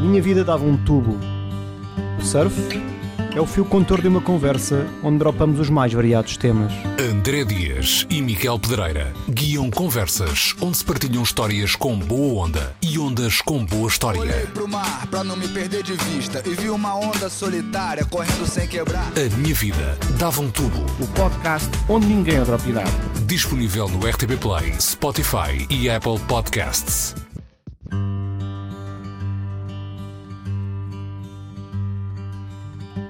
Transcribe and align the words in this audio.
Minha 0.00 0.22
vida 0.22 0.42
dava 0.42 0.64
um 0.64 0.76
tubo. 0.78 1.18
O 2.18 2.24
surf 2.24 2.56
é 3.34 3.40
o 3.40 3.46
fio 3.46 3.64
contor 3.64 4.00
de 4.00 4.08
uma 4.08 4.20
conversa 4.20 4.86
onde 5.02 5.18
dropamos 5.18 5.60
os 5.60 5.68
mais 5.68 5.92
variados 5.92 6.36
temas. 6.36 6.72
André 6.98 7.44
Dias 7.44 8.06
e 8.08 8.22
Miguel 8.22 8.58
Pedreira 8.58 9.12
guiam 9.28 9.70
conversas 9.70 10.54
onde 10.60 10.78
se 10.78 10.84
partilham 10.84 11.22
histórias 11.22 11.76
com 11.76 11.98
boa 11.98 12.46
onda 12.46 12.74
e 12.82 12.98
ondas 12.98 13.42
com 13.42 13.64
boa 13.64 13.88
história. 13.88 14.20
Olhei 14.20 14.46
pro 14.46 14.66
mar 14.66 15.06
pra 15.08 15.22
não 15.22 15.36
me 15.36 15.46
perder 15.48 15.82
de 15.82 15.92
vista 15.92 16.42
e 16.46 16.54
vi 16.54 16.70
uma 16.70 16.96
onda 16.96 17.28
solitária 17.28 18.04
correndo 18.06 18.46
sem 18.46 18.66
quebrar. 18.66 19.12
A 19.14 19.36
minha 19.36 19.54
vida 19.54 19.98
dava 20.18 20.40
um 20.40 20.50
tubo. 20.50 20.84
O 20.98 21.06
podcast 21.08 21.68
onde 21.88 22.06
ninguém 22.06 22.36
é 22.36 22.44
drop 22.44 22.68
idade. 22.68 22.90
Disponível 23.26 23.88
no 23.88 23.98
RTP 24.08 24.38
Play, 24.40 24.74
Spotify 24.80 25.66
e 25.68 25.88
Apple 25.90 26.18
Podcasts. 26.26 27.14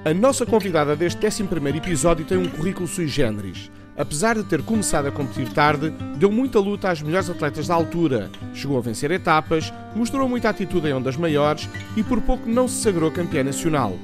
A 0.03 0.15
nossa 0.15 0.47
convidada 0.47 0.95
deste 0.95 1.23
11 1.23 1.43
episódio 1.77 2.25
tem 2.25 2.35
um 2.35 2.49
currículo 2.49 2.87
sui 2.87 3.07
generis. 3.07 3.69
Apesar 3.95 4.35
de 4.35 4.43
ter 4.43 4.63
começado 4.63 5.05
a 5.05 5.11
competir 5.11 5.47
tarde, 5.49 5.91
deu 6.17 6.31
muita 6.31 6.59
luta 6.59 6.89
às 6.89 7.03
melhores 7.03 7.29
atletas 7.29 7.67
da 7.67 7.75
altura, 7.75 8.31
chegou 8.51 8.79
a 8.79 8.81
vencer 8.81 9.11
etapas, 9.11 9.71
mostrou 9.95 10.27
muita 10.27 10.49
atitude 10.49 10.87
em 10.87 10.93
ondas 10.93 11.15
maiores 11.15 11.69
e 11.95 12.01
por 12.01 12.19
pouco 12.19 12.49
não 12.49 12.67
se 12.67 12.81
sagrou 12.81 13.11
campeã 13.11 13.43
nacional. 13.43 13.95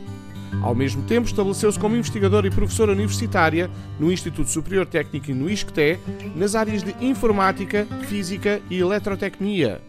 Ao 0.61 0.75
mesmo 0.75 1.01
tempo, 1.01 1.27
estabeleceu-se 1.27 1.79
como 1.79 1.95
investigadora 1.95 2.45
e 2.45 2.51
professora 2.51 2.91
universitária 2.91 3.67
no 3.99 4.11
Instituto 4.11 4.51
Superior 4.51 4.85
Técnico 4.85 5.31
e 5.31 5.33
no 5.33 5.49
ISCTE, 5.49 5.97
nas 6.35 6.53
áreas 6.53 6.83
de 6.83 6.95
Informática, 7.01 7.87
Física 8.03 8.61
e 8.69 8.77
Eletrotecnia. 8.77 9.81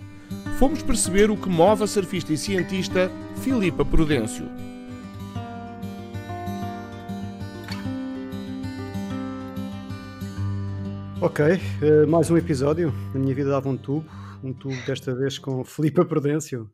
Fomos 0.59 0.83
perceber 0.83 1.31
o 1.31 1.37
que 1.37 1.51
move 1.51 1.85
a 1.85 1.87
surfista 1.87 2.33
e 2.33 2.39
cientista 2.39 3.11
Filipa 3.43 3.85
Prudêncio. 3.85 4.47
Ok, 11.21 11.45
uh, 11.45 12.07
mais 12.07 12.31
um 12.31 12.37
episódio. 12.37 12.93
A 13.13 13.19
minha 13.19 13.35
vida 13.35 13.51
dava 13.51 13.69
um 13.69 13.77
tubo, 13.77 14.09
um 14.43 14.53
tubo 14.53 14.77
desta 14.87 15.13
vez 15.17 15.37
com 15.37 15.65
Filipa 15.67 16.05
Prudêncio. 16.05 16.71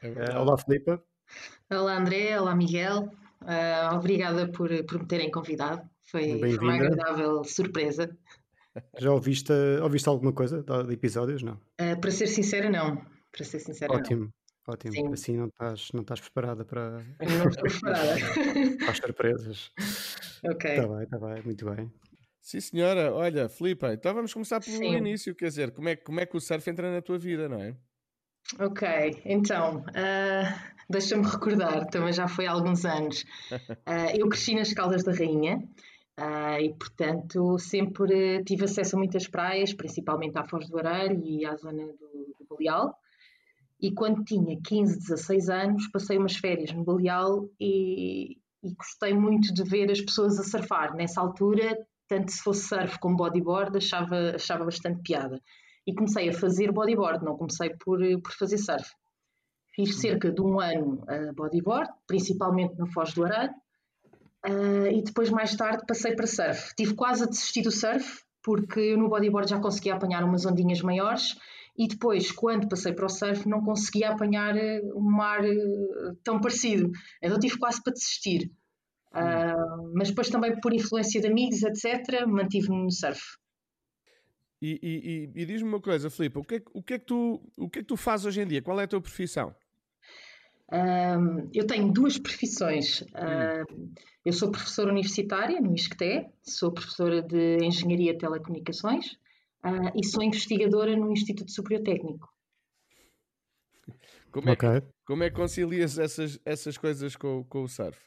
Uh, 0.00 0.38
olá, 0.38 0.56
Filipa. 0.56 1.02
Olá, 1.68 1.98
André. 1.98 2.40
Olá, 2.40 2.54
Miguel. 2.54 3.10
Uh, 3.40 3.96
obrigada 3.96 4.46
por, 4.46 4.70
por 4.84 5.00
me 5.00 5.06
terem 5.06 5.32
convidado. 5.32 5.82
Foi, 6.00 6.38
foi 6.38 6.58
uma 6.58 6.74
agradável 6.74 7.42
surpresa. 7.42 8.16
Já 9.00 9.10
ouviste, 9.10 9.52
ouviste 9.82 10.08
alguma 10.08 10.32
coisa 10.32 10.62
de 10.62 10.94
episódios? 10.94 11.42
Não? 11.42 11.58
para 12.00 12.10
ser 12.12 12.28
sincera, 12.28 12.70
não. 12.70 13.02
Para 13.32 13.44
ser 13.44 13.58
sincera, 13.58 13.92
Ótimo. 13.92 14.26
Não. 14.66 14.74
Ótimo, 14.74 14.92
Sim. 14.92 15.12
assim 15.12 15.36
não 15.36 15.46
estás, 15.46 15.88
não 15.92 16.02
estás 16.02 16.20
preparada 16.20 16.64
para, 16.64 17.04
não 17.20 17.48
estou 17.48 17.64
preparada. 17.68 18.14
para 18.78 18.90
as 18.90 18.96
surpresas. 18.96 19.70
Ok. 20.44 20.70
Está 20.70 20.86
bem, 20.86 21.02
está 21.02 21.18
bem, 21.18 21.42
muito 21.42 21.64
bem. 21.68 21.92
Sim, 22.42 22.60
senhora. 22.60 23.14
Olha, 23.14 23.48
Filipe, 23.48 23.86
então 23.86 24.12
vamos 24.12 24.34
começar 24.34 24.60
pelo 24.60 24.76
Sim. 24.76 24.96
início. 24.96 25.32
Quer 25.32 25.46
dizer, 25.46 25.70
como 25.70 25.88
é, 25.88 25.94
como 25.94 26.18
é 26.18 26.26
que 26.26 26.36
o 26.36 26.40
surf 26.40 26.68
entra 26.68 26.92
na 26.92 27.00
tua 27.00 27.16
vida, 27.16 27.48
não 27.48 27.62
é? 27.62 27.76
Ok, 28.58 29.22
então, 29.24 29.78
uh, 29.78 30.72
deixa-me 30.90 31.24
recordar, 31.24 31.86
também 31.86 32.12
já 32.12 32.26
foi 32.26 32.46
há 32.46 32.50
alguns 32.50 32.84
anos. 32.84 33.24
Uh, 33.52 34.10
eu 34.18 34.28
cresci 34.28 34.54
nas 34.56 34.72
Caldas 34.72 35.04
da 35.04 35.12
Rainha 35.12 35.58
uh, 36.18 36.60
e, 36.60 36.74
portanto, 36.74 37.58
sempre 37.60 38.42
tive 38.44 38.64
acesso 38.64 38.96
a 38.96 38.98
muitas 38.98 39.28
praias, 39.28 39.72
principalmente 39.72 40.36
à 40.36 40.44
Foz 40.44 40.68
do 40.68 40.78
Arelho 40.78 41.24
e 41.24 41.46
à 41.46 41.54
zona 41.54 41.86
do, 41.86 42.34
do 42.38 42.46
Baleal. 42.50 42.92
E 43.80 43.92
quando 43.92 44.24
tinha 44.24 44.60
15, 44.60 44.98
16 44.98 45.48
anos, 45.48 45.88
passei 45.92 46.18
umas 46.18 46.36
férias 46.36 46.72
no 46.72 46.84
Baleal 46.84 47.48
e, 47.58 48.36
e 48.62 48.74
gostei 48.74 49.14
muito 49.14 49.54
de 49.54 49.62
ver 49.62 49.90
as 49.90 50.00
pessoas 50.00 50.38
a 50.38 50.44
surfar. 50.44 50.94
Nessa 50.94 51.20
altura 51.20 51.78
tanto 52.12 52.30
se 52.30 52.42
fosse 52.42 52.68
surf 52.68 52.98
como 52.98 53.16
bodyboard, 53.16 53.78
achava, 53.78 54.34
achava 54.34 54.66
bastante 54.66 55.00
piada. 55.02 55.40
E 55.86 55.94
comecei 55.94 56.28
a 56.28 56.32
fazer 56.32 56.70
bodyboard, 56.70 57.24
não 57.24 57.38
comecei 57.38 57.70
por, 57.82 57.98
por 58.22 58.32
fazer 58.34 58.58
surf. 58.58 58.86
Fiz 59.74 59.98
cerca 59.98 60.30
de 60.30 60.42
um 60.42 60.60
ano 60.60 61.02
uh, 61.08 61.34
bodyboard, 61.34 61.90
principalmente 62.06 62.76
na 62.76 62.86
Foz 62.88 63.14
do 63.14 63.24
Aralho, 63.24 63.54
uh, 64.46 64.86
e 64.88 65.02
depois, 65.02 65.30
mais 65.30 65.56
tarde, 65.56 65.84
passei 65.88 66.14
para 66.14 66.26
surf. 66.26 66.74
Tive 66.76 66.94
quase 66.94 67.24
a 67.24 67.26
desistir 67.26 67.62
do 67.62 67.70
surf, 67.70 68.22
porque 68.42 68.80
eu 68.80 68.98
no 68.98 69.08
bodyboard 69.08 69.48
já 69.48 69.58
conseguia 69.58 69.94
apanhar 69.94 70.22
umas 70.22 70.44
ondinhas 70.44 70.82
maiores, 70.82 71.34
e 71.78 71.88
depois, 71.88 72.30
quando 72.30 72.68
passei 72.68 72.92
para 72.92 73.06
o 73.06 73.08
surf, 73.08 73.48
não 73.48 73.64
conseguia 73.64 74.10
apanhar 74.10 74.54
uh, 74.54 74.98
um 74.98 75.10
mar 75.10 75.40
tão 76.22 76.38
parecido. 76.38 76.90
Então 77.22 77.38
tive 77.38 77.58
quase 77.58 77.82
para 77.82 77.94
desistir. 77.94 78.50
Uh, 79.14 79.92
mas 79.94 80.08
depois 80.08 80.30
também 80.30 80.58
por 80.60 80.72
influência 80.72 81.20
de 81.20 81.26
amigos, 81.26 81.62
etc., 81.62 82.26
mantive-me 82.26 82.82
no 82.82 82.90
surf. 82.90 83.20
E, 84.60 84.78
e, 84.82 85.42
e 85.42 85.44
diz-me 85.44 85.68
uma 85.68 85.80
coisa, 85.80 86.08
Filipe, 86.08 86.38
o 86.38 86.44
que, 86.44 86.54
é, 86.54 86.62
o, 86.72 86.82
que 86.82 86.94
é 86.94 86.98
que 86.98 87.04
tu, 87.04 87.42
o 87.58 87.68
que 87.68 87.80
é 87.80 87.82
que 87.82 87.88
tu 87.88 87.96
fazes 87.96 88.26
hoje 88.26 88.40
em 88.40 88.46
dia? 88.46 88.62
Qual 88.62 88.80
é 88.80 88.84
a 88.84 88.88
tua 88.88 89.00
profissão? 89.00 89.54
Um, 90.72 91.50
eu 91.52 91.66
tenho 91.66 91.92
duas 91.92 92.16
profissões. 92.16 93.02
Hum. 93.02 93.92
eu 94.24 94.32
sou 94.32 94.50
professora 94.50 94.90
universitária 94.90 95.60
no 95.60 95.74
ISCTE, 95.74 96.26
sou 96.42 96.72
professora 96.72 97.20
de 97.20 97.58
Engenharia 97.62 98.12
de 98.12 98.18
Telecomunicações 98.20 99.12
uh, 99.64 99.92
e 99.94 100.06
sou 100.06 100.22
investigadora 100.22 100.96
no 100.96 101.12
Instituto 101.12 101.50
Superior 101.50 101.82
Técnico. 101.82 102.32
Como 104.30 104.48
é, 104.48 104.52
okay. 104.52 104.82
como 105.04 105.24
é 105.24 105.28
que 105.28 105.36
concilias 105.36 105.98
essas, 105.98 106.40
essas 106.46 106.78
coisas 106.78 107.16
com, 107.16 107.44
com 107.44 107.64
o 107.64 107.68
surf? 107.68 108.00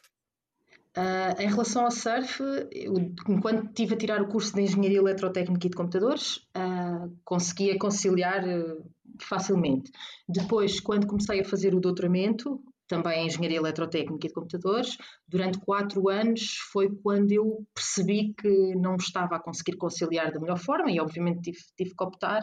Uh, 0.96 1.38
em 1.38 1.48
relação 1.48 1.84
ao 1.84 1.90
surf, 1.90 2.42
eu, 2.72 2.94
enquanto 3.28 3.66
estive 3.66 3.94
a 3.94 3.98
tirar 3.98 4.22
o 4.22 4.28
curso 4.28 4.54
de 4.54 4.62
Engenharia 4.62 4.98
Eletrotécnica 4.98 5.66
e 5.66 5.70
de 5.70 5.76
Computadores, 5.76 6.36
uh, 6.56 7.14
conseguia 7.22 7.78
conciliar 7.78 8.42
uh, 8.48 8.82
facilmente. 9.20 9.90
Depois, 10.26 10.80
quando 10.80 11.06
comecei 11.06 11.40
a 11.40 11.44
fazer 11.44 11.74
o 11.74 11.80
doutoramento, 11.80 12.62
também 12.88 13.22
em 13.22 13.26
Engenharia 13.26 13.58
Eletrotécnica 13.58 14.26
e 14.26 14.28
de 14.28 14.34
Computadores, 14.34 14.96
durante 15.28 15.58
quatro 15.58 16.08
anos 16.08 16.56
foi 16.72 16.88
quando 17.02 17.30
eu 17.32 17.66
percebi 17.74 18.32
que 18.32 18.74
não 18.76 18.96
estava 18.96 19.36
a 19.36 19.40
conseguir 19.40 19.76
conciliar 19.76 20.32
da 20.32 20.40
melhor 20.40 20.58
forma 20.58 20.90
e, 20.90 20.98
obviamente, 20.98 21.42
tive, 21.42 21.58
tive 21.76 21.94
que 21.94 22.04
optar. 22.04 22.42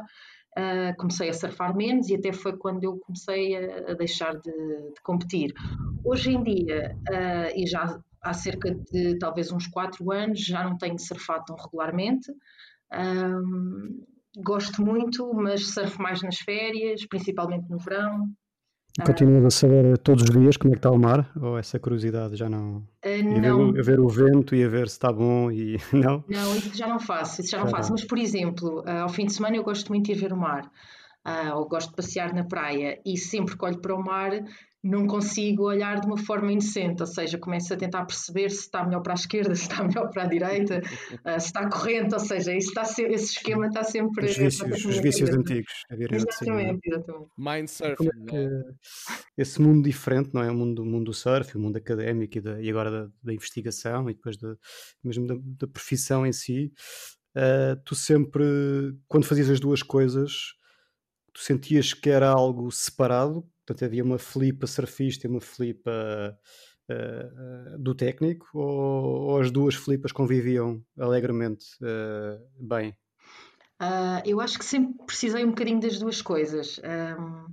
Uh, 0.56 0.96
comecei 0.98 1.30
a 1.30 1.34
surfar 1.34 1.76
menos 1.76 2.10
e 2.10 2.16
até 2.16 2.32
foi 2.32 2.56
quando 2.56 2.84
eu 2.84 3.00
comecei 3.00 3.56
a, 3.56 3.92
a 3.92 3.94
deixar 3.96 4.36
de, 4.36 4.52
de, 4.52 5.02
competir. 5.02 5.52
Hoje 6.06 6.30
em 6.30 6.44
dia, 6.44 6.96
uh, 7.10 7.60
e 7.60 7.66
já 7.66 8.00
há 8.24 8.34
cerca 8.34 8.74
de 8.92 9.18
talvez 9.20 9.52
uns 9.52 9.68
quatro 9.68 10.12
anos, 10.12 10.40
já 10.40 10.64
não 10.64 10.78
tenho 10.78 10.98
surfado 10.98 11.46
tão 11.46 11.56
regularmente. 11.56 12.32
Um, 12.94 14.04
gosto 14.38 14.84
muito, 14.84 15.34
mas 15.34 15.68
surfo 15.74 16.02
mais 16.02 16.22
nas 16.22 16.38
férias, 16.38 17.06
principalmente 17.06 17.70
no 17.70 17.78
verão. 17.78 18.30
Continuas 19.04 19.46
a 19.46 19.50
saber 19.50 19.98
todos 19.98 20.24
os 20.24 20.30
dias 20.30 20.56
como 20.56 20.72
é 20.72 20.76
que 20.76 20.80
está 20.80 20.92
o 20.92 21.00
mar? 21.00 21.32
Ou 21.42 21.58
essa 21.58 21.80
curiosidade 21.80 22.36
já 22.36 22.48
não? 22.48 22.88
Uh, 23.04 23.42
não. 23.42 23.70
A 23.70 23.72
ver, 23.72 23.80
a 23.80 23.84
ver, 23.84 24.00
o 24.00 24.08
vento 24.08 24.56
e 24.56 24.64
a 24.64 24.68
ver 24.68 24.88
se 24.88 24.96
está 24.96 25.12
bom 25.12 25.52
e 25.52 25.78
não? 25.92 26.24
Não, 26.30 26.56
isso 26.56 26.78
já 26.78 26.88
não 26.88 27.00
faço, 27.00 27.42
isso 27.42 27.50
já 27.50 27.60
não 27.60 27.68
faço. 27.68 27.92
Mas, 27.92 28.04
por 28.04 28.20
exemplo, 28.20 28.82
uh, 28.82 29.02
ao 29.02 29.10
fim 29.10 29.26
de 29.26 29.34
semana 29.34 29.56
eu 29.56 29.64
gosto 29.64 29.90
muito 29.90 30.06
de 30.06 30.12
ir 30.12 30.16
ver 30.16 30.32
o 30.32 30.38
mar. 30.38 30.70
Uh, 31.26 31.56
ou 31.56 31.68
gosto 31.68 31.90
de 31.90 31.96
passear 31.96 32.34
na 32.36 32.44
praia 32.44 33.00
e 33.04 33.18
sempre 33.18 33.58
que 33.58 33.66
olho 33.66 33.80
para 33.80 33.96
o 33.96 34.04
mar 34.04 34.32
não 34.84 35.08
consigo 35.08 35.64
olhar 35.64 36.02
de 36.02 36.08
uma 36.08 36.18
forma 36.18 36.52
inocente, 36.52 37.02
ou 37.02 37.08
seja, 37.08 37.38
começo 37.38 37.74
a 37.74 37.78
tentar 37.78 38.06
perceber 38.06 38.50
se 38.50 38.62
está 38.62 38.84
melhor 38.84 39.02
para 39.02 39.14
a 39.14 39.16
esquerda, 39.16 39.56
se 39.56 39.62
está 39.62 39.82
melhor 39.82 40.10
para 40.12 40.24
a 40.24 40.28
direita, 40.28 40.82
uh, 41.26 41.40
se 41.40 41.48
está 41.48 41.70
corrente, 41.70 42.14
ou 42.14 42.20
seja, 42.20 42.54
isso 42.54 42.70
está 42.70 42.84
esse 42.84 43.38
esquema 43.38 43.68
está 43.68 43.84
sempre. 43.84 44.26
Os 44.26 44.38
vícios, 44.38 44.86
os 44.86 44.98
vícios 44.98 45.30
antigos. 45.30 45.72
Exatamente, 45.90 46.82
exatamente. 46.86 47.32
Mindsurfing. 47.38 48.10
É 48.32 48.64
esse 49.38 49.62
mundo 49.62 49.84
diferente, 49.84 50.32
não 50.34 50.44
é? 50.44 50.52
O 50.52 50.56
mundo, 50.56 50.84
o 50.84 50.86
mundo 50.86 51.06
do 51.06 51.14
surf, 51.14 51.56
o 51.56 51.60
mundo 51.60 51.78
académico 51.78 52.38
e, 52.38 52.42
da, 52.42 52.62
e 52.62 52.70
agora 52.70 52.92
da, 52.92 53.12
da, 53.24 53.34
investigação 53.34 54.10
e 54.10 54.14
depois 54.14 54.38
da, 54.38 54.56
mesmo 55.04 55.26
da, 55.26 55.36
da 55.40 55.68
profissão 55.68 56.26
em 56.26 56.34
si. 56.34 56.72
Uh, 57.36 57.82
tu 57.86 57.96
sempre, 57.96 58.44
quando 59.08 59.26
fazias 59.26 59.50
as 59.50 59.60
duas 59.60 59.82
coisas, 59.82 60.54
tu 61.34 61.42
sentias 61.42 61.94
que 61.94 62.10
era 62.10 62.30
algo 62.30 62.70
separado 62.70 63.48
Portanto, 63.66 63.86
havia 63.86 64.04
uma 64.04 64.18
flipa 64.18 64.68
surfista 64.68 65.26
e 65.26 65.30
uma 65.30 65.40
flipa 65.42 66.38
uh, 66.90 67.80
do 67.80 67.96
técnico, 67.96 68.48
ou, 68.54 69.32
ou, 69.32 69.40
as 69.40 69.52
duas 69.52 69.76
flipas 69.76 70.12
conviviam 70.12 70.84
alegremente 70.98 71.66
uh, 71.82 72.40
bem? 72.60 72.96
Ah, 73.80 74.22
eu 74.26 74.40
acho 74.40 74.58
que 74.58 74.66
sempre 74.66 75.06
precisei 75.06 75.44
um 75.44 75.50
bocadinho 75.50 75.80
das 75.80 76.00
duas 76.00 76.22
coisas. 76.22 76.80
Um, 76.80 77.46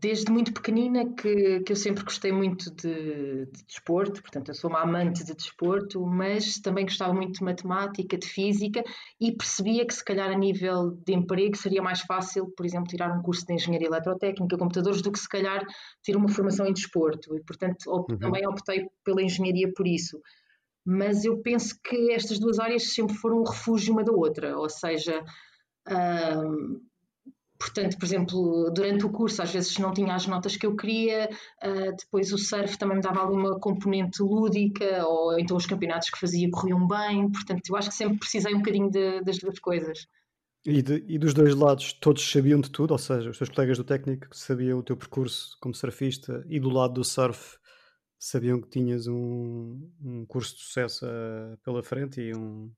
desde 0.00 0.30
muito 0.30 0.52
pequenina 0.52 1.12
que, 1.14 1.60
que 1.60 1.72
eu 1.72 1.76
sempre 1.76 2.04
gostei 2.04 2.30
muito 2.30 2.70
de, 2.74 3.46
de, 3.46 3.64
desporto, 3.66 4.22
portanto, 4.22 4.48
eu 4.48 4.54
sou 4.54 4.70
uma 4.70 4.82
amante 4.82 5.24
de 5.24 5.34
desporto, 5.34 6.04
mas 6.06 6.58
também 6.58 6.84
gostava 6.84 7.12
muito 7.12 7.38
de 7.38 7.44
matemática, 7.44 8.16
de 8.16 8.26
física 8.26 8.82
e 9.20 9.32
percebia 9.32 9.84
que, 9.84 9.94
se 9.94 10.04
calhar, 10.04 10.30
a 10.30 10.38
nível 10.38 10.90
de 11.04 11.14
emprego 11.14 11.56
seria 11.56 11.82
mais 11.82 12.00
fácil, 12.00 12.52
por 12.56 12.64
exemplo, 12.64 12.88
tirar 12.88 13.16
um 13.16 13.22
curso 13.22 13.44
de 13.46 13.54
engenharia 13.54 13.88
eletrotécnica, 13.88 14.56
computadores, 14.56 15.02
do 15.02 15.10
que, 15.10 15.18
se 15.18 15.28
calhar, 15.28 15.66
ter 16.04 16.16
uma 16.16 16.28
formação 16.28 16.66
em 16.66 16.72
desporto. 16.72 17.36
E, 17.36 17.42
portanto, 17.42 17.78
op 17.88 18.12
uhum. 18.12 18.18
também 18.18 18.46
optei 18.46 18.86
pela 19.04 19.22
engenharia 19.22 19.72
por 19.74 19.86
isso. 19.86 20.20
Mas 20.86 21.24
eu 21.24 21.42
penso 21.42 21.76
que 21.82 22.12
estas 22.12 22.38
duas 22.38 22.58
áreas 22.58 22.94
sempre 22.94 23.16
foram 23.16 23.40
um 23.40 23.44
refúgio 23.44 23.92
uma 23.92 24.04
da 24.04 24.12
outra, 24.12 24.56
ou 24.56 24.68
seja. 24.68 25.22
Um, 25.88 26.87
Portanto, 27.58 27.98
por 27.98 28.04
exemplo, 28.04 28.70
durante 28.70 29.04
o 29.04 29.10
curso 29.10 29.42
às 29.42 29.52
vezes 29.52 29.76
não 29.78 29.92
tinha 29.92 30.14
as 30.14 30.26
notas 30.26 30.56
que 30.56 30.64
eu 30.64 30.76
queria, 30.76 31.28
uh, 31.64 31.96
depois 31.96 32.32
o 32.32 32.38
surf 32.38 32.78
também 32.78 32.96
me 32.96 33.02
dava 33.02 33.20
alguma 33.20 33.58
componente 33.58 34.22
lúdica, 34.22 35.04
ou 35.04 35.38
então 35.38 35.56
os 35.56 35.66
campeonatos 35.66 36.08
que 36.08 36.20
fazia 36.20 36.48
corriam 36.50 36.86
bem, 36.86 37.30
portanto 37.32 37.62
eu 37.68 37.76
acho 37.76 37.88
que 37.88 37.96
sempre 37.96 38.18
precisei 38.18 38.54
um 38.54 38.58
bocadinho 38.58 38.88
de, 38.90 39.22
das 39.22 39.38
duas 39.38 39.58
coisas. 39.58 40.06
E, 40.64 40.82
de, 40.82 41.04
e, 41.08 41.18
dos 41.18 41.34
dois 41.34 41.54
lados 41.54 41.92
todos 41.94 42.30
sabiam 42.30 42.60
de 42.60 42.70
tudo, 42.70 42.92
ou 42.92 42.98
seja, 42.98 43.30
os 43.30 43.38
teus 43.38 43.50
colegas 43.50 43.78
do 43.78 43.84
técnico 43.84 44.28
sabiam 44.32 44.78
o 44.78 44.82
teu 44.82 44.96
percurso 44.96 45.56
como 45.60 45.74
surfista 45.74 46.44
e 46.48 46.60
do 46.60 46.68
lado 46.68 46.94
do 46.94 47.04
surf 47.04 47.56
sabiam 48.18 48.60
que 48.60 48.68
tinhas 48.68 49.06
um, 49.06 49.90
um 50.00 50.26
curso 50.26 50.56
de 50.56 50.62
sucesso 50.62 51.06
uh, 51.06 51.56
pela 51.64 51.82
frente 51.82 52.20
e 52.20 52.34
um, 52.34 52.70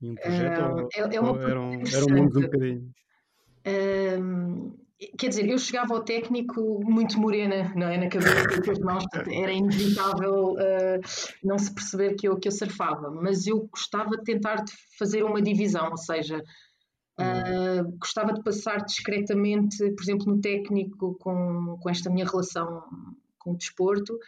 e 0.00 0.10
um 0.10 0.14
projeto? 0.14 0.60
Uh, 0.60 0.82
ou, 0.82 0.88
é, 0.92 1.16
é 1.16 1.20
uma 1.20 1.32
ou 1.32 1.40
eram, 1.40 1.72
eram 1.72 2.06
mundos 2.10 2.36
um 2.36 2.42
bocadinho? 2.42 2.92
Quer 5.18 5.28
dizer, 5.28 5.48
eu 5.48 5.58
chegava 5.58 5.94
ao 5.94 6.04
técnico 6.04 6.80
muito 6.84 7.18
morena, 7.18 7.72
não 7.74 7.88
é? 7.88 7.98
Na 7.98 8.08
cabeça 8.08 8.62
com 8.62 8.70
as 8.70 8.78
mãos, 8.78 9.04
era 9.30 9.52
inevitável 9.52 10.52
uh, 10.52 11.00
não 11.42 11.58
se 11.58 11.74
perceber 11.74 12.14
que 12.14 12.28
eu, 12.28 12.38
que 12.38 12.48
eu 12.48 12.52
surfava, 12.52 13.10
mas 13.10 13.46
eu 13.46 13.68
gostava 13.68 14.16
de 14.16 14.24
tentar 14.24 14.64
fazer 14.98 15.22
uma 15.22 15.42
divisão, 15.42 15.90
ou 15.90 15.96
seja, 15.96 16.42
uh, 17.20 17.98
gostava 17.98 18.32
de 18.32 18.42
passar 18.42 18.84
discretamente, 18.84 19.78
por 19.92 20.02
exemplo, 20.02 20.26
no 20.26 20.40
técnico 20.40 21.16
com, 21.18 21.78
com 21.80 21.90
esta 21.90 22.10
minha 22.10 22.26
relação 22.26 22.84
com 23.38 23.52
o 23.52 23.56
desporto 23.56 24.18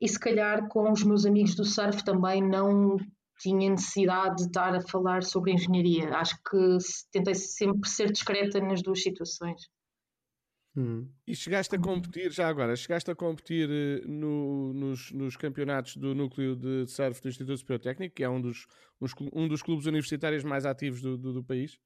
e 0.00 0.08
se 0.08 0.18
calhar 0.18 0.68
com 0.68 0.90
os 0.90 1.02
meus 1.02 1.26
amigos 1.26 1.54
do 1.54 1.64
surf 1.64 2.04
também 2.04 2.40
não 2.40 2.96
tinha 3.40 3.70
necessidade 3.70 4.36
de 4.36 4.42
estar 4.42 4.74
a 4.74 4.80
falar 4.80 5.22
sobre 5.22 5.52
engenharia. 5.52 6.14
Acho 6.14 6.36
que 6.48 6.78
tentei 7.10 7.34
sempre 7.34 7.88
ser 7.88 8.12
discreta 8.12 8.60
nas 8.60 8.82
duas 8.82 9.02
situações. 9.02 9.62
Hum. 10.76 11.08
E 11.26 11.34
chegaste 11.34 11.74
a 11.74 11.78
competir, 11.80 12.30
já 12.30 12.48
agora, 12.48 12.76
chegaste 12.76 13.10
a 13.10 13.14
competir 13.14 13.68
eh, 13.68 14.06
no, 14.06 14.72
nos, 14.72 15.10
nos, 15.10 15.36
campeonatos 15.36 15.96
do 15.96 16.14
núcleo 16.14 16.54
de 16.54 16.86
surf 16.86 17.20
do 17.20 17.28
Instituto 17.28 17.58
Superior 17.58 17.80
Técnico, 17.80 18.14
que 18.14 18.22
é 18.22 18.28
um 18.28 18.40
dos, 18.40 18.66
um 19.32 19.48
dos 19.48 19.62
clubes 19.62 19.86
universitários 19.86 20.44
mais 20.44 20.64
ativos 20.64 21.02
do, 21.02 21.18
do, 21.18 21.32
do 21.32 21.42
país? 21.44 21.76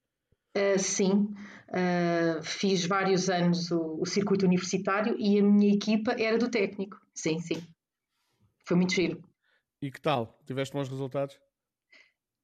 Uh, 0.56 0.78
sim, 0.78 1.34
uh, 1.70 2.42
fiz 2.42 2.86
vários 2.86 3.28
anos 3.28 3.72
o, 3.72 4.00
o, 4.00 4.06
circuito 4.06 4.46
universitário 4.46 5.16
e 5.18 5.38
a 5.38 5.42
minha 5.42 5.74
equipa 5.74 6.12
era 6.12 6.38
do 6.38 6.48
técnico. 6.48 6.96
Sim, 7.14 7.40
sim. 7.40 7.60
Foi 8.64 8.76
muito 8.76 8.92
giro. 8.92 9.20
E 9.82 9.90
que 9.90 10.00
tal? 10.00 10.38
Tiveste 10.46 10.72
bons 10.72 10.88
resultados? 10.88 11.40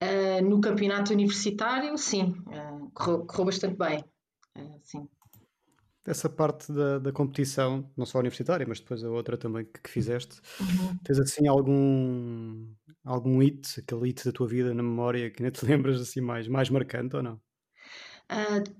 Uh, 0.02 0.42
no 0.42 0.62
campeonato 0.62 1.12
universitário, 1.12 1.96
sim, 1.98 2.34
uh, 2.46 2.90
correu, 2.94 3.26
correu, 3.26 3.44
bastante 3.44 3.76
bem. 3.76 4.02
Uh, 4.56 4.80
sim. 4.82 5.06
Essa 6.06 6.28
parte 6.30 6.72
da, 6.72 6.98
da, 6.98 7.12
competição, 7.12 7.88
não 7.94 8.06
só 8.06 8.18
universitária, 8.18 8.66
mas 8.66 8.80
depois 8.80 9.04
a 9.04 9.10
outra 9.10 9.36
também 9.36 9.66
que, 9.66 9.78
que 9.78 9.90
fizeste, 9.90 10.40
uhum. 10.58 10.96
tens 11.04 11.20
assim 11.20 11.46
algum 11.46 12.66
algum 13.04 13.38
hit, 13.38 13.80
aquele 13.80 14.06
hit 14.06 14.24
da 14.24 14.32
tua 14.32 14.48
vida 14.48 14.72
na 14.72 14.82
memória 14.82 15.30
que 15.30 15.42
nem 15.42 15.52
te 15.52 15.64
lembras 15.66 16.00
assim 16.00 16.22
mais, 16.22 16.48
mais 16.48 16.70
marcante 16.70 17.16
ou 17.16 17.22
não? 17.22 17.40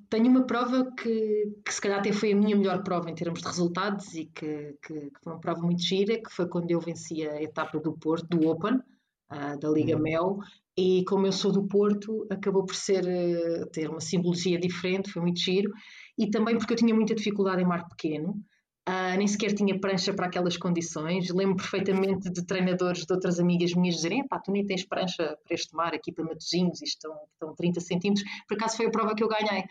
Tenho 0.09 0.29
uma 0.29 0.47
prova 0.47 0.91
que, 0.93 1.61
que 1.65 1.75
se 1.75 1.81
calhar 1.81 1.99
até 1.99 2.13
foi 2.13 2.33
a 2.33 2.37
minha 2.37 2.55
melhor 2.55 2.85
prova 2.85 3.11
em 3.11 3.15
termos 3.15 3.41
de 3.41 3.47
resultados 3.47 4.15
e 4.15 4.27
que, 4.27 4.77
que, 4.81 5.11
que 5.11 5.21
foi 5.23 5.33
uma 5.33 5.41
prova 5.41 5.61
muito 5.63 5.83
gira, 5.83 6.23
que 6.23 6.31
foi 6.31 6.49
quando 6.49 6.71
eu 6.71 6.81
venci 6.81 7.27
a 7.29 7.43
etapa 7.43 7.79
do 7.81 7.93
Porto, 7.93 8.29
do 8.29 8.49
Open, 8.49 8.81
da 9.29 9.69
Liga 9.69 9.97
uhum. 9.97 10.03
Mel, 10.03 10.39
e 10.77 11.05
como 11.05 11.27
eu 11.27 11.33
sou 11.33 11.53
do 11.53 11.67
Porto, 11.67 12.27
acabou 12.31 12.65
por 12.65 12.75
ser, 12.75 13.05
uh, 13.05 13.67
ter 13.71 13.89
uma 13.89 14.01
simbologia 14.01 14.59
diferente, 14.59 15.11
foi 15.11 15.23
muito 15.23 15.41
giro, 15.41 15.73
e 16.19 16.31
também 16.31 16.57
porque 16.57 16.73
eu 16.73 16.77
tinha 16.77 16.95
muita 16.95 17.15
dificuldade 17.15 17.63
em 17.63 17.67
mar 17.67 17.89
pequeno, 17.89 18.43
Uh, 18.89 19.17
nem 19.17 19.27
sequer 19.29 19.53
tinha 19.53 19.79
prancha 19.79 20.13
para 20.13 20.27
aquelas 20.27 20.57
condições. 20.57 21.31
Lembro 21.31 21.57
perfeitamente 21.57 22.31
de 22.31 22.45
treinadores 22.45 23.05
de 23.05 23.13
outras 23.13 23.39
amigas 23.39 23.75
minhas 23.75 23.97
dizerem: 23.97 24.27
pá, 24.27 24.41
tu 24.41 24.51
nem 24.51 24.67
tens 24.67 24.85
prancha 24.85 25.37
para 25.45 25.55
este 25.55 25.75
mar 25.77 25.95
aqui 25.95 26.11
para 26.11 26.25
Matosinhos, 26.25 26.81
isto 26.83 27.07
estão, 27.07 27.15
estão 27.35 27.55
30 27.55 27.81
centímetros. 27.81 28.25
Por 28.49 28.57
acaso 28.57 28.79
foi 28.79 28.87
a 28.87 28.91
prova 28.91 29.15
que 29.15 29.23
eu 29.23 29.29
ganhei. 29.29 29.63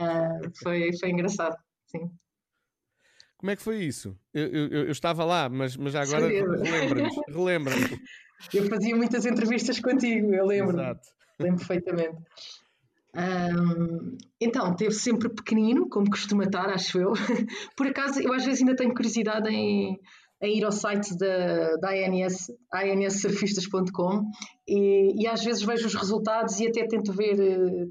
Uh, 0.00 0.50
foi, 0.62 0.90
foi 0.98 1.10
engraçado, 1.10 1.56
sim. 1.86 2.10
Como 3.36 3.50
é 3.50 3.56
que 3.56 3.62
foi 3.62 3.84
isso? 3.84 4.16
Eu, 4.32 4.46
eu, 4.46 4.68
eu 4.86 4.90
estava 4.90 5.24
lá, 5.24 5.48
mas, 5.48 5.76
mas 5.76 5.94
agora 5.94 6.26
relembra-nos. 6.26 7.14
Relembra 7.28 7.74
eu 8.52 8.68
fazia 8.68 8.94
muitas 8.94 9.24
entrevistas 9.24 9.80
contigo, 9.80 10.34
eu 10.34 10.46
lembro. 10.46 10.76
Exato. 10.76 11.08
Lembro 11.38 11.58
perfeitamente. 11.58 12.18
Um, 13.16 14.16
então, 14.40 14.74
teve 14.74 14.92
sempre 14.92 15.28
pequenino, 15.28 15.88
como 15.88 16.10
costuma 16.10 16.44
estar, 16.44 16.68
acho 16.68 16.98
eu. 16.98 17.12
Por 17.76 17.86
acaso, 17.86 18.20
eu 18.20 18.32
às 18.32 18.44
vezes 18.44 18.60
ainda 18.60 18.74
tenho 18.74 18.92
curiosidade 18.92 19.48
em, 19.48 19.98
em 20.42 20.58
ir 20.58 20.64
ao 20.64 20.72
site 20.72 21.16
da, 21.16 21.76
da 21.76 21.90
ANS, 21.90 22.50
anssurfistas.com, 22.72 24.24
e, 24.66 25.22
e, 25.22 25.26
às 25.28 25.44
vezes 25.44 25.62
vejo 25.62 25.86
os 25.86 25.94
resultados 25.94 26.58
e 26.58 26.66
até 26.66 26.86
tento 26.86 27.12
ver, 27.12 27.36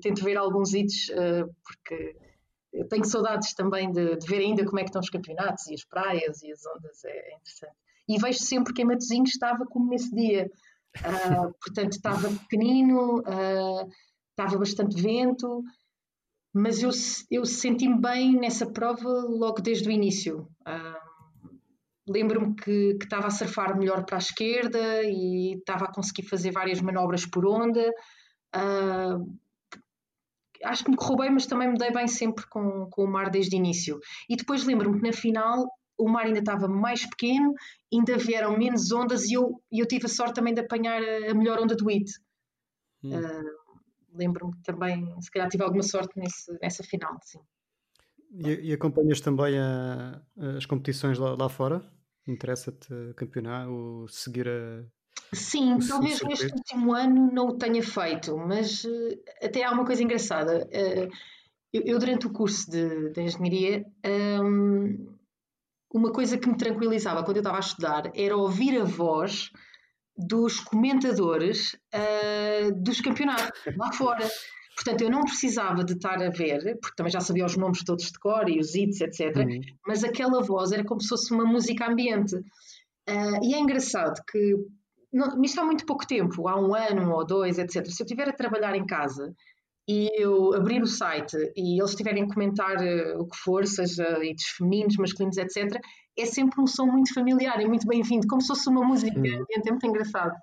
tento 0.01 0.23
ver 0.23 0.37
alguns 0.37 0.73
hits, 0.73 1.09
uh, 1.09 1.49
porque 1.63 2.15
tenho 2.89 3.05
saudades 3.05 3.53
também 3.53 3.91
de, 3.91 4.17
de, 4.17 4.27
ver 4.27 4.39
ainda 4.39 4.65
como 4.65 4.79
é 4.79 4.83
que 4.83 4.89
estão 4.89 4.99
os 4.99 5.09
campeonatos 5.09 5.67
e 5.67 5.73
as 5.73 5.85
praias 5.85 6.41
e 6.41 6.51
as 6.51 6.65
ondas, 6.65 7.03
é 7.05 7.35
interessante. 7.35 7.82
E 8.07 8.17
vejo 8.17 8.39
sempre 8.39 8.73
que 8.73 8.81
em 8.81 8.85
Matosinhos 8.85 9.29
estava 9.29 9.65
como 9.65 9.89
nesse 9.89 10.13
dia. 10.13 10.49
Uh, 10.97 11.53
portanto, 11.63 11.93
estava 11.93 12.29
pequenino, 12.29 13.19
uh, 13.19 13.89
estava 14.31 14.57
bastante 14.57 15.01
vento, 15.01 15.63
mas 16.53 16.83
eu, 16.83 16.91
eu 17.31 17.45
senti-me 17.45 17.99
bem 17.99 18.39
nessa 18.39 18.65
prova 18.65 19.09
logo 19.09 19.61
desde 19.61 19.87
o 19.87 19.91
início. 19.91 20.47
Uh, 20.67 21.13
Lembro-me 22.05 22.53
que, 22.53 22.97
estava 23.01 23.27
a 23.27 23.31
surfar 23.31 23.77
melhor 23.77 24.05
para 24.05 24.17
a 24.17 24.19
esquerda 24.19 25.01
e 25.03 25.53
estava 25.53 25.85
a 25.85 25.91
conseguir 25.91 26.23
fazer 26.23 26.51
várias 26.51 26.81
manobras 26.81 27.25
por 27.25 27.45
onda. 27.45 27.89
Acho 30.63 30.83
que 30.83 30.91
me 30.91 30.97
correu 30.97 31.17
bem, 31.17 31.31
mas 31.31 31.45
também 31.45 31.69
me 31.69 31.77
dei 31.77 31.91
bem 31.91 32.07
sempre 32.07 32.45
com, 32.47 32.87
com 32.89 33.03
o 33.03 33.07
mar 33.07 33.29
desde 33.29 33.55
o 33.55 33.57
início. 33.57 33.99
E 34.29 34.35
depois 34.35 34.65
lembro-me 34.65 34.97
que 34.99 35.07
na 35.07 35.13
final 35.13 35.65
o 35.97 36.09
mar 36.09 36.25
ainda 36.25 36.39
estava 36.39 36.67
mais 36.67 37.05
pequeno, 37.05 37.53
ainda 37.93 38.17
vieram 38.17 38.57
menos 38.57 38.91
ondas 38.91 39.25
e 39.25 39.33
eu, 39.33 39.61
eu 39.71 39.85
tive 39.85 40.05
a 40.05 40.09
sorte 40.09 40.35
também 40.35 40.53
de 40.53 40.61
apanhar 40.61 41.01
a 41.01 41.33
melhor 41.33 41.59
onda 41.59 41.75
do 41.75 41.89
IT. 41.89 42.11
Hum. 43.03 43.19
Uh, 43.19 43.63
lembro-me 44.13 44.53
também, 44.63 45.13
se 45.21 45.31
calhar 45.31 45.49
tive 45.49 45.63
alguma 45.63 45.83
sorte 45.83 46.17
nesse, 46.17 46.51
nessa 46.61 46.83
final, 46.83 47.17
sim. 47.23 47.39
E, 48.31 48.69
e 48.69 48.73
acompanhas 48.73 49.21
também 49.21 49.59
a, 49.59 50.21
as 50.57 50.65
competições 50.65 51.19
lá, 51.19 51.35
lá 51.35 51.49
fora? 51.49 51.83
Interessa-te 52.27 53.13
campeonar 53.15 53.69
ou 53.69 54.07
seguir 54.07 54.47
a. 54.47 54.83
Sim, 55.33 55.75
o, 55.75 55.87
talvez 55.87 56.21
neste 56.21 56.51
último 56.53 56.93
ano 56.93 57.31
não 57.31 57.49
o 57.49 57.57
tenha 57.57 57.83
feito, 57.83 58.37
mas 58.37 58.83
uh, 58.85 59.23
até 59.41 59.63
há 59.63 59.71
uma 59.71 59.85
coisa 59.85 60.01
engraçada. 60.01 60.67
Uh, 60.67 61.11
eu, 61.71 61.81
eu, 61.85 61.99
durante 61.99 62.27
o 62.27 62.31
curso 62.31 62.69
de, 62.69 63.09
de 63.11 63.21
engenharia, 63.21 63.85
um, 64.41 65.12
uma 65.93 66.11
coisa 66.11 66.37
que 66.37 66.49
me 66.49 66.57
tranquilizava 66.57 67.23
quando 67.23 67.37
eu 67.37 67.41
estava 67.41 67.57
a 67.57 67.59
estudar 67.59 68.11
era 68.15 68.35
ouvir 68.35 68.81
a 68.81 68.83
voz 68.83 69.51
dos 70.17 70.59
comentadores 70.59 71.73
uh, 71.93 72.73
dos 72.81 72.99
campeonatos 72.99 73.59
lá 73.77 73.91
fora. 73.93 74.27
Portanto, 74.75 75.01
eu 75.01 75.09
não 75.09 75.21
precisava 75.21 75.83
de 75.83 75.93
estar 75.93 76.21
a 76.21 76.31
ver, 76.31 76.79
porque 76.81 76.95
também 76.95 77.11
já 77.11 77.19
sabia 77.19 77.45
os 77.45 77.55
nomes 77.55 77.83
todos 77.83 78.05
de 78.05 78.17
cor 78.17 78.49
e 78.49 78.59
os 78.59 78.73
hits, 78.73 79.01
etc. 79.01 79.37
Uhum. 79.37 79.61
Mas 79.85 80.03
aquela 80.03 80.41
voz 80.41 80.71
era 80.71 80.83
como 80.83 80.99
se 80.99 81.09
fosse 81.09 81.31
uma 81.31 81.45
música 81.45 81.87
ambiente. 81.87 82.35
Uh, 82.35 83.43
e 83.43 83.53
é 83.53 83.59
engraçado 83.59 84.19
que 84.31 84.55
não, 85.11 85.39
está 85.43 85.61
há 85.61 85.65
muito 85.65 85.85
pouco 85.85 86.07
tempo, 86.07 86.47
há 86.47 86.59
um 86.59 86.73
ano 86.73 87.11
ou 87.11 87.23
dois, 87.23 87.59
etc. 87.59 87.85
Se 87.85 88.01
eu 88.01 88.05
estiver 88.05 88.27
a 88.27 88.33
trabalhar 88.33 88.75
em 88.75 88.85
casa 88.85 89.31
e 89.87 90.09
eu 90.21 90.53
abrir 90.53 90.81
o 90.81 90.87
site 90.87 91.35
e 91.55 91.79
eles 91.79 91.91
estiverem 91.91 92.23
a 92.23 92.27
comentar 92.27 92.77
uh, 92.77 93.19
o 93.19 93.27
que 93.27 93.37
for, 93.37 93.65
seja 93.65 94.23
hits 94.23 94.47
femininos, 94.57 94.95
masculinos, 94.97 95.37
etc., 95.37 95.79
é 96.17 96.25
sempre 96.25 96.61
um 96.61 96.67
som 96.67 96.85
muito 96.85 97.13
familiar 97.13 97.59
e 97.59 97.67
muito 97.67 97.87
bem-vindo, 97.87 98.27
como 98.27 98.41
se 98.41 98.47
fosse 98.47 98.69
uma 98.69 98.85
música. 98.85 99.19
Hum. 99.19 99.45
É 99.51 99.71
muito 99.71 99.87
engraçado. 99.87 100.33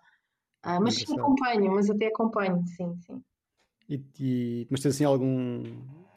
Uh, 0.64 0.80
mas 0.82 0.96
sim, 0.96 1.18
acompanho, 1.18 1.72
mas 1.72 1.88
até 1.88 2.06
acompanho, 2.08 2.62
sim, 2.66 2.94
sim. 3.06 3.22
E, 3.88 4.04
e, 4.20 4.66
mas 4.70 4.80
tens 4.80 4.94
assim 4.94 5.04
algum, 5.04 5.64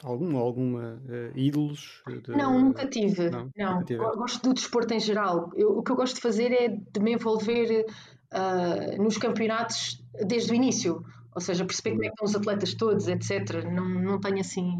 algum 0.02 0.36
alguma 0.36 1.00
uh, 1.08 1.38
ídolos? 1.38 2.02
De... 2.06 2.36
Não, 2.36 2.60
nunca 2.60 2.86
tive. 2.86 3.30
Não, 3.30 3.50
não. 3.56 3.72
Nunca 3.74 3.84
tive. 3.86 4.04
gosto 4.16 4.42
do 4.42 4.54
desporto 4.54 4.92
em 4.92 5.00
geral. 5.00 5.50
Eu, 5.54 5.78
o 5.78 5.82
que 5.82 5.90
eu 5.90 5.96
gosto 5.96 6.16
de 6.16 6.20
fazer 6.20 6.52
é 6.52 6.68
de 6.68 7.00
me 7.00 7.14
envolver 7.14 7.86
uh, 8.32 9.02
nos 9.02 9.16
campeonatos 9.16 10.04
desde 10.26 10.52
o 10.52 10.54
início. 10.54 11.02
Ou 11.34 11.40
seja, 11.40 11.64
perceber 11.64 11.90
como 11.90 12.04
é 12.04 12.06
que 12.08 12.12
estão 12.12 12.26
os 12.26 12.36
atletas 12.36 12.74
todos, 12.74 13.08
etc. 13.08 13.64
Não, 13.64 13.88
não 13.88 14.20
tenho 14.20 14.40
assim. 14.40 14.72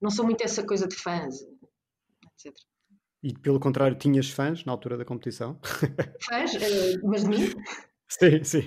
Não 0.00 0.10
sou 0.10 0.24
muito 0.24 0.42
essa 0.42 0.64
coisa 0.64 0.88
de 0.88 0.96
fãs, 0.96 1.36
etc. 1.42 2.54
E 3.22 3.32
pelo 3.38 3.60
contrário, 3.60 3.96
tinhas 3.96 4.30
fãs 4.30 4.64
na 4.64 4.72
altura 4.72 4.96
da 4.96 5.04
competição? 5.04 5.60
Fãs? 6.28 6.54
Uh, 6.54 7.00
mas 7.04 7.22
de 7.22 7.28
mim? 7.28 7.54
Sim, 8.08 8.44
sim. 8.44 8.66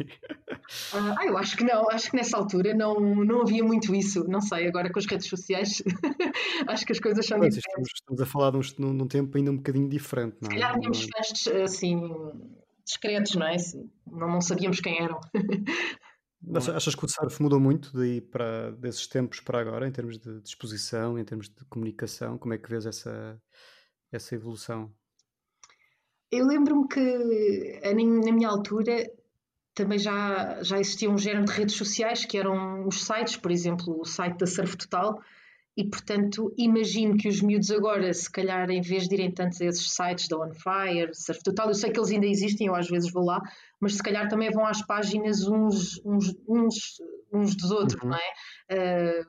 Ah, 0.92 1.26
eu 1.26 1.38
acho 1.38 1.56
que 1.56 1.64
não, 1.64 1.88
acho 1.92 2.10
que 2.10 2.16
nessa 2.16 2.38
altura 2.38 2.74
não, 2.74 3.00
não 3.00 3.42
havia 3.42 3.64
muito 3.64 3.94
isso. 3.94 4.24
Não 4.28 4.42
sei, 4.42 4.68
agora 4.68 4.92
com 4.92 4.98
as 4.98 5.06
redes 5.06 5.28
sociais 5.28 5.84
acho 6.68 6.86
que 6.86 6.94
as 6.94 7.00
coisas 7.00 7.26
são 7.26 7.38
diferentes. 7.40 7.92
Estamos, 7.94 8.22
a 8.22 8.26
falar 8.26 8.52
de 8.52 8.58
um, 8.58 8.94
num 8.94 9.08
tempo 9.08 9.38
ainda 9.38 9.52
um 9.52 9.58
bocadinho 9.58 9.88
diferente, 9.88 10.38
não 10.42 10.50
é? 10.50 10.54
Se 10.54 10.60
calhar 10.60 10.80
tínhamos 10.80 11.04
é? 11.04 11.08
fãs 11.12 11.48
assim 11.64 12.02
discretos, 12.86 13.36
não 13.36 13.48
é? 13.48 13.56
Não, 14.08 14.28
não 14.28 14.42
sabíamos 14.42 14.80
quem 14.80 15.00
eram. 15.00 15.20
Achas 16.76 16.94
que 16.94 17.06
o 17.06 17.10
surf 17.10 17.42
mudou 17.42 17.60
muito 17.60 17.92
daí 17.96 18.22
para, 18.22 18.72
desses 18.72 19.08
tempos 19.08 19.40
para 19.40 19.60
agora, 19.60 19.88
em 19.88 19.92
termos 19.92 20.20
de 20.20 20.42
disposição, 20.42 21.18
em 21.18 21.26
termos 21.26 21.50
de 21.50 21.66
comunicação? 21.66 22.38
Como 22.38 22.54
é 22.54 22.58
que 22.58 22.70
vês 22.70 22.86
essa, 22.86 23.42
essa 24.12 24.36
evolução? 24.36 24.94
Eu 26.32 26.46
lembro-me 26.46 26.88
que 26.88 27.80
na 28.24 28.32
minha 28.32 28.50
altura 28.50 29.10
também 29.74 30.00
já, 30.00 30.64
já 30.64 30.80
existia 30.80 31.10
um 31.10 31.18
género 31.18 31.46
de 31.46 31.52
redes 31.52 31.76
sociais 31.76 32.26
que 32.26 32.38
eram 32.38 32.88
os 32.88 33.04
sites, 33.04 33.38
por 33.38 33.52
exemplo, 33.52 34.00
o 34.00 34.06
site 34.06 34.38
da 34.38 34.48
Surf 34.48 34.78
Total, 34.78 35.20
e 35.78 35.84
portanto 35.84 36.54
imagino 36.58 37.18
que 37.18 37.28
os 37.28 37.42
miúdos 37.42 37.70
agora, 37.70 38.14
se 38.14 38.32
calhar, 38.32 38.70
em 38.70 38.82
vez 38.82 39.08
de 39.08 39.16
irem 39.16 39.32
tanto 39.32 39.62
a 39.62 39.66
esses 39.66 39.92
sites 39.92 40.28
da 40.28 40.38
On 40.38 40.54
Fire, 40.54 41.14
Surf 41.14 41.44
Total, 41.44 41.68
eu 41.68 41.74
sei 41.74 41.92
que 41.92 42.00
eles 42.00 42.12
ainda 42.12 42.26
existem, 42.26 42.68
eu 42.68 42.76
às 42.76 42.88
vezes 42.88 43.12
vou 43.12 43.26
lá, 43.26 43.42
mas 43.80 43.96
se 43.96 44.04
calhar 44.04 44.28
também 44.30 44.50
vão 44.52 44.66
às 44.66 44.82
páginas 44.86 45.46
uns, 45.48 46.00
uns, 46.06 46.36
uns, 46.48 47.02
uns 47.34 47.56
dos 47.56 47.72
outros, 47.72 48.02
uhum. 48.02 48.10
não 48.10 48.18
é? 48.18 49.22
Uh, 49.22 49.26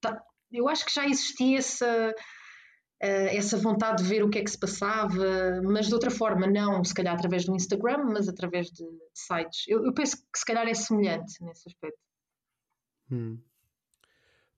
tá, 0.00 0.22
eu 0.52 0.68
acho 0.68 0.84
que 0.84 0.94
já 0.94 1.06
existia 1.06 1.58
essa 1.58 2.14
uh, 3.02 3.28
essa 3.36 3.56
vontade 3.56 4.02
de 4.02 4.08
ver 4.08 4.22
o 4.22 4.28
que 4.28 4.38
é 4.38 4.44
que 4.44 4.50
se 4.50 4.58
passava, 4.58 5.62
mas 5.62 5.88
de 5.88 5.94
outra 5.94 6.10
forma, 6.10 6.46
não 6.46 6.84
se 6.84 6.94
calhar 6.94 7.14
através 7.14 7.46
do 7.46 7.54
Instagram, 7.54 8.04
mas 8.12 8.28
através 8.28 8.66
de, 8.66 8.84
de 8.84 9.00
sites. 9.14 9.64
Eu, 9.66 9.84
eu, 9.84 9.94
penso 9.94 10.16
que 10.16 10.38
se 10.38 10.44
calhar 10.44 10.68
é 10.68 10.74
semelhante 10.74 11.42
nesse 11.42 11.68
aspecto. 11.68 11.98
Hum. 13.10 13.38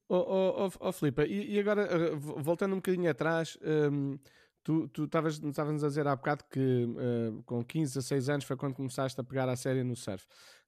Oh, 0.09 0.17
oh, 0.17 0.67
oh, 0.67 0.89
oh 0.89 0.93
Filipe, 0.93 1.23
e, 1.23 1.55
e, 1.55 1.59
agora 1.59 1.83
eh, 1.83 2.15
voltando 2.15 2.75
um 2.75 2.77
bocadinho 2.77 3.11
atrás, 3.11 3.59
um, 3.91 4.17
tu 4.63 5.05
estavas-nos 5.05 5.85
a 5.85 5.89
dizer 5.89 6.07
há 6.07 6.15
bocado 6.15 6.45
que 6.51 6.85
uh, 6.85 7.43
com 7.45 7.65
15 7.65 7.99
a 7.99 8.03
6 8.03 8.29
anos 8.29 8.45
foi 8.45 8.57
quando 8.57 8.75
começaste 8.75 9.21
a 9.21 9.25
pegar 9.25 9.49
a 9.49 9.57
série 9.57 9.85
no 9.85 9.95
surf. 9.95 10.27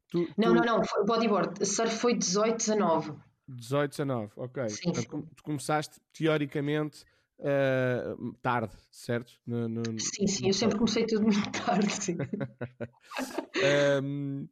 Tu, 0.09 0.21
não, 0.37 0.49
tu... 0.49 0.55
não, 0.55 0.65
não, 0.65 0.85
foi 0.85 1.05
bodyboard. 1.05 1.67
Surf 1.67 1.95
foi 1.97 2.15
18, 2.15 2.57
19. 2.57 3.13
18, 3.49 3.91
19, 3.91 4.33
ok. 4.37 4.69
Sim, 4.69 4.83
Portanto, 4.85 5.11
sim. 5.11 5.29
tu 5.35 5.43
começaste 5.43 6.01
teoricamente 6.13 7.05
uh, 7.41 8.33
tarde, 8.43 8.75
certo? 8.91 9.33
No, 9.47 9.69
no, 9.69 9.83
sim, 9.99 10.27
sim, 10.27 10.43
no... 10.43 10.49
eu 10.49 10.55
sempre 10.55 10.77
comecei 10.77 11.07
tudo 11.07 11.23
muito 11.23 11.51
tarde, 11.51 11.91
sim. 11.93 12.17
um, 14.03 14.03
um, 14.05 14.49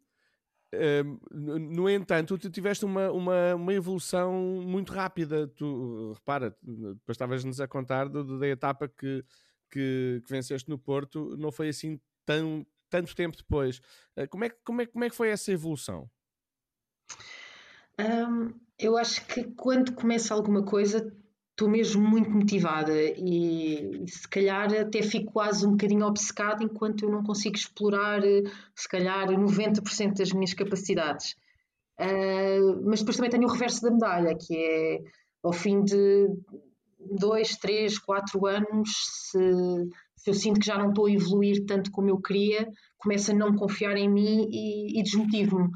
no 1.30 1.88
entanto, 1.88 2.38
tu 2.38 2.50
tiveste 2.50 2.84
uma, 2.84 3.10
uma, 3.10 3.54
uma 3.54 3.74
evolução 3.74 4.32
muito 4.64 4.92
rápida. 4.92 5.46
Tu, 5.48 6.12
repara, 6.14 6.56
depois 6.62 7.14
estavas-nos 7.14 7.60
a 7.60 7.68
contar 7.68 8.08
do, 8.08 8.38
da 8.38 8.46
etapa 8.46 8.88
que, 8.88 9.24
que, 9.70 10.22
que, 10.24 10.30
venceste 10.30 10.68
no 10.68 10.78
Porto, 10.78 11.36
não 11.36 11.50
foi 11.50 11.68
assim 11.68 12.00
tão, 12.24 12.66
tanto 12.90 13.14
tempo 13.14 13.36
depois. 13.36 13.78
Uh, 14.16 14.28
como, 14.28 14.44
é, 14.44 14.50
como, 14.64 14.82
é, 14.82 14.86
como 14.86 15.04
é 15.04 15.10
que 15.10 15.16
foi 15.16 15.28
essa 15.28 15.52
evolução? 15.52 16.10
Um, 17.98 18.52
eu 18.78 18.96
acho 18.96 19.26
que 19.26 19.44
quando 19.54 19.94
começa 19.94 20.34
alguma 20.34 20.62
coisa, 20.62 21.14
estou 21.56 21.70
mesmo 21.70 22.06
muito 22.06 22.30
motivada 22.30 22.92
e, 22.94 24.04
se 24.06 24.28
calhar 24.28 24.70
até 24.74 25.00
fico 25.02 25.32
quase 25.32 25.66
um 25.66 25.70
bocadinho 25.70 26.04
obcecada 26.04 26.62
enquanto 26.62 27.06
eu 27.06 27.10
não 27.10 27.22
consigo 27.22 27.56
explorar 27.56 28.20
se 28.74 28.86
calhar 28.86 29.26
90% 29.28 30.18
das 30.18 30.32
minhas 30.32 30.52
capacidades. 30.52 31.34
Uh, 31.98 32.84
mas 32.84 33.00
depois 33.00 33.16
também 33.16 33.30
tenho 33.30 33.48
o 33.48 33.50
reverso 33.50 33.80
da 33.80 33.90
medalha, 33.90 34.36
que 34.36 34.54
é 34.54 35.00
ao 35.42 35.52
fim 35.52 35.82
de 35.82 36.28
dois, 37.18 37.56
três, 37.56 37.98
quatro 37.98 38.44
anos, 38.44 38.90
se, 39.30 39.38
se 40.14 40.28
eu 40.28 40.34
sinto 40.34 40.60
que 40.60 40.66
já 40.66 40.76
não 40.76 40.90
estou 40.90 41.06
a 41.06 41.10
evoluir 41.10 41.64
tanto 41.64 41.90
como 41.90 42.10
eu 42.10 42.20
queria, 42.20 42.68
começo 42.98 43.30
a 43.30 43.34
não 43.34 43.56
confiar 43.56 43.96
em 43.96 44.10
mim 44.10 44.46
e, 44.50 45.00
e 45.00 45.02
desmotivo-me 45.02 45.70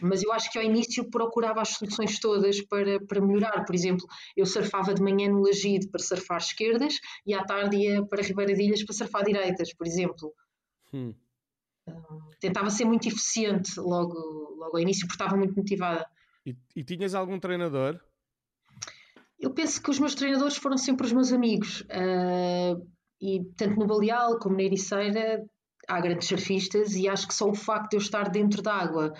mas 0.00 0.22
eu 0.22 0.32
acho 0.32 0.50
que 0.50 0.58
ao 0.58 0.64
início 0.64 1.10
procurava 1.10 1.60
as 1.60 1.70
soluções 1.70 2.18
todas 2.18 2.60
para, 2.62 3.00
para 3.00 3.20
melhorar. 3.20 3.64
Por 3.64 3.74
exemplo, 3.74 4.06
eu 4.36 4.46
surfava 4.46 4.94
de 4.94 5.02
manhã 5.02 5.28
no 5.28 5.42
Lagide 5.42 5.88
para 5.88 6.02
surfar 6.02 6.38
esquerdas 6.38 6.98
e 7.26 7.34
à 7.34 7.44
tarde 7.44 7.76
ia 7.76 8.04
para 8.04 8.22
Ribeiradilhas 8.22 8.84
para 8.84 8.94
surfar 8.94 9.24
direitas, 9.24 9.72
por 9.74 9.86
exemplo. 9.86 10.32
Hum. 10.92 11.14
tentava 12.40 12.70
ser 12.70 12.86
muito 12.86 13.06
eficiente 13.08 13.78
logo, 13.78 14.14
logo 14.56 14.76
ao 14.76 14.80
início, 14.80 15.06
porque 15.06 15.22
estava 15.22 15.36
muito 15.36 15.54
motivada. 15.54 16.06
E, 16.46 16.56
e 16.74 16.82
tinhas 16.82 17.14
algum 17.14 17.38
treinador? 17.38 18.00
Eu 19.38 19.52
penso 19.52 19.82
que 19.82 19.90
os 19.90 19.98
meus 19.98 20.14
treinadores 20.14 20.56
foram 20.56 20.76
sempre 20.76 21.06
os 21.06 21.12
meus 21.12 21.32
amigos. 21.32 21.82
Uh, 21.82 22.86
e 23.20 23.44
tanto 23.56 23.78
no 23.78 23.86
Baleal 23.86 24.38
como 24.38 24.56
na 24.56 24.62
Ericeira 24.62 25.44
há 25.86 26.00
grandes 26.00 26.28
surfistas 26.28 26.94
e 26.94 27.08
acho 27.08 27.26
que 27.26 27.34
só 27.34 27.48
o 27.48 27.54
facto 27.54 27.90
de 27.90 27.96
eu 27.96 28.00
estar 28.00 28.30
dentro 28.30 28.62
da 28.62 28.74
água 28.74 29.12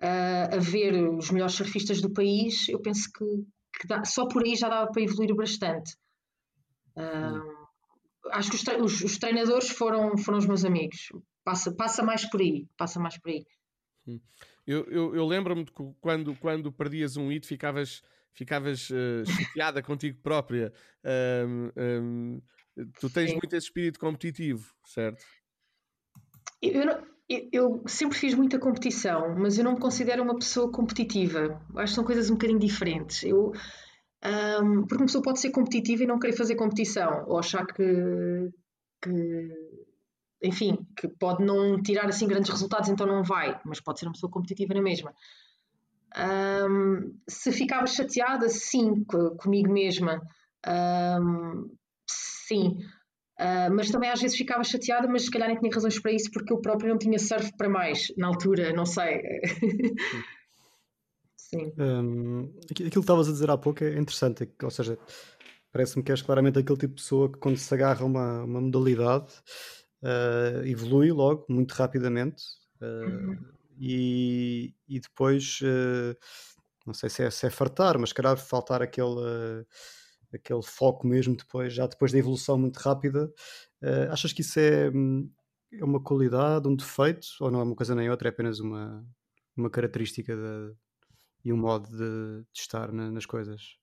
uh, 0.00 0.54
a 0.54 0.58
ver 0.58 0.94
os 0.94 1.30
melhores 1.30 1.54
surfistas 1.54 2.00
do 2.00 2.12
país, 2.12 2.68
eu 2.68 2.80
penso 2.80 3.10
que, 3.12 3.24
que 3.80 3.86
dá, 3.86 4.04
só 4.04 4.26
por 4.26 4.42
aí 4.42 4.56
já 4.56 4.68
dava 4.68 4.90
para 4.90 5.02
evoluir 5.02 5.34
bastante. 5.34 5.96
Uh, 6.96 7.68
acho 8.32 8.50
que 8.50 8.56
os, 8.56 8.64
os, 8.82 9.04
os, 9.04 9.18
treinadores 9.18 9.70
foram, 9.70 10.16
foram 10.16 10.38
os 10.38 10.46
meus 10.46 10.64
amigos. 10.64 11.08
Passa, 11.44 11.74
passa 11.74 12.02
mais 12.02 12.28
por 12.28 12.40
aí, 12.40 12.66
passa 12.76 13.00
mais 13.00 13.18
por 13.18 13.30
aí. 13.30 13.44
Eu, 14.66 14.84
eu, 14.84 15.14
eu 15.14 15.26
lembro-me 15.26 15.64
de 15.64 15.72
que 15.72 15.82
quando, 16.00 16.34
quando 16.36 16.72
perdias 16.72 17.16
um 17.16 17.28
hit 17.28 17.46
ficavas, 17.46 18.02
ficavas 18.32 18.90
uh, 18.90 19.24
chateada 19.54 19.82
contigo 19.82 20.18
própria. 20.22 20.72
Um, 21.46 21.70
um, 21.76 22.42
tu 23.00 23.10
tens 23.10 23.30
Sim. 23.30 23.36
muito 23.36 23.54
esse 23.54 23.66
espírito 23.66 23.98
competitivo, 23.98 24.74
certo? 24.84 25.24
Eu, 26.60 26.84
não, 26.84 27.06
eu 27.28 27.82
sempre 27.86 28.16
fiz 28.16 28.34
muita 28.34 28.58
competição, 28.58 29.34
mas 29.36 29.58
eu 29.58 29.64
não 29.64 29.74
me 29.74 29.80
considero 29.80 30.22
uma 30.22 30.38
pessoa 30.38 30.72
competitiva. 30.72 31.60
Acho 31.76 31.92
que 31.92 31.94
são 31.94 32.04
coisas 32.04 32.30
um 32.30 32.34
bocadinho 32.34 32.58
diferentes. 32.58 33.22
Eu, 33.22 33.52
um, 34.24 34.80
porque 34.82 34.96
uma 34.96 35.06
pessoa 35.06 35.22
pode 35.22 35.40
ser 35.40 35.50
competitiva 35.50 36.04
e 36.04 36.06
não 36.06 36.18
querer 36.18 36.32
fazer 36.32 36.56
competição, 36.56 37.24
ou 37.26 37.38
achar 37.38 37.66
que, 37.66 38.50
que, 39.02 39.48
enfim, 40.42 40.78
que 40.96 41.06
pode 41.06 41.44
não 41.44 41.82
tirar 41.82 42.06
assim 42.06 42.26
grandes 42.26 42.50
resultados, 42.50 42.88
então 42.88 43.06
não 43.06 43.22
vai, 43.22 43.60
mas 43.64 43.80
pode 43.80 44.00
ser 44.00 44.06
uma 44.06 44.12
pessoa 44.12 44.32
competitiva 44.32 44.72
na 44.72 44.82
mesma. 44.82 45.14
Um, 46.16 47.14
se 47.28 47.52
ficava 47.52 47.86
chateada, 47.86 48.48
sim, 48.48 49.04
comigo 49.38 49.70
mesma, 49.70 50.22
um, 50.66 51.70
sim. 52.08 52.78
Uh, 53.38 53.72
mas 53.72 53.88
também 53.90 54.10
às 54.10 54.20
vezes 54.20 54.36
ficava 54.36 54.64
chateada, 54.64 55.06
mas 55.06 55.22
se 55.22 55.30
calhar 55.30 55.48
nem 55.48 55.56
tinha 55.56 55.72
razões 55.72 56.00
para 56.00 56.10
isso 56.10 56.28
porque 56.32 56.52
eu 56.52 56.60
próprio 56.60 56.90
não 56.90 56.98
tinha 56.98 57.18
surf 57.20 57.56
para 57.56 57.68
mais 57.68 58.12
na 58.16 58.26
altura, 58.26 58.72
não 58.72 58.84
sei. 58.84 59.22
Sim. 61.36 61.72
Um, 61.78 62.52
aquilo 62.68 62.90
que 62.90 62.98
estavas 62.98 63.28
a 63.28 63.32
dizer 63.32 63.48
há 63.48 63.56
pouco 63.56 63.84
é 63.84 63.96
interessante, 63.96 64.50
ou 64.60 64.70
seja, 64.70 64.98
parece-me 65.72 66.02
que 66.02 66.10
és 66.10 66.20
claramente 66.20 66.58
aquele 66.58 66.78
tipo 66.78 66.94
de 66.94 67.00
pessoa 67.00 67.32
que 67.32 67.38
quando 67.38 67.56
se 67.56 67.72
agarra 67.72 68.04
uma, 68.04 68.42
uma 68.42 68.60
modalidade 68.60 69.32
uh, 70.02 70.66
evolui 70.66 71.12
logo, 71.12 71.46
muito 71.48 71.72
rapidamente, 71.72 72.42
uh, 72.82 73.08
uhum. 73.08 73.38
e, 73.78 74.74
e 74.88 75.00
depois 75.00 75.60
não 76.84 76.92
sei 76.92 77.08
se 77.08 77.22
é, 77.22 77.30
se 77.30 77.46
é 77.46 77.50
fartar, 77.50 77.98
mas 77.98 78.12
calhar 78.12 78.36
faltar 78.36 78.82
aquele 78.82 79.64
aquele 80.32 80.62
foco 80.62 81.06
mesmo 81.06 81.36
depois, 81.36 81.72
já 81.72 81.86
depois 81.86 82.12
da 82.12 82.18
evolução 82.18 82.58
muito 82.58 82.76
rápida. 82.76 83.32
Uh, 83.82 84.10
achas 84.10 84.32
que 84.32 84.40
isso 84.40 84.58
é, 84.58 84.90
hum, 84.90 85.30
é 85.72 85.84
uma 85.84 86.02
qualidade, 86.02 86.68
um 86.68 86.76
defeito, 86.76 87.26
ou 87.40 87.50
não 87.50 87.60
é 87.60 87.62
uma 87.62 87.76
coisa 87.76 87.94
nem 87.94 88.10
outra, 88.10 88.28
é 88.28 88.30
apenas 88.30 88.60
uma, 88.60 89.04
uma 89.56 89.70
característica 89.70 90.34
de, 90.34 90.74
e 91.44 91.52
um 91.52 91.56
modo 91.56 91.88
de, 91.88 92.42
de 92.52 92.60
estar 92.60 92.92
na, 92.92 93.10
nas 93.10 93.26
coisas? 93.26 93.76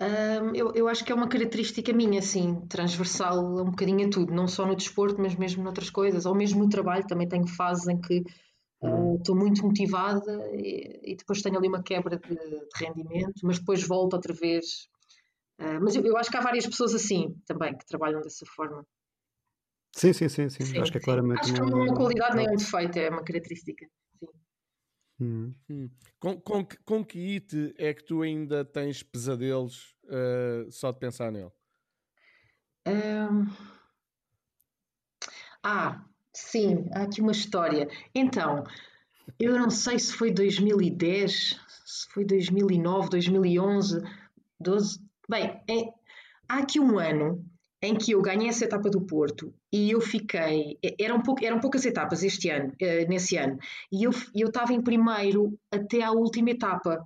Um, 0.00 0.54
eu, 0.54 0.72
eu 0.74 0.88
acho 0.88 1.04
que 1.04 1.10
é 1.10 1.14
uma 1.14 1.28
característica 1.28 1.92
minha, 1.92 2.20
assim, 2.20 2.60
transversal 2.68 3.38
um 3.40 3.70
bocadinho 3.70 4.06
a 4.06 4.10
tudo, 4.10 4.32
não 4.32 4.46
só 4.46 4.64
no 4.64 4.76
desporto, 4.76 5.20
mas 5.20 5.34
mesmo 5.34 5.64
noutras 5.64 5.90
coisas, 5.90 6.24
ou 6.24 6.34
mesmo 6.34 6.62
no 6.62 6.68
trabalho, 6.68 7.06
também 7.06 7.28
tenho 7.28 7.46
fases 7.46 7.88
em 7.88 8.00
que 8.00 8.22
Uh, 8.80 9.16
estou 9.16 9.34
muito 9.34 9.66
motivada 9.66 10.48
e, 10.52 11.00
e, 11.02 11.16
depois 11.16 11.42
tenho 11.42 11.58
ali 11.58 11.66
uma 11.66 11.82
quebra 11.82 12.16
de, 12.16 12.28
de 12.28 12.68
rendimento, 12.76 13.40
mas 13.42 13.58
depois 13.58 13.82
volto 13.82 14.14
outra 14.14 14.32
vez. 14.32 14.88
Uh, 15.58 15.80
mas 15.82 15.96
eu, 15.96 16.04
eu, 16.04 16.16
acho 16.16 16.30
que 16.30 16.36
há 16.36 16.40
várias 16.40 16.66
pessoas 16.66 16.94
assim 16.94 17.34
também 17.46 17.76
que 17.76 17.84
trabalham 17.84 18.20
dessa 18.20 18.46
forma. 18.46 18.86
Sim, 19.92 20.12
sim, 20.12 20.28
sim, 20.28 20.48
sim. 20.48 20.64
sim 20.64 20.78
acho 20.78 20.92
que 20.92 20.98
é 20.98 21.00
claramente. 21.00 21.40
Acho 21.40 21.54
que 21.54 21.60
não 21.60 21.80
é 21.80 21.90
uma 21.90 21.94
qualidade 21.94 22.36
nem 22.36 22.46
é 22.46 22.50
um 22.50 22.56
defeito, 22.56 22.96
é 22.98 23.10
uma 23.10 23.24
característica. 23.24 23.86
Sim. 24.20 24.28
Hum. 25.20 25.54
Hum. 25.68 25.90
Com, 26.20 26.40
com, 26.40 26.66
com 26.84 27.04
que 27.04 27.34
it 27.34 27.74
é 27.76 27.92
que 27.92 28.04
tu 28.04 28.22
ainda 28.22 28.64
tens 28.64 29.02
pesadelos 29.02 29.96
uh, 30.04 30.70
só 30.70 30.92
de 30.92 30.98
pensar 31.00 31.32
nele? 31.32 31.50
Um... 32.86 33.46
Ah, 35.62 36.04
sim, 36.32 36.88
há 36.94 37.02
aqui 37.02 37.20
uma 37.20 37.32
história. 37.32 37.88
Então, 38.14 38.64
eu 39.38 39.58
não 39.58 39.70
sei 39.70 39.98
se 39.98 40.14
foi 40.14 40.32
2010, 40.32 41.60
se 41.84 42.08
foi 42.10 42.24
2009, 42.24 43.10
2011, 43.10 44.02
12. 44.60 45.07
Bem, 45.28 45.60
é... 45.68 45.92
há 46.48 46.58
aqui 46.58 46.80
um 46.80 46.98
ano 46.98 47.44
em 47.82 47.94
que 47.94 48.12
eu 48.12 48.22
ganhei 48.22 48.48
essa 48.48 48.64
etapa 48.64 48.88
do 48.90 49.06
Porto 49.06 49.54
e 49.72 49.90
eu 49.90 50.00
fiquei. 50.00 50.78
Eram, 50.98 51.20
pouco, 51.20 51.44
eram 51.44 51.60
poucas 51.60 51.84
etapas 51.84 52.22
este 52.22 52.48
ano, 52.50 52.72
eh, 52.80 53.04
nesse 53.06 53.36
ano, 53.36 53.58
e 53.92 54.04
eu 54.04 54.10
estava 54.48 54.72
em 54.72 54.82
primeiro 54.82 55.56
até 55.70 56.02
à 56.02 56.10
última 56.10 56.50
etapa. 56.50 57.04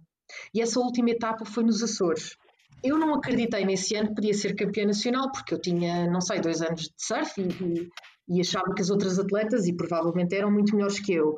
E 0.55 0.63
essa 0.63 0.81
última 0.81 1.11
etapa 1.11 1.45
foi 1.45 1.65
nos 1.65 1.83
Açores. 1.83 2.37
Eu 2.83 2.99
não 2.99 3.15
acreditei 3.15 3.65
nesse 3.65 3.95
ano 3.95 4.09
que 4.09 4.15
podia 4.15 4.35
ser 4.35 4.55
campeã 4.55 4.87
nacional, 4.87 5.31
porque 5.31 5.55
eu 5.55 5.61
tinha, 5.61 6.09
não 6.11 6.21
sei, 6.21 6.41
dois 6.41 6.63
anos 6.63 6.83
de 6.83 6.95
surf 6.97 7.41
e, 7.41 7.49
e, 7.49 8.37
e 8.37 8.41
achava 8.41 8.75
que 8.75 8.83
as 8.83 8.91
outras 8.91 9.19
atletas, 9.19 9.67
e 9.67 9.77
provavelmente 9.77 10.35
eram 10.35 10.51
muito 10.51 10.75
melhores 10.75 10.99
que 10.99 11.13
eu. 11.13 11.37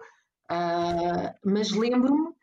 Uh, 0.51 1.33
mas 1.45 1.71
lembro-me 1.73 2.34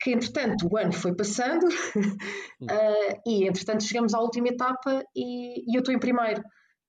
que 0.00 0.12
entretanto 0.12 0.68
o 0.70 0.76
ano 0.76 0.92
foi 0.92 1.14
passando 1.14 1.64
uh, 1.64 1.68
e 3.26 3.46
entretanto 3.46 3.82
chegamos 3.82 4.14
à 4.14 4.20
última 4.20 4.48
etapa 4.48 5.04
e, 5.14 5.70
e 5.70 5.76
eu 5.76 5.80
estou 5.80 5.94
em 5.94 5.98
primeiro. 5.98 6.40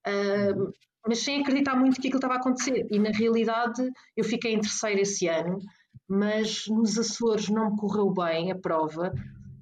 Uh, 0.07 0.71
mas 1.07 1.19
sem 1.19 1.41
acreditar 1.41 1.75
muito 1.75 1.99
que 1.99 2.07
aquilo 2.07 2.17
estava 2.17 2.35
a 2.35 2.37
acontecer. 2.37 2.85
E 2.91 2.99
na 2.99 3.09
realidade 3.09 3.89
eu 4.15 4.23
fiquei 4.23 4.53
em 4.53 4.59
terceiro 4.59 5.01
esse 5.01 5.27
ano, 5.27 5.59
mas 6.07 6.65
nos 6.67 6.97
Açores 6.97 7.49
não 7.49 7.71
me 7.71 7.77
correu 7.77 8.11
bem 8.11 8.51
a 8.51 8.55
prova. 8.55 9.11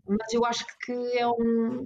Mas 0.07 0.33
eu 0.33 0.45
acho 0.45 0.65
que 0.85 0.91
é 1.17 1.27
um. 1.27 1.85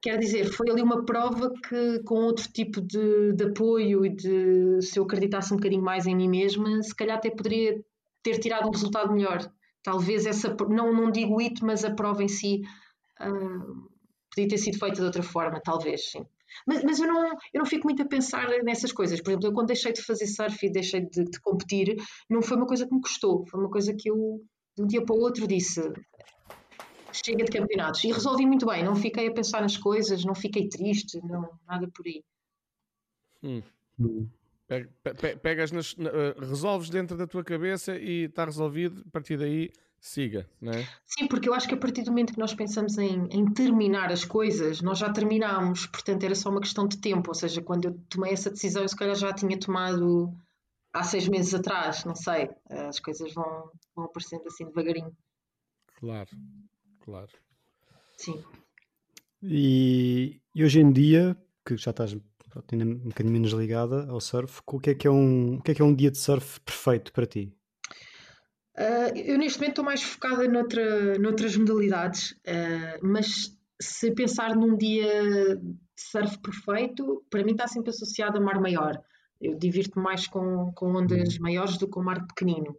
Quer 0.00 0.16
dizer, 0.18 0.44
foi 0.46 0.70
ali 0.70 0.80
uma 0.80 1.04
prova 1.04 1.52
que, 1.68 2.00
com 2.04 2.16
outro 2.16 2.48
tipo 2.52 2.80
de, 2.80 3.32
de 3.32 3.44
apoio 3.44 4.06
e 4.06 4.10
de. 4.10 4.80
Se 4.80 4.98
eu 4.98 5.04
acreditasse 5.04 5.52
um 5.52 5.56
bocadinho 5.56 5.82
mais 5.82 6.06
em 6.06 6.14
mim 6.14 6.28
mesma, 6.28 6.82
se 6.82 6.94
calhar 6.94 7.16
até 7.16 7.30
poderia 7.30 7.82
ter 8.22 8.38
tirado 8.38 8.68
um 8.68 8.70
resultado 8.70 9.12
melhor. 9.12 9.50
Talvez 9.82 10.26
essa, 10.26 10.54
não, 10.68 10.92
não 10.92 11.10
digo 11.10 11.40
it, 11.40 11.62
mas 11.64 11.84
a 11.84 11.94
prova 11.94 12.22
em 12.22 12.28
si 12.28 12.62
uh, 13.20 13.90
podia 14.34 14.48
ter 14.48 14.58
sido 14.58 14.78
feita 14.78 14.96
de 14.96 15.06
outra 15.06 15.22
forma, 15.22 15.60
talvez, 15.62 16.10
sim. 16.10 16.24
Mas, 16.66 16.82
mas, 16.82 16.98
eu, 16.98 17.06
não, 17.06 17.26
eu 17.28 17.58
não 17.58 17.66
fico 17.66 17.86
muito 17.86 18.02
a 18.02 18.06
pensar 18.06 18.48
nessas 18.62 18.92
coisas. 18.92 19.20
Por 19.20 19.30
exemplo, 19.30 19.48
eu 19.48 19.52
quando 19.52 19.68
deixei 19.68 19.92
de 19.92 20.02
fazer 20.02 20.26
surf 20.26 20.66
e 20.66 20.72
deixei 20.72 21.00
de, 21.00 21.24
de 21.24 21.40
competir, 21.40 21.96
não 22.28 22.42
foi 22.42 22.56
uma 22.56 22.66
coisa 22.66 22.86
que 22.86 22.94
me 22.94 23.00
custou, 23.00 23.46
foi 23.46 23.60
uma 23.60 23.70
coisa 23.70 23.94
que 23.94 24.10
eu, 24.10 24.42
de 24.76 24.82
um 24.82 24.86
dia 24.86 25.04
para 25.04 25.14
o 25.14 25.20
outro, 25.20 25.46
disse: 25.46 25.80
chega 27.12 27.44
de 27.44 27.52
campeonatos. 27.52 28.02
E 28.04 28.12
resolvi 28.12 28.46
muito 28.46 28.66
bem, 28.66 28.84
não 28.84 28.96
fiquei 28.96 29.28
a 29.28 29.32
pensar 29.32 29.60
nas 29.60 29.76
coisas, 29.76 30.24
não 30.24 30.34
fiquei 30.34 30.68
triste, 30.68 31.20
não, 31.24 31.48
nada 31.66 31.88
por 31.94 32.06
aí. 32.06 32.24
Hum. 33.98 34.28
Pegas 35.42 35.72
nas, 35.72 35.96
eh, 35.98 36.34
resolves 36.38 36.90
dentro 36.90 37.16
da 37.16 37.26
tua 37.26 37.42
cabeça 37.42 37.96
e 37.96 38.24
está 38.24 38.44
resolvido, 38.44 39.02
a 39.06 39.10
partir 39.10 39.38
daí 39.38 39.70
siga, 40.00 40.48
não 40.60 40.72
é? 40.72 40.86
Sim, 41.06 41.26
porque 41.26 41.48
eu 41.48 41.54
acho 41.54 41.66
que 41.66 41.74
a 41.74 41.78
partir 41.78 42.02
do 42.02 42.10
momento 42.10 42.34
que 42.34 42.38
nós 42.38 42.54
pensamos 42.54 42.98
em, 42.98 43.26
em 43.30 43.52
terminar 43.52 44.12
as 44.12 44.24
coisas, 44.24 44.82
nós 44.82 44.98
já 44.98 45.10
terminámos, 45.10 45.86
portanto 45.86 46.22
era 46.22 46.34
só 46.34 46.50
uma 46.50 46.60
questão 46.60 46.86
de 46.86 46.98
tempo, 46.98 47.30
ou 47.30 47.34
seja, 47.34 47.62
quando 47.62 47.86
eu 47.86 48.00
tomei 48.08 48.32
essa 48.32 48.50
decisão, 48.50 48.82
eu 48.82 48.88
se 48.88 48.96
calhar 48.96 49.16
já 49.16 49.32
tinha 49.32 49.58
tomado 49.58 50.32
há 50.92 51.02
seis 51.02 51.26
meses 51.26 51.54
atrás, 51.54 52.04
não 52.04 52.14
sei, 52.14 52.50
as 52.68 53.00
coisas 53.00 53.32
vão, 53.32 53.70
vão 53.94 54.04
aparecendo 54.04 54.46
assim 54.46 54.66
devagarinho. 54.66 55.16
Claro, 55.98 56.30
claro. 57.00 57.32
Sim. 58.18 58.42
E, 59.42 60.40
e 60.54 60.64
hoje 60.64 60.80
em 60.80 60.92
dia, 60.92 61.36
que 61.64 61.76
já 61.76 61.90
estás 61.90 62.14
ainda 62.72 62.84
um 62.84 63.08
bocadinho 63.08 63.32
menos 63.32 63.52
ligada 63.52 64.08
ao 64.08 64.20
surf, 64.20 64.60
o 64.66 64.78
que 64.80 64.90
é 64.90 64.94
que 64.94 65.06
é 65.06 65.10
um, 65.10 65.56
o 65.56 65.62
que 65.62 65.72
é 65.72 65.74
que 65.74 65.82
é 65.82 65.84
um 65.84 65.94
dia 65.94 66.10
de 66.10 66.18
surf 66.18 66.60
perfeito 66.60 67.12
para 67.12 67.26
ti? 67.26 67.52
Uh, 68.76 69.16
eu 69.16 69.36
neste 69.38 69.58
momento 69.58 69.72
estou 69.72 69.84
mais 69.84 70.02
focada 70.02 70.46
noutra, 70.46 71.18
noutras 71.18 71.56
modalidades, 71.56 72.32
uh, 72.32 72.98
mas 73.02 73.56
se 73.80 74.12
pensar 74.12 74.54
num 74.54 74.76
dia 74.76 75.56
de 75.56 75.74
surf 75.96 76.38
perfeito, 76.38 77.24
para 77.30 77.44
mim 77.44 77.52
está 77.52 77.66
sempre 77.66 77.90
associado 77.90 78.38
a 78.38 78.40
mar 78.40 78.60
maior. 78.60 79.00
Eu 79.40 79.54
divirto 79.56 80.00
mais 80.00 80.26
com, 80.26 80.72
com 80.72 80.94
ondas 80.94 81.34
uhum. 81.34 81.42
maiores 81.42 81.78
do 81.78 81.88
que 81.88 81.98
o 81.98 82.02
mar 82.02 82.26
pequenino. 82.26 82.76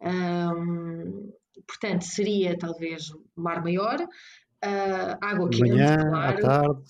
Um, 0.00 1.32
portanto, 1.66 2.02
seria 2.02 2.56
talvez 2.58 3.10
mar 3.34 3.62
maior, 3.62 4.00
uh, 4.00 5.18
água 5.20 5.48
quente, 5.48 5.70
Manhã, 5.70 5.96
claro. 5.96 6.38
à 6.38 6.40
tarde. 6.40 6.84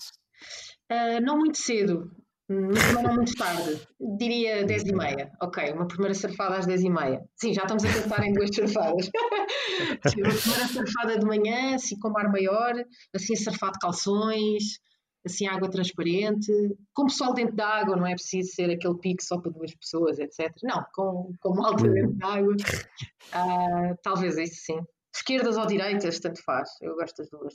Uh, 0.91 1.21
não 1.21 1.37
muito 1.37 1.57
cedo, 1.57 2.11
mas 2.49 2.93
não 2.93 3.13
muito 3.15 3.35
tarde. 3.35 3.87
Diria 4.17 4.65
10 4.65 4.83
e 4.83 4.93
meia. 4.93 5.31
Ok, 5.41 5.71
uma 5.73 5.87
primeira 5.87 6.13
surfada 6.13 6.55
às 6.55 6.65
10 6.65 6.83
e 6.83 6.89
meia. 6.89 7.21
Sim, 7.35 7.53
já 7.53 7.63
estamos 7.63 7.83
a 7.83 7.87
pensar 7.87 8.25
em 8.25 8.33
duas 8.33 8.49
surfadas. 8.55 9.09
Sim, 10.07 10.21
uma 10.21 10.33
primeira 10.33 10.67
surfada 10.67 11.19
de 11.19 11.25
manhã, 11.25 11.75
assim 11.75 11.99
com 11.99 12.09
mar 12.09 12.31
maior, 12.31 12.73
assim 13.13 13.33
a 13.33 13.37
surfar 13.37 13.71
de 13.73 13.79
calções, 13.79 14.79
assim 15.25 15.45
água 15.45 15.69
transparente, 15.69 16.51
com 16.93 17.07
pessoal 17.07 17.33
dentro 17.33 17.55
da 17.55 17.67
água, 17.67 17.97
não 17.97 18.07
é 18.07 18.13
preciso 18.13 18.53
ser 18.53 18.71
aquele 18.71 18.97
pico 18.97 19.21
só 19.21 19.37
para 19.39 19.51
duas 19.51 19.75
pessoas, 19.75 20.17
etc. 20.17 20.49
Não, 20.63 20.85
com, 20.93 21.33
com 21.41 21.53
malta 21.53 21.87
dentro 21.89 22.13
da 22.13 22.27
água. 22.27 22.53
Uh, 22.55 23.97
talvez 24.01 24.37
isso 24.37 24.61
sim. 24.63 24.79
Esquerdas 25.13 25.57
ou 25.57 25.65
direitas, 25.65 26.19
tanto 26.19 26.41
faz. 26.43 26.69
Eu 26.81 26.95
gosto 26.95 27.17
das 27.17 27.29
duas. 27.29 27.53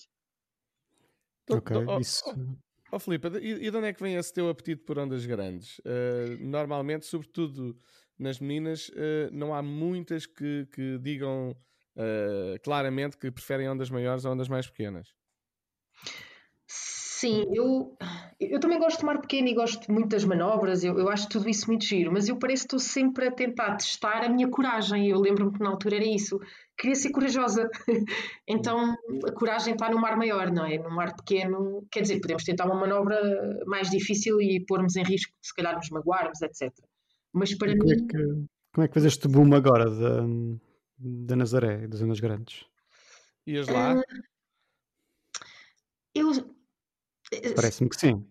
Ok, 1.51 1.77
isso. 1.99 2.25
Oh, 2.95 2.99
Filipe, 2.99 3.27
e, 3.41 3.53
e 3.53 3.71
de 3.71 3.75
onde 3.75 3.87
é 3.87 3.93
que 3.95 4.03
vem 4.03 4.17
esse 4.17 4.31
teu 4.35 4.51
apetite 4.51 4.83
por 4.85 4.99
ondas 4.99 5.25
grandes? 5.25 5.79
Uh, 5.79 6.37
normalmente, 6.39 7.07
sobretudo 7.07 7.75
nas 8.19 8.39
meninas, 8.39 8.91
uh, 8.91 9.31
não 9.33 9.55
há 9.55 9.63
muitas 9.63 10.27
que, 10.27 10.69
que 10.71 10.99
digam 10.99 11.57
uh, 11.97 12.61
claramente 12.63 13.17
que 13.17 13.31
preferem 13.31 13.67
ondas 13.67 13.89
maiores 13.89 14.27
a 14.27 14.31
ondas 14.31 14.47
mais 14.47 14.69
pequenas. 14.69 15.09
Sim, 17.23 17.47
eu, 17.53 17.97
eu 18.41 18.59
também 18.59 18.81
gosto 18.81 18.99
de 18.99 19.05
mar 19.05 19.21
pequeno 19.21 19.47
e 19.47 19.55
gosto 19.55 19.93
muito 19.93 20.09
das 20.09 20.25
manobras, 20.25 20.83
eu, 20.83 20.99
eu 20.99 21.09
acho 21.09 21.29
tudo 21.29 21.49
isso 21.49 21.69
muito 21.69 21.85
giro, 21.85 22.11
mas 22.11 22.29
eu 22.29 22.37
parece 22.37 22.63
que 22.63 22.75
estou 22.75 22.81
sempre 22.81 23.29
a 23.29 23.31
tentar 23.31 23.77
testar 23.77 24.25
a 24.25 24.29
minha 24.29 24.49
coragem. 24.49 25.09
Eu 25.09 25.21
lembro-me 25.21 25.53
que 25.53 25.61
na 25.61 25.71
altura 25.71 25.95
era 25.99 26.05
isso, 26.05 26.41
queria 26.77 26.97
ser 26.97 27.13
corajosa. 27.13 27.71
então 28.45 28.97
a 29.25 29.31
coragem 29.31 29.75
está 29.75 29.89
no 29.89 30.01
mar 30.01 30.17
maior, 30.17 30.51
não 30.51 30.67
é? 30.67 30.79
No 30.79 30.91
mar 30.91 31.15
pequeno, 31.15 31.87
quer 31.93 32.01
dizer, 32.01 32.21
podemos 32.21 32.43
tentar 32.43 32.67
uma 32.67 32.75
manobra 32.75 33.21
mais 33.67 33.89
difícil 33.89 34.43
e 34.43 34.59
pormos 34.67 34.97
em 34.97 35.05
risco, 35.05 35.33
se 35.41 35.55
calhar 35.55 35.77
nos 35.77 35.91
magoarmos, 35.91 36.43
etc. 36.43 36.73
Mas 37.33 37.55
para 37.55 37.71
como 37.71 37.85
mim. 37.85 37.93
É 37.93 37.97
que, 37.99 38.47
como 38.75 38.85
é 38.85 38.89
que 38.89 38.95
fez 38.95 39.07
este 39.07 39.29
boom 39.29 39.55
agora 39.55 39.89
da, 39.89 40.27
da 40.99 41.37
Nazaré, 41.37 41.87
das 41.87 42.01
Zonas 42.01 42.19
Grandes? 42.19 42.65
Ias 43.47 43.69
lá? 43.69 43.95
Uh, 43.95 44.03
eu 46.15 46.33
Parece-me 47.55 47.89
que 47.89 47.97
sim. 47.97 48.13
uh, 48.15 48.27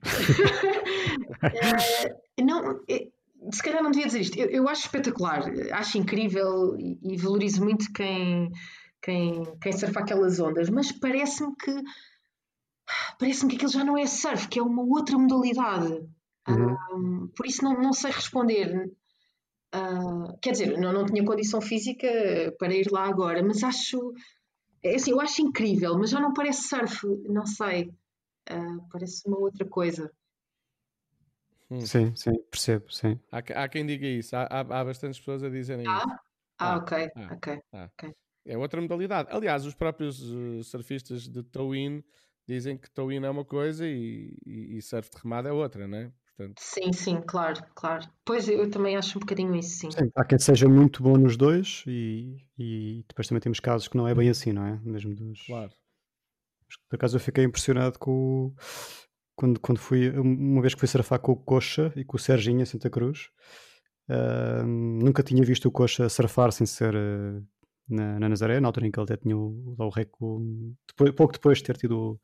não, 2.44 2.82
eh, 2.88 3.08
se 3.52 3.64
calhar 3.64 3.82
não 3.82 3.92
devia 3.92 4.08
dizer 4.08 4.22
isto. 4.22 4.38
Eu, 4.38 4.50
eu 4.50 4.70
acho 4.70 4.86
espetacular, 4.86 5.44
acho 5.74 5.98
incrível 5.98 6.78
e, 6.78 7.00
e, 7.02 7.18
valorizo 7.18 7.64
muito 7.64 7.92
quem, 7.94 8.52
quem, 9.02 9.44
quem 9.62 9.72
surfa 9.72 10.02
aquelas 10.02 10.40
ondas, 10.40 10.70
mas 10.70 10.92
parece-me 10.92 11.56
que 11.56 11.82
parece-me 13.18 13.50
que 13.52 13.56
aquilo 13.56 13.72
já 13.72 13.84
não 13.84 13.98
é 13.98 14.06
surf, 14.06 14.48
que 14.48 14.60
é 14.60 14.64
uma 14.64 14.84
outra 14.84 15.18
modalidade. 15.18 16.08
Uhum. 16.48 16.76
Um, 16.94 17.28
por 17.36 17.46
isso 17.46 17.64
não, 17.64 17.74
não 17.74 17.94
sei 17.94 18.12
responder. 18.12 18.92
Uh, 19.74 20.38
quer 20.42 20.52
dizer, 20.52 20.78
não, 20.78 20.92
não 20.92 21.06
tinha 21.06 21.24
condição 21.24 21.62
física 21.62 22.08
para 22.60 22.74
ir 22.74 22.92
lá 22.92 23.08
agora, 23.08 23.42
mas 23.42 23.64
acho 23.64 24.14
é 24.84 24.96
assim, 24.96 25.12
eu 25.12 25.22
acho 25.22 25.42
incrível, 25.42 25.98
mas 25.98 26.10
já 26.10 26.20
não 26.20 26.34
parece 26.34 26.68
surf, 26.68 27.08
não 27.30 27.46
sei 27.46 27.92
uh, 28.50 28.88
parece 28.90 29.28
uma 29.28 29.38
outra 29.38 29.66
coisa. 29.66 30.12
Hum. 31.70 31.86
Sim, 31.86 32.14
sim, 32.16 32.34
percebo, 32.50 32.92
sim. 32.92 33.20
Há, 33.32 33.38
há 33.64 33.70
quem 33.70 33.86
diga 33.86 34.06
isso, 34.06 34.36
há, 34.36 34.44
há, 34.44 34.60
há 34.60 34.86
bastantes 34.86 35.20
pessoas 35.20 35.44
a 35.44 35.50
dizerem 35.50 35.88
ah? 35.88 35.98
isso. 35.98 36.08
Ah, 36.60 36.74
ah 36.74 36.78
ok, 36.78 37.12
ah, 37.16 37.34
ok. 37.34 37.62
Ah. 37.72 37.90
okay. 37.94 38.14
É 38.46 38.58
outra 38.58 38.82
modalidade. 38.82 39.30
Aliás, 39.32 39.66
os 39.66 39.76
próprios 39.76 40.20
uh, 40.22 40.64
surfistas 40.64 41.28
de 41.28 41.44
tow-in 41.44 42.04
dizem 42.48 42.78
que 42.78 42.90
tow-in 42.90 43.24
é 43.24 43.30
uma 43.30 43.46
coisa 43.46 43.88
e, 43.88 44.36
e, 44.46 44.78
e, 44.78 44.82
surf 44.82 45.10
de 45.12 45.18
remada 45.22 45.50
é 45.50 45.52
outra, 45.52 45.88
não 45.88 45.98
é? 45.98 46.12
Portanto... 46.26 46.60
Sim, 46.60 46.92
sim, 46.92 47.22
claro, 47.22 47.62
claro. 47.76 48.10
Pois 48.26 48.50
eu 48.50 48.70
também 48.70 48.98
acho 48.98 49.18
um 49.18 49.22
bocadinho 49.22 49.56
isso, 49.56 49.78
sim. 49.78 49.92
sim 49.92 50.12
há 50.16 50.26
quem 50.26 50.40
seja 50.40 50.68
muito 50.68 51.04
bom 51.04 51.18
nos 51.18 51.38
dois 51.38 51.84
e, 51.86 52.44
e 52.58 53.06
depois 53.08 53.28
também 53.28 53.42
temos 53.42 53.60
casos 53.60 53.88
que 53.88 53.96
não 53.96 54.08
é 54.08 54.16
bem 54.16 54.30
assim, 54.30 54.52
não 54.52 54.66
é? 54.66 54.80
Mesmo 54.84 55.14
dos. 55.14 55.46
Claro. 55.46 55.72
Por 56.90 56.96
acaso 56.96 57.18
eu 57.18 57.20
fiquei 57.20 57.44
impressionado 57.44 57.98
com 58.00 58.54
quando, 59.36 59.60
quando 59.60 59.80
fui, 59.80 60.10
uma 60.12 60.62
vez 60.62 60.74
que 60.74 60.80
fui 60.80 60.88
surfar 60.88 61.20
com 61.20 61.32
o 61.32 61.36
Coxa 61.36 61.92
e 61.96 62.04
com 62.04 62.18
o 62.18 62.20
Serginho 62.20 62.62
em 62.62 62.66
Santa 62.66 62.90
Cruz, 62.90 63.30
uh, 64.10 64.66
nunca 64.66 65.24
tinha 65.24 65.44
visto 65.44 65.68
o 65.68 65.72
Coxa 65.72 66.08
surfar 66.10 66.52
sem 66.52 66.68
ser 66.68 66.94
uh, 66.96 67.44
na, 67.90 68.20
na, 68.20 68.30
Nazaré, 68.30 68.60
na 68.60 68.68
altura 68.68 68.88
em 68.88 68.92
que 68.92 69.00
ele 69.00 69.06
até 69.06 69.18
tinha 69.18 69.36
o, 69.36 69.76
o, 69.78 70.26
o 70.26 70.76
depois, 70.88 71.12
pouco 71.16 71.34
depois 71.34 71.58
de 71.58 71.64
ter 71.64 71.78
tido 71.78 71.98
o, 71.98 72.20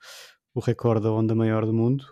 o 0.53 0.59
recorde 0.59 1.03
da 1.03 1.11
onda 1.11 1.33
maior 1.33 1.65
do 1.65 1.73
mundo 1.73 2.05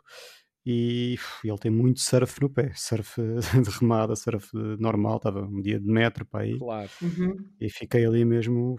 e 0.65 1.15
ele 1.43 1.57
tem 1.59 1.69
muito 1.69 1.99
surf 1.99 2.41
no 2.41 2.49
pé, 2.49 2.71
surf 2.73 3.21
de 3.61 3.69
remada, 3.79 4.15
surf 4.15 4.49
normal, 4.79 5.17
estava 5.17 5.41
um 5.41 5.61
dia 5.61 5.79
de 5.79 5.85
metro 5.85 6.25
para 6.25 6.43
aí. 6.43 6.57
Claro. 6.57 6.89
Uhum. 7.03 7.35
E 7.61 7.69
fiquei 7.69 8.03
ali 8.03 8.25
mesmo 8.25 8.75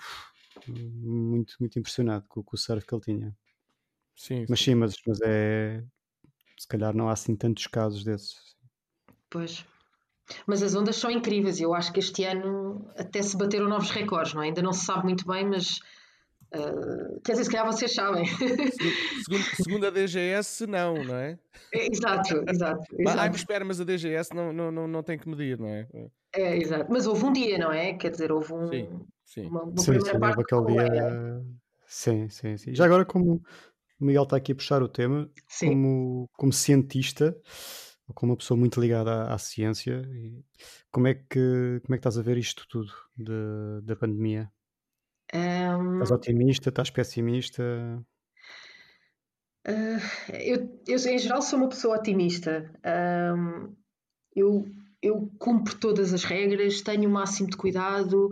muito, 0.67 1.55
muito 1.61 1.79
impressionado 1.79 2.27
com, 2.29 2.43
com, 2.43 2.57
o 2.57 2.59
surf 2.59 2.85
que 2.85 2.93
ele 2.93 3.03
tinha. 3.03 3.37
Sim, 4.17 4.47
mas 4.49 4.61
sim, 4.61 4.75
mas, 4.75 4.95
mas 5.07 5.21
é. 5.23 5.85
Se 6.59 6.67
calhar 6.67 6.95
não 6.97 7.09
há 7.09 7.13
assim 7.13 7.37
tantos 7.37 7.67
casos 7.67 8.03
desses. 8.03 8.57
Pois. 9.31 9.65
Mas 10.47 10.63
as 10.63 10.75
ondas 10.75 10.97
são 10.97 11.11
incríveis 11.11 11.61
e 11.61 11.63
eu 11.63 11.75
acho 11.75 11.93
que 11.93 12.01
este 12.01 12.25
ano 12.25 12.91
até 12.97 13.23
se 13.23 13.37
bateram 13.37 13.69
novos 13.69 13.91
recordes, 13.91 14.35
não 14.35 14.43
é? 14.43 14.47
Ainda 14.47 14.63
não 14.63 14.73
se 14.73 14.85
sabe 14.85 15.05
muito 15.05 15.27
bem, 15.27 15.47
mas 15.47 15.79
Uh, 16.55 17.21
quer 17.23 17.33
dizer, 17.33 17.45
se 17.45 17.51
calhar 17.51 17.67
vocês 17.67 17.93
sabem. 17.93 18.25
Segundo, 19.25 19.45
segundo, 19.57 19.87
a 19.87 19.91
DGS, 19.91 20.67
não, 20.67 20.95
não 20.95 21.17
é? 21.17 21.39
é 21.73 21.87
exato, 21.91 22.45
exato. 22.49 22.85
exato. 22.99 23.19
Ai, 23.21 23.29
mas 23.29 23.41
espera, 23.41 23.65
mas 23.65 23.81
a 23.81 23.85
DGS 23.85 24.35
não, 24.35 24.53
não, 24.53 24.71
não, 24.71 24.87
não 24.87 25.03
tem 25.03 25.19
que 25.19 25.29
medir, 25.29 25.59
não 25.59 25.69
é? 25.69 25.89
É, 26.33 26.57
exato. 26.57 26.91
Mas 26.91 27.07
houve 27.07 27.25
um 27.25 27.33
dia, 27.33 27.59
não 27.59 27.73
é? 27.73 27.95
Quer 27.95 28.11
dizer, 28.11 28.31
houve 28.31 28.53
um. 28.53 28.69
Sim, 28.69 29.07
sim. 29.25 29.47
Uma, 29.47 29.63
uma 29.65 29.79
sim, 29.79 30.01
sim, 30.01 30.19
parte. 30.21 30.41
aquele 30.41 30.67
dia. 30.67 31.43
Sim, 31.87 32.29
sim, 32.29 32.57
sim. 32.57 32.75
Já 32.75 32.85
agora, 32.85 33.05
como 33.05 33.43
o 34.01 34.05
Miguel 34.05 34.25
está 34.25 34.37
aqui 34.37 34.53
a 34.53 34.55
puxar 34.55 34.83
o 34.83 34.89
tema, 34.89 35.31
como, 35.61 36.29
como 36.33 36.53
cientista, 36.53 37.37
como 38.15 38.33
uma 38.33 38.39
pessoa 38.39 38.59
muito 38.59 38.81
ligada 38.81 39.25
à, 39.25 39.35
à 39.35 39.39
ciência, 39.39 40.03
como 40.91 41.09
é, 41.09 41.15
que, 41.15 41.81
como 41.85 41.95
é 41.95 41.97
que 41.97 42.01
estás 42.01 42.19
a 42.19 42.23
ver 42.23 42.39
isto 42.39 42.67
tudo 42.69 42.93
de, 43.17 43.83
da 43.83 43.97
pandemia? 43.97 44.51
Um, 45.35 45.95
estás 45.95 46.11
otimista? 46.11 46.69
Estás 46.69 46.91
pessimista? 46.91 47.63
Uh, 49.67 50.33
eu, 50.33 50.81
eu, 50.87 50.97
em 50.97 51.19
geral, 51.19 51.43
sou 51.43 51.59
uma 51.59 51.69
pessoa 51.69 51.97
otimista. 51.99 52.73
Um, 53.35 53.75
eu, 54.35 54.65
eu 55.03 55.31
cumpro 55.39 55.77
todas 55.77 56.13
as 56.15 56.23
regras, 56.23 56.83
tenho 56.83 57.09
o 57.09 57.13
máximo 57.13 57.51
de 57.51 57.57
cuidado, 57.57 58.31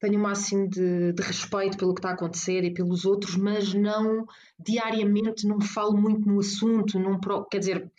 tenho 0.00 0.18
o 0.18 0.22
máximo 0.22 0.68
de, 0.68 1.12
de, 1.12 1.22
respeito 1.22 1.76
pelo 1.76 1.94
que 1.94 2.00
está 2.00 2.10
a 2.10 2.14
acontecer 2.14 2.64
e 2.64 2.72
pelos 2.72 3.04
outros, 3.04 3.36
mas 3.36 3.74
não 3.74 4.26
diariamente 4.58 5.46
não 5.46 5.60
falo 5.60 5.96
muito 5.96 6.26
no 6.26 6.40
assunto, 6.40 6.98
não, 6.98 7.20
quer 7.50 7.58
dizer, 7.58 7.92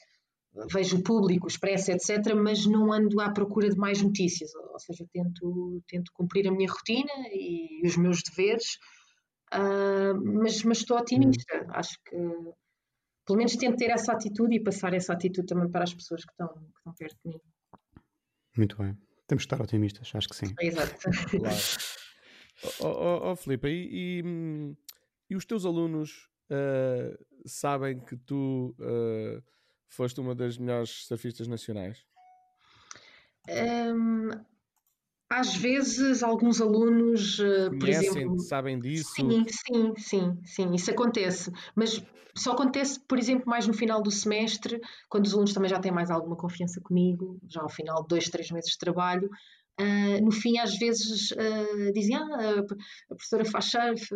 vejo 0.71 0.97
o 0.97 1.03
público, 1.03 1.47
expresso, 1.47 1.91
etc., 1.91 2.33
mas 2.35 2.65
não 2.65 2.91
ando 2.91 3.21
à 3.21 3.31
procura 3.31 3.69
de 3.69 3.77
mais 3.77 4.01
notícias, 4.01 4.53
ou 4.55 4.79
seja, 4.79 5.05
tento, 5.13 5.81
tento 5.87 6.11
cumprir 6.13 6.47
a 6.47 6.51
minha 6.51 6.69
rotina 6.69 7.11
e 7.31 7.81
os 7.85 7.95
meus 7.95 8.23
deveres, 8.23 8.79
uh, 9.53 10.19
mas, 10.23 10.63
mas 10.63 10.79
estou 10.79 10.97
otimista, 10.97 11.63
hum. 11.63 11.67
acho 11.69 11.97
que 12.03 12.17
pelo 13.25 13.37
menos 13.37 13.55
tento 13.55 13.77
ter 13.77 13.91
essa 13.91 14.11
atitude 14.13 14.55
e 14.55 14.59
passar 14.59 14.93
essa 14.93 15.13
atitude 15.13 15.47
também 15.47 15.69
para 15.69 15.83
as 15.83 15.93
pessoas 15.93 16.25
que 16.25 16.31
estão, 16.31 16.47
que 16.47 16.77
estão 16.77 16.93
perto 16.93 17.17
de 17.23 17.29
mim. 17.29 17.39
Muito 18.57 18.75
bem. 18.77 18.97
Temos 19.27 19.45
que 19.45 19.53
estar 19.53 19.63
otimistas, 19.63 20.11
acho 20.13 20.27
que 20.27 20.35
sim. 20.35 20.53
exato. 20.59 20.93
Claro. 21.39 21.55
Oh, 22.81 22.87
oh, 22.87 23.31
oh, 23.31 23.35
Filipe, 23.35 23.67
e, 23.67 24.21
e, 24.21 24.75
e, 25.29 25.35
os 25.35 25.45
teus 25.45 25.65
alunos 25.65 26.29
uh, 26.49 27.17
sabem 27.45 27.99
que 27.99 28.15
tu 28.15 28.75
uh, 28.79 29.41
foste 29.87 30.19
uma 30.19 30.35
das 30.35 30.57
melhores 30.57 31.05
surfistas 31.05 31.47
nacionais? 31.47 32.05
Um, 33.49 34.29
às 35.29 35.55
vezes, 35.55 36.23
alguns 36.23 36.61
alunos, 36.61 37.39
uh, 37.39 37.71
por 37.79 37.89
exemplo. 37.89 38.39
sabem 38.39 38.79
disso? 38.79 39.11
Sim, 39.15 39.45
sim, 39.47 39.93
sim, 39.97 40.39
sim, 40.43 40.73
isso 40.73 40.91
acontece. 40.91 41.51
Mas 41.75 42.03
só 42.35 42.51
acontece, 42.51 42.99
por 42.99 43.17
exemplo, 43.17 43.45
mais 43.47 43.67
no 43.67 43.73
final 43.73 44.01
do 44.01 44.11
semestre, 44.11 44.79
quando 45.09 45.25
os 45.25 45.33
alunos 45.33 45.53
também 45.53 45.69
já 45.69 45.79
têm 45.79 45.91
mais 45.91 46.09
alguma 46.09 46.35
confiança 46.35 46.79
comigo, 46.81 47.39
já 47.47 47.61
ao 47.61 47.69
final 47.69 48.01
de 48.01 48.09
dois, 48.09 48.29
três 48.29 48.51
meses 48.51 48.71
de 48.71 48.77
trabalho. 48.77 49.29
Uh, 49.79 50.23
no 50.23 50.31
fim, 50.31 50.57
às 50.59 50.77
vezes, 50.77 51.31
uh, 51.31 51.93
dizem: 51.93 52.15
Ah, 52.15 52.59
a 53.09 53.15
professora 53.15 53.45
faz 53.45 53.65
surf, 53.65 54.07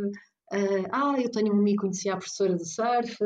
Uh, 0.54 0.86
ah, 0.92 1.16
eu 1.20 1.32
tenho 1.32 1.54
um 1.54 1.60
amigo 1.60 1.78
que 1.78 1.82
conhecia 1.88 2.14
a 2.14 2.18
professora 2.18 2.56
de 2.56 2.68
surf. 2.70 3.18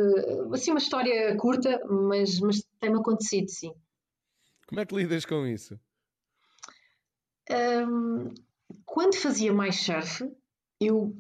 Assim, 0.54 0.72
uma 0.72 0.80
história 0.80 1.36
curta, 1.36 1.80
mas, 1.86 2.40
mas 2.40 2.64
tem-me 2.80 2.98
acontecido, 2.98 3.50
sim. 3.50 3.74
Como 4.68 4.80
é 4.80 4.86
que 4.86 4.96
lidas 4.96 5.26
com 5.26 5.46
isso? 5.46 5.78
Um, 7.52 8.34
quando 8.86 9.16
fazia 9.16 9.52
mais 9.52 9.78
surf, 9.78 10.24
eu 10.80 11.16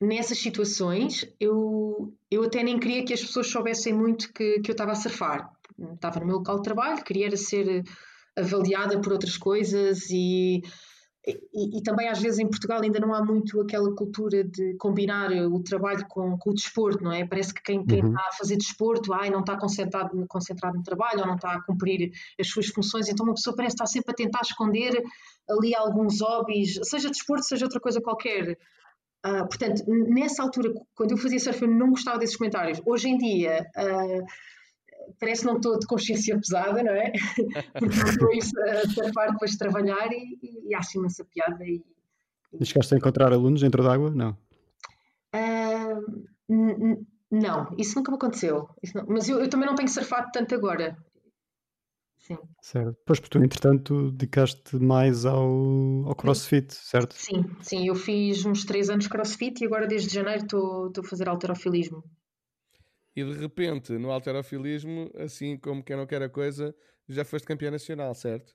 nessas 0.00 0.38
situações 0.38 1.26
eu, 1.40 2.12
eu 2.30 2.44
até 2.44 2.62
nem 2.62 2.78
queria 2.78 3.04
que 3.04 3.14
as 3.14 3.22
pessoas 3.22 3.46
soubessem 3.46 3.94
muito 3.94 4.32
que, 4.32 4.60
que 4.60 4.70
eu 4.70 4.74
estava 4.74 4.92
a 4.92 4.96
surfar. 4.96 5.50
Estava 5.94 6.20
no 6.20 6.26
meu 6.26 6.36
local 6.36 6.56
de 6.56 6.62
trabalho, 6.62 7.02
queria 7.02 7.34
ser 7.36 7.82
avaliada 8.36 9.00
por 9.00 9.12
outras 9.12 9.36
coisas 9.36 10.10
e 10.10 10.62
e, 11.26 11.78
e, 11.78 11.82
também 11.82 12.08
às 12.08 12.20
vezes 12.20 12.38
em 12.38 12.46
Portugal 12.46 12.82
ainda 12.82 13.00
não 13.00 13.14
há 13.14 13.24
muito 13.24 13.58
aquela 13.58 13.94
cultura 13.94 14.44
de 14.44 14.76
combinar 14.76 15.30
o 15.32 15.62
trabalho 15.62 16.04
com, 16.06 16.36
com 16.36 16.50
o 16.50 16.54
desporto, 16.54 17.02
não 17.02 17.10
é? 17.10 17.26
Parece 17.26 17.54
que 17.54 17.62
quem, 17.62 17.84
quem 17.86 18.02
uhum. 18.02 18.10
está 18.10 18.28
a 18.28 18.32
fazer 18.32 18.56
desporto 18.56 19.12
ai, 19.14 19.30
não 19.30 19.40
está 19.40 19.56
concentrado, 19.56 20.10
concentrado 20.28 20.76
no 20.76 20.82
trabalho 20.82 21.20
ou 21.20 21.26
não 21.26 21.36
está 21.36 21.54
a 21.54 21.62
cumprir 21.62 22.12
as 22.38 22.46
suas 22.48 22.66
funções, 22.66 23.08
então 23.08 23.24
uma 23.24 23.34
pessoa 23.34 23.56
parece 23.56 23.74
estar 23.74 23.86
sempre 23.86 24.12
a 24.12 24.14
tentar 24.14 24.42
esconder 24.42 25.02
ali 25.48 25.74
alguns 25.74 26.20
hobbies, 26.20 26.78
seja 26.82 27.08
desporto, 27.08 27.44
seja 27.44 27.64
outra 27.64 27.80
coisa 27.80 28.02
qualquer. 28.02 28.58
Uh, 29.24 29.48
portanto, 29.48 29.82
nessa 29.86 30.42
altura, 30.42 30.74
quando 30.94 31.12
eu 31.12 31.16
fazia 31.16 31.40
surf, 31.40 31.62
eu 31.62 31.70
não 31.70 31.88
gostava 31.88 32.18
desses 32.18 32.36
comentários. 32.36 32.82
Hoje 32.84 33.08
em 33.08 33.16
dia, 33.16 33.66
uh, 33.78 34.24
parece 35.18 35.42
que 35.42 35.46
não 35.46 35.56
estou 35.56 35.78
de 35.78 35.86
consciência 35.86 36.36
pesada, 36.38 36.82
não 36.82 36.92
é? 36.92 37.12
Porque 37.78 37.96
não 37.96 38.08
estou 38.08 38.30
a 38.32 38.88
surfar 38.88 39.32
depois 39.32 39.52
de 39.52 39.58
trabalhar 39.58 40.08
e, 40.12 40.38
e 40.68 40.74
acho 40.74 40.98
imensa 40.98 41.24
piada. 41.24 41.64
E, 41.64 41.82
e 42.60 42.64
chegaste 42.64 42.94
a 42.94 42.98
encontrar 42.98 43.32
alunos 43.32 43.60
dentro 43.60 43.82
d'água? 43.82 44.10
Não. 44.10 44.36
Uh, 45.34 47.06
não, 47.30 47.74
isso 47.76 47.96
nunca 47.96 48.10
me 48.10 48.16
aconteceu. 48.16 48.68
Mas 49.08 49.28
eu, 49.28 49.40
eu, 49.40 49.48
também 49.48 49.66
não 49.66 49.74
tenho 49.74 49.88
surfado 49.88 50.30
tanto 50.32 50.54
agora. 50.54 50.96
Sim. 52.18 52.38
Certo. 52.62 52.96
Pois, 53.04 53.20
porque 53.20 53.38
tu, 53.38 53.44
entretanto, 53.44 54.10
dedicaste 54.12 54.76
mais 54.76 55.26
ao, 55.26 56.06
ao 56.06 56.14
crossfit, 56.14 56.72
certo? 56.72 57.14
Sim, 57.14 57.44
sim. 57.60 57.88
Eu 57.88 57.94
fiz 57.94 58.46
uns 58.46 58.64
3 58.64 58.90
anos 58.90 59.06
crossfit 59.08 59.62
e 59.62 59.66
agora, 59.66 59.86
desde 59.86 60.14
janeiro, 60.14 60.44
estou 60.44 60.92
a 60.98 61.02
fazer 61.02 61.28
alterofilismo 61.28 62.02
e 63.14 63.24
de 63.24 63.32
repente 63.32 63.92
no 63.92 64.10
alterofilismo, 64.10 65.10
assim 65.18 65.56
como 65.56 65.82
quem 65.82 65.96
não 65.96 66.06
quer 66.06 66.22
a 66.22 66.28
coisa, 66.28 66.74
já 67.08 67.24
foste 67.24 67.46
campeã 67.46 67.70
nacional, 67.70 68.14
certo? 68.14 68.54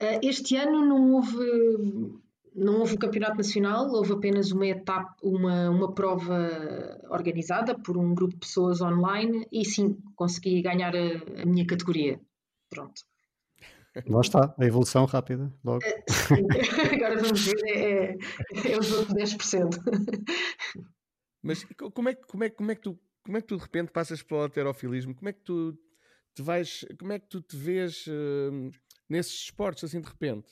Eh, 0.00 0.20
este 0.22 0.56
ano 0.56 0.84
não 0.84 1.14
houve 1.14 2.20
não 2.54 2.80
houve 2.80 2.94
o 2.94 2.98
campeonato 2.98 3.36
nacional, 3.36 3.88
houve 3.90 4.12
apenas 4.12 4.50
uma 4.50 4.66
etapa, 4.66 5.14
uma, 5.22 5.70
uma 5.70 5.94
prova 5.94 7.00
organizada 7.08 7.78
por 7.78 7.96
um 7.96 8.14
grupo 8.14 8.34
de 8.34 8.40
pessoas 8.40 8.80
online 8.80 9.46
e 9.52 9.64
sim, 9.64 9.96
consegui 10.16 10.60
ganhar 10.60 10.94
a, 10.94 11.42
a 11.42 11.46
minha 11.46 11.66
categoria. 11.66 12.20
Pronto. 12.68 13.02
Lá 14.06 14.20
está, 14.20 14.54
a 14.56 14.64
evolução 14.64 15.04
rápida, 15.04 15.52
logo. 15.64 15.84
Eh, 15.84 16.04
sim, 16.08 16.46
agora 16.94 17.20
vamos 17.20 17.44
ver, 17.44 17.62
é, 17.66 18.18
é, 18.64 18.72
é 18.72 18.78
os 18.78 18.92
outros 18.92 19.14
10%. 19.14 19.70
Mas 21.42 21.64
como 21.94 22.08
é, 22.08 22.14
como, 22.14 22.44
é, 22.44 22.50
como 22.50 22.70
é 22.70 22.74
que 22.74 22.82
tu 22.82 22.98
como 23.24 23.36
é 23.36 23.40
que 23.40 23.48
tu 23.48 23.56
de 23.56 23.62
repente 23.62 23.92
passas 23.92 24.22
para 24.22 24.36
o 24.36 24.44
heterofilismo? 24.44 25.14
Como 25.14 25.28
é 25.28 25.32
que 25.32 25.40
tu 25.40 25.78
te 26.34 26.42
vais, 26.42 26.84
como 26.98 27.12
é 27.12 27.18
que 27.18 27.26
tu 27.28 27.40
te 27.40 27.56
vês 27.56 28.06
uh, 28.06 28.70
nesses 29.08 29.44
esportes 29.44 29.84
assim 29.84 30.00
de 30.00 30.08
repente? 30.08 30.48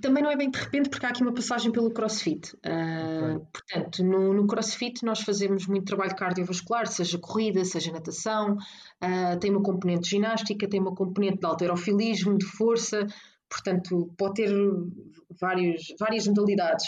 Também 0.00 0.22
não 0.22 0.30
é 0.30 0.36
bem 0.36 0.50
de 0.50 0.58
repente, 0.58 0.88
porque 0.88 1.04
há 1.04 1.10
aqui 1.10 1.22
uma 1.22 1.34
passagem 1.34 1.70
pelo 1.70 1.90
crossfit. 1.90 2.54
Uh, 2.56 3.36
okay. 3.36 3.46
Portanto, 3.52 4.04
no, 4.04 4.32
no, 4.32 4.46
crossfit 4.46 5.04
nós 5.04 5.20
fazemos 5.20 5.66
muito 5.66 5.84
trabalho 5.84 6.16
cardiovascular, 6.16 6.86
seja 6.86 7.18
corrida, 7.18 7.64
seja 7.64 7.92
natação, 7.92 8.54
uh, 8.54 9.38
tem 9.38 9.50
uma 9.50 9.62
componente 9.62 10.02
de 10.02 10.10
ginástica, 10.10 10.68
tem 10.68 10.80
uma 10.80 10.94
componente 10.94 11.38
de 11.38 11.46
alterofilismo, 11.46 12.38
de 12.38 12.46
força, 12.46 13.06
portanto, 13.48 14.12
pode 14.16 14.34
ter 14.34 14.50
vários, 15.38 15.94
várias 15.98 16.26
modalidades 16.26 16.86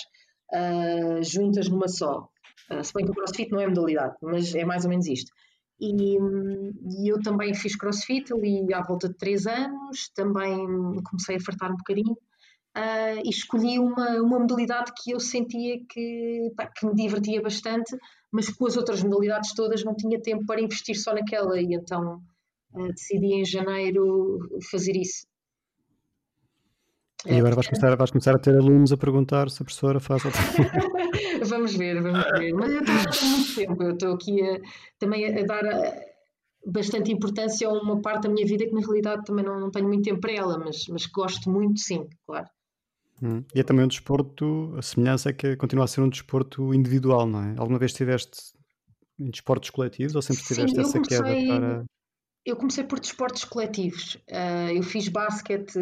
uh, 0.55 1.23
juntas 1.23 1.69
numa 1.69 1.89
só. 1.89 2.29
Uh, 2.71 2.83
se 2.83 2.93
bem 2.93 3.05
que 3.05 3.11
o 3.11 3.15
crossfit 3.15 3.51
não 3.51 3.61
é 3.61 3.67
modalidade, 3.67 4.17
mas 4.23 4.55
é 4.55 4.65
mais 4.65 4.85
ou 4.85 4.91
menos 4.91 5.07
isto. 5.07 5.31
E, 5.79 6.17
e, 6.17 7.09
eu 7.09 7.21
também 7.23 7.53
fiz 7.55 7.77
crossfit 7.77 8.33
ali 8.33 8.73
à 8.73 8.83
volta 8.83 9.09
de 9.09 9.15
três 9.15 9.47
anos, 9.47 10.09
também 10.15 10.57
comecei 11.05 11.37
a 11.37 11.41
fartar 11.41 11.71
um 11.71 11.77
bocadinho 11.77 12.13
uh, 12.13 13.21
e 13.23 13.29
escolhi 13.29 13.79
uma, 13.79 14.23
uma 14.23 14.39
modalidade 14.39 14.93
que 14.97 15.11
eu 15.11 15.21
sentia 15.21 15.79
que, 15.87 16.51
pá, 16.57 16.67
que 16.67 16.87
me 16.87 16.95
divertia 16.95 17.43
bastante, 17.43 17.95
mas 18.33 18.49
com 18.49 18.67
as 18.67 18.77
outras 18.77 19.03
modalidades 19.03 19.53
todas 19.55 19.85
não 19.85 19.95
tinha 19.95 20.21
tempo 20.21 20.47
para 20.47 20.63
investir 20.63 20.97
só 20.97 21.15
naquela 21.15 21.61
e 21.61 21.75
então 21.75 22.23
uh, 22.73 22.89
decidi 22.89 23.35
em 23.35 23.45
janeiro 23.45 24.39
fazer 24.71 24.97
isso. 24.97 25.27
E 27.25 27.39
agora 27.39 27.55
vais 27.55 27.67
começar, 27.67 27.97
vais 27.97 28.11
começar 28.11 28.35
a 28.35 28.39
ter 28.39 28.57
alunos 28.57 28.93
a 28.93 28.97
perguntar 28.97 29.49
se 29.51 29.63
a 29.63 29.65
professora 29.65 29.99
faz 29.99 30.23
Vamos 31.49 31.75
ver, 31.75 32.03
vamos 32.03 32.25
ver. 32.39 32.53
Mas 32.53 32.71
eu 32.71 32.81
estou 32.83 33.29
muito 33.29 33.55
tempo, 33.55 33.83
eu 33.83 33.93
estou 33.93 34.15
aqui 34.15 34.43
a, 34.43 34.61
também 34.99 35.39
a 35.39 35.45
dar 35.45 35.63
bastante 36.67 37.13
importância 37.13 37.69
a 37.69 37.73
uma 37.73 38.01
parte 38.01 38.25
da 38.25 38.29
minha 38.29 38.47
vida 38.47 38.67
que 38.67 38.75
na 38.75 38.81
realidade 38.81 39.25
também 39.25 39.45
não, 39.45 39.59
não 39.59 39.71
tenho 39.71 39.87
muito 39.87 40.05
tempo 40.05 40.21
para 40.21 40.33
ela, 40.33 40.59
mas, 40.59 40.87
mas 40.89 41.07
gosto 41.07 41.51
muito, 41.51 41.81
sim, 41.81 42.07
claro. 42.27 42.49
Hum. 43.23 43.43
E 43.55 43.61
é 43.61 43.63
também 43.63 43.85
um 43.85 43.89
desporto, 43.89 44.75
a 44.77 44.83
semelhança 44.83 45.31
é 45.31 45.33
que 45.33 45.57
continua 45.57 45.85
a 45.85 45.89
ser 45.89 46.03
um 46.03 46.09
desporto 46.09 46.75
individual, 46.75 47.27
não 47.27 47.43
é? 47.43 47.55
Alguma 47.57 47.79
vez 47.79 47.93
estiveste 47.93 48.39
em 49.19 49.31
desportos 49.31 49.71
coletivos 49.71 50.15
ou 50.15 50.23
sempre 50.23 50.43
tiveste 50.43 50.75
sim, 50.75 50.81
essa 50.81 50.93
comecei... 50.93 51.19
queda 51.19 51.59
para 51.59 51.85
eu 52.47 52.57
comecei 52.57 52.85
por 52.85 53.01
desportos 53.01 53.45
coletivos. 53.45 54.15
Uh, 54.31 54.71
eu 54.77 54.83
fiz 54.85 55.09
basquete 55.09 55.77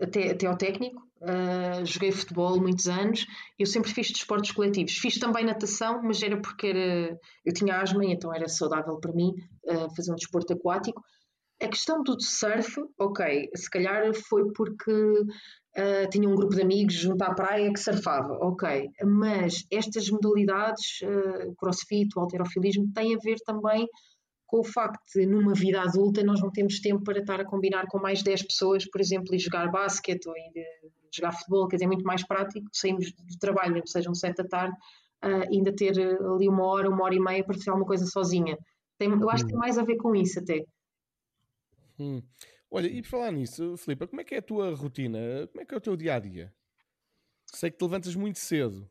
até, 0.00 0.30
até 0.30 0.46
ao 0.46 0.56
técnico, 0.56 1.02
uh, 1.20 1.84
joguei 1.84 2.12
futebol 2.12 2.60
muitos 2.60 2.86
anos. 2.86 3.26
Eu 3.58 3.66
sempre 3.66 3.92
fiz 3.92 4.12
desportos 4.12 4.52
coletivos. 4.52 4.96
Fiz 4.96 5.18
também 5.18 5.44
natação, 5.44 6.00
mas 6.04 6.22
era 6.22 6.40
porque 6.40 6.68
era, 6.68 7.18
eu 7.44 7.52
tinha 7.52 7.80
asma 7.80 8.04
então 8.04 8.32
era 8.32 8.48
saudável 8.48 8.96
para 9.00 9.12
mim 9.12 9.34
uh, 9.64 9.92
fazer 9.96 10.12
um 10.12 10.14
desporto 10.14 10.52
aquático. 10.52 11.02
A 11.60 11.66
questão 11.66 12.04
do 12.04 12.16
surf, 12.20 12.80
ok, 12.96 13.50
se 13.56 13.68
calhar 13.68 14.14
foi 14.14 14.52
porque 14.52 14.92
uh, 14.92 16.08
tinha 16.12 16.28
um 16.28 16.36
grupo 16.36 16.54
de 16.54 16.62
amigos 16.62 16.94
junto 16.94 17.20
à 17.22 17.34
praia 17.34 17.72
que 17.72 17.80
surfava, 17.80 18.34
ok, 18.34 18.88
mas 19.04 19.66
estas 19.68 20.08
modalidades, 20.08 21.00
uh, 21.02 21.52
crossfit, 21.56 22.16
o 22.16 22.20
alterofilismo, 22.20 22.92
têm 22.94 23.16
a 23.16 23.18
ver 23.18 23.38
também 23.44 23.88
com 24.48 24.60
o 24.60 24.64
facto 24.64 25.04
de 25.14 25.26
numa 25.26 25.52
vida 25.52 25.82
adulta 25.82 26.24
nós 26.24 26.40
não 26.40 26.50
temos 26.50 26.80
tempo 26.80 27.04
para 27.04 27.20
estar 27.20 27.38
a 27.38 27.44
combinar 27.44 27.86
com 27.86 27.98
mais 27.98 28.22
10 28.22 28.44
pessoas, 28.44 28.90
por 28.90 28.98
exemplo, 28.98 29.34
e 29.34 29.38
jogar 29.38 29.70
basquete 29.70 30.26
ou 30.26 30.34
ir 30.34 30.62
uh, 30.62 30.90
jogar 31.14 31.32
futebol, 31.32 31.68
quer 31.68 31.76
dizer, 31.76 31.84
é 31.84 31.88
muito 31.88 32.04
mais 32.04 32.26
prático, 32.26 32.66
saímos 32.72 33.12
do 33.12 33.38
trabalho, 33.38 33.74
mesmo 33.74 33.86
sejam 33.86 34.14
7 34.14 34.38
da 34.38 34.44
tarde, 34.44 34.74
uh, 35.22 35.52
ainda 35.52 35.70
ter 35.70 35.92
uh, 35.98 36.34
ali 36.34 36.48
uma 36.48 36.64
hora, 36.64 36.88
uma 36.88 37.04
hora 37.04 37.14
e 37.14 37.20
meia 37.20 37.44
para 37.44 37.54
fazer 37.54 37.68
alguma 37.68 37.86
coisa 37.86 38.06
sozinha. 38.06 38.58
Tem, 38.96 39.10
eu 39.10 39.30
acho 39.30 39.44
que 39.44 39.50
tem 39.50 39.56
hum. 39.56 39.60
mais 39.60 39.76
a 39.76 39.84
ver 39.84 39.96
com 39.96 40.16
isso 40.16 40.38
até. 40.40 40.64
Hum. 42.00 42.22
Olha, 42.70 42.86
e 42.86 43.02
por 43.02 43.08
falar 43.08 43.30
nisso, 43.30 43.76
Filipe, 43.76 44.06
como 44.06 44.22
é 44.22 44.24
que 44.24 44.34
é 44.34 44.38
a 44.38 44.42
tua 44.42 44.74
rotina? 44.74 45.18
Como 45.52 45.60
é 45.60 45.66
que 45.66 45.74
é 45.74 45.76
o 45.76 45.80
teu 45.80 45.94
dia-a-dia? 45.94 46.52
Sei 47.52 47.70
que 47.70 47.76
te 47.76 47.82
levantas 47.82 48.14
muito 48.14 48.38
cedo. 48.38 48.88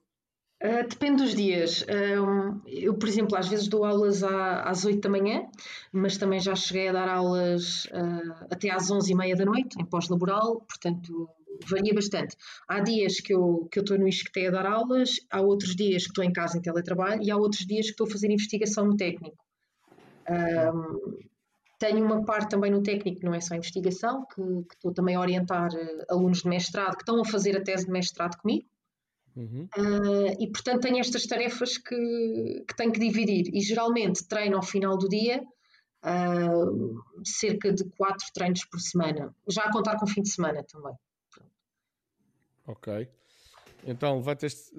Uh, 0.63 0.87
depende 0.89 1.21
dos 1.21 1.35
dias. 1.35 1.83
Uh, 1.83 2.59
eu, 2.65 2.95
por 2.95 3.07
exemplo, 3.07 3.37
às 3.37 3.47
vezes 3.47 3.67
dou 3.67 3.85
aulas 3.85 4.23
à, 4.23 4.63
às 4.63 4.85
8 4.85 4.99
da 4.99 5.09
manhã, 5.09 5.45
mas 5.91 6.17
também 6.17 6.39
já 6.39 6.55
cheguei 6.55 6.87
a 6.87 6.93
dar 6.93 7.07
aulas 7.07 7.85
uh, 7.85 8.45
até 8.49 8.71
às 8.71 8.89
11 8.89 9.11
e 9.11 9.15
meia 9.15 9.35
da 9.35 9.45
noite, 9.45 9.79
em 9.79 9.85
pós-laboral, 9.85 10.61
portanto 10.61 11.29
varia 11.69 11.93
bastante. 11.93 12.35
Há 12.67 12.79
dias 12.79 13.19
que 13.19 13.33
eu, 13.33 13.67
que 13.71 13.79
estou 13.79 13.99
no 13.99 14.07
ISCTE 14.07 14.47
a 14.47 14.51
dar 14.51 14.65
aulas, 14.65 15.11
há 15.31 15.41
outros 15.41 15.75
dias 15.75 16.03
que 16.03 16.09
estou 16.09 16.23
em 16.23 16.33
casa 16.33 16.57
em 16.57 16.61
teletrabalho 16.61 17.21
e 17.23 17.29
há 17.29 17.37
outros 17.37 17.65
dias 17.65 17.85
que 17.85 17.91
estou 17.91 18.07
a 18.07 18.11
fazer 18.11 18.31
investigação 18.31 18.85
no 18.85 18.95
técnico. 18.95 19.37
tenho 21.79 22.03
uma 22.05 22.23
parte 22.25 22.49
também 22.49 22.71
no 22.71 22.83
técnico, 22.83 23.25
não 23.25 23.33
é 23.33 23.41
só 23.41 23.55
investigação, 23.55 24.25
que, 24.25 24.41
que 24.41 24.75
estou 24.75 24.93
também 24.93 25.15
a 25.15 25.19
orientar 25.19 25.69
alunos 26.09 26.41
de 26.41 26.49
mestrado 26.49 26.95
que 26.95 27.01
estão 27.01 27.19
a 27.21 27.25
fazer 27.25 27.57
a 27.57 27.63
tese 27.63 27.85
de 27.85 27.91
mestrado 27.91 28.37
comigo 28.37 28.67
Uhum. 29.37 29.69
Uh, 29.77 30.35
e 30.39 30.51
portanto 30.51 30.81
tenho 30.81 30.97
estas 30.97 31.27
tarefas 31.27 31.77
que, 31.77 32.63
que 32.67 32.75
tenho 32.75 32.91
que 32.91 32.99
dividir 32.99 33.53
e 33.53 33.61
geralmente 33.61 34.27
treino 34.27 34.57
ao 34.57 34.63
final 34.63 34.97
do 34.97 35.07
dia 35.07 35.43
uh, 36.03 37.23
cerca 37.23 37.71
de 37.71 37.83
quatro 37.91 38.25
treinos 38.33 38.65
por 38.65 38.79
semana, 38.79 39.35
já 39.47 39.65
a 39.65 39.71
contar 39.71 39.99
com 39.99 40.05
o 40.05 40.09
fim 40.09 40.23
de 40.23 40.29
semana 40.31 40.63
também. 40.63 40.95
Ok. 42.65 43.07
Então, 43.85 44.17
levantas 44.17 44.73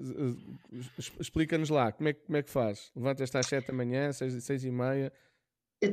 explica-nos 1.17 1.69
lá, 1.69 1.93
como 1.93 2.09
é, 2.09 2.13
como 2.13 2.37
é 2.37 2.43
que 2.43 2.49
faz? 2.49 2.91
Levantas-te 2.93 3.37
às 3.37 3.47
7 3.47 3.67
da 3.67 3.73
manhã, 3.73 4.11
6, 4.11 4.43
6 4.43 4.65
e 4.65 4.71
meia? 4.71 5.13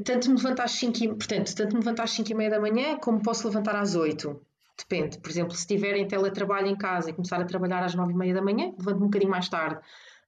Tanto 0.04 0.28
me 0.28 0.36
levanto 0.36 0.60
às 0.60 0.72
5 0.72 1.04
e, 1.04 1.08
portanto, 1.08 1.54
tanto 1.54 1.72
me 1.74 1.78
levanto 1.78 2.00
às 2.00 2.10
5 2.10 2.28
e 2.28 2.34
meia 2.34 2.50
da 2.50 2.60
manhã, 2.60 2.98
como 2.98 3.22
posso 3.22 3.46
levantar 3.46 3.76
às 3.76 3.94
8. 3.94 4.44
Depende. 4.78 5.18
Por 5.18 5.30
exemplo, 5.30 5.52
se 5.52 5.60
estiver 5.60 5.96
em 5.96 6.06
teletrabalho 6.06 6.66
em 6.66 6.76
casa 6.76 7.10
e 7.10 7.12
começar 7.12 7.40
a 7.40 7.44
trabalhar 7.44 7.82
às 7.82 7.94
nove 7.94 8.12
e 8.12 8.16
meia 8.16 8.34
da 8.34 8.42
manhã, 8.42 8.72
levanto 8.78 8.96
um 8.96 9.06
bocadinho 9.06 9.30
mais 9.30 9.48
tarde. 9.48 9.80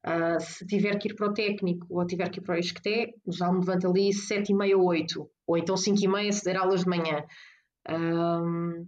Uh, 0.06 0.40
se 0.40 0.64
tiver 0.66 0.96
que 0.98 1.08
ir 1.08 1.14
para 1.14 1.28
o 1.28 1.34
técnico 1.34 1.86
ou 1.90 2.06
tiver 2.06 2.28
que 2.30 2.38
ir 2.38 2.42
para 2.42 2.54
o 2.54 2.58
ISCTE, 2.58 3.14
já 3.26 3.52
me 3.52 3.58
levanto 3.58 3.88
ali 3.88 4.12
sete 4.12 4.52
e 4.52 4.54
meia, 4.54 4.78
oito. 4.78 5.28
Ou 5.46 5.56
então 5.58 5.76
cinco 5.76 6.02
e 6.02 6.08
meia 6.08 6.32
se 6.32 6.44
der 6.44 6.56
aulas 6.56 6.84
de 6.84 6.88
manhã. 6.88 7.24
Um, 7.90 8.86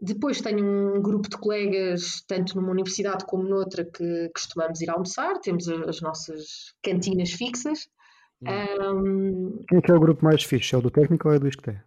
depois 0.00 0.40
tenho 0.40 0.64
um 0.96 1.02
grupo 1.02 1.28
de 1.28 1.36
colegas, 1.36 2.24
tanto 2.26 2.56
numa 2.56 2.70
universidade 2.70 3.26
como 3.26 3.42
noutra, 3.44 3.84
que 3.84 4.30
costumamos 4.32 4.80
ir 4.80 4.88
almoçar. 4.88 5.38
Temos 5.40 5.68
as 5.68 6.00
nossas 6.00 6.74
cantinas 6.82 7.32
fixas. 7.32 7.88
Um, 8.42 9.62
Quem 9.68 9.78
é 9.78 9.82
que 9.82 9.92
é 9.92 9.94
o 9.94 10.00
grupo 10.00 10.24
mais 10.24 10.42
fixe? 10.42 10.74
É 10.74 10.78
o 10.78 10.80
do 10.80 10.90
técnico 10.90 11.28
ou 11.28 11.34
é 11.34 11.38
do 11.38 11.46
ISCTE? 11.46 11.78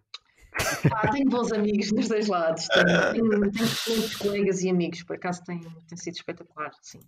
Ah, 0.92 1.08
tenho 1.10 1.28
bons 1.28 1.52
amigos 1.52 1.92
nos 1.92 2.08
dois 2.08 2.28
lados. 2.28 2.66
Tenho, 2.68 2.86
tenho, 3.12 3.52
tenho 3.52 3.98
muitos 3.98 4.16
colegas 4.16 4.62
e 4.62 4.70
amigos. 4.70 5.02
Por 5.02 5.16
acaso 5.16 5.42
tem, 5.44 5.60
tem 5.60 5.98
sido 5.98 6.14
espetacular, 6.14 6.70
sim. 6.82 7.00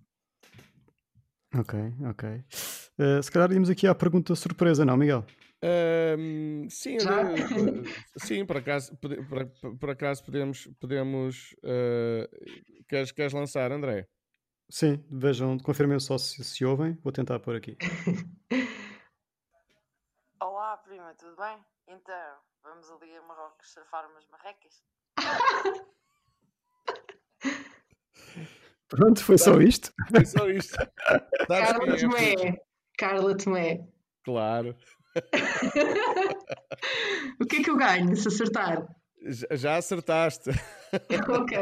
Ok, 1.55 1.79
ok. 2.09 2.29
Uh, 2.99 3.23
se 3.23 3.31
calhar 3.31 3.53
íamos 3.53 3.71
aqui 3.71 3.87
à 3.87 3.95
pergunta 3.95 4.35
surpresa, 4.35 4.85
não, 4.85 4.97
Miguel? 4.97 5.25
Uh, 5.63 6.69
sim, 6.69 6.97
uh, 6.99 7.01
sim, 8.19 8.45
por 8.45 8.59
acaso, 8.59 8.97
por, 8.99 9.17
por, 9.27 9.79
por 9.79 9.91
acaso 9.91 10.25
podemos. 10.25 10.69
podemos 10.79 11.55
uh, 11.65 12.29
queres, 12.89 13.13
queres 13.13 13.33
lançar, 13.33 13.73
André? 13.73 14.07
Sim, 14.69 15.05
vejam, 15.11 15.59
confirmem 15.59 15.99
só 16.01 16.19
se, 16.19 16.43
se 16.43 16.65
ouvem. 16.65 16.99
Vou 17.03 17.13
tentar 17.13 17.39
pôr 17.41 17.57
aqui. 17.57 17.77
Olá, 20.41 20.77
prima, 20.79 21.15
tudo 21.15 21.37
bem? 21.37 21.57
Então, 21.89 22.37
Vamos 22.67 22.91
ali 22.91 23.15
a 23.15 23.23
Marrocos 23.23 23.71
surfar 23.71 24.11
umas 24.11 24.27
marrecas. 24.27 24.83
Pronto, 28.89 29.23
foi 29.23 29.39
só 29.39 29.61
isto. 29.61 29.93
Foi 30.11 30.27
só 30.27 30.49
isto. 30.49 30.77
Carla 31.47 31.95
é 31.95 31.97
Tomé. 31.97 32.59
Carla 32.99 33.37
Tomé. 33.37 33.87
Claro. 34.25 34.77
o 37.41 37.47
que 37.47 37.59
é 37.59 37.63
que 37.63 37.71
eu 37.71 37.77
ganho 37.77 38.17
se 38.17 38.27
acertar? 38.27 38.85
Já, 39.23 39.47
já 39.53 39.77
acertaste. 39.77 40.51
ok. 41.29 41.57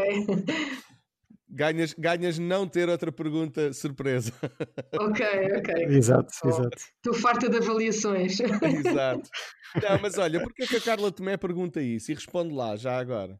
Ganhas, 1.56 1.94
ganhas 1.96 2.36
não 2.36 2.66
ter 2.66 2.88
outra 2.88 3.12
pergunta 3.12 3.72
surpresa. 3.72 4.32
Ok, 4.98 5.24
ok. 5.58 5.84
Exato, 5.88 6.32
oh, 6.44 6.48
exato. 6.48 6.76
Estou 6.76 7.14
farta 7.14 7.48
de 7.48 7.58
avaliações. 7.58 8.38
Exato. 8.62 9.28
Não, 9.82 10.00
mas 10.00 10.16
olha, 10.18 10.40
porque 10.40 10.62
é 10.62 10.66
que 10.66 10.76
a 10.76 10.80
Carla 10.80 11.10
Tomé 11.10 11.36
pergunta 11.36 11.80
isso? 11.80 12.10
E 12.10 12.14
responde 12.14 12.54
lá, 12.54 12.76
já 12.76 12.96
agora. 12.96 13.38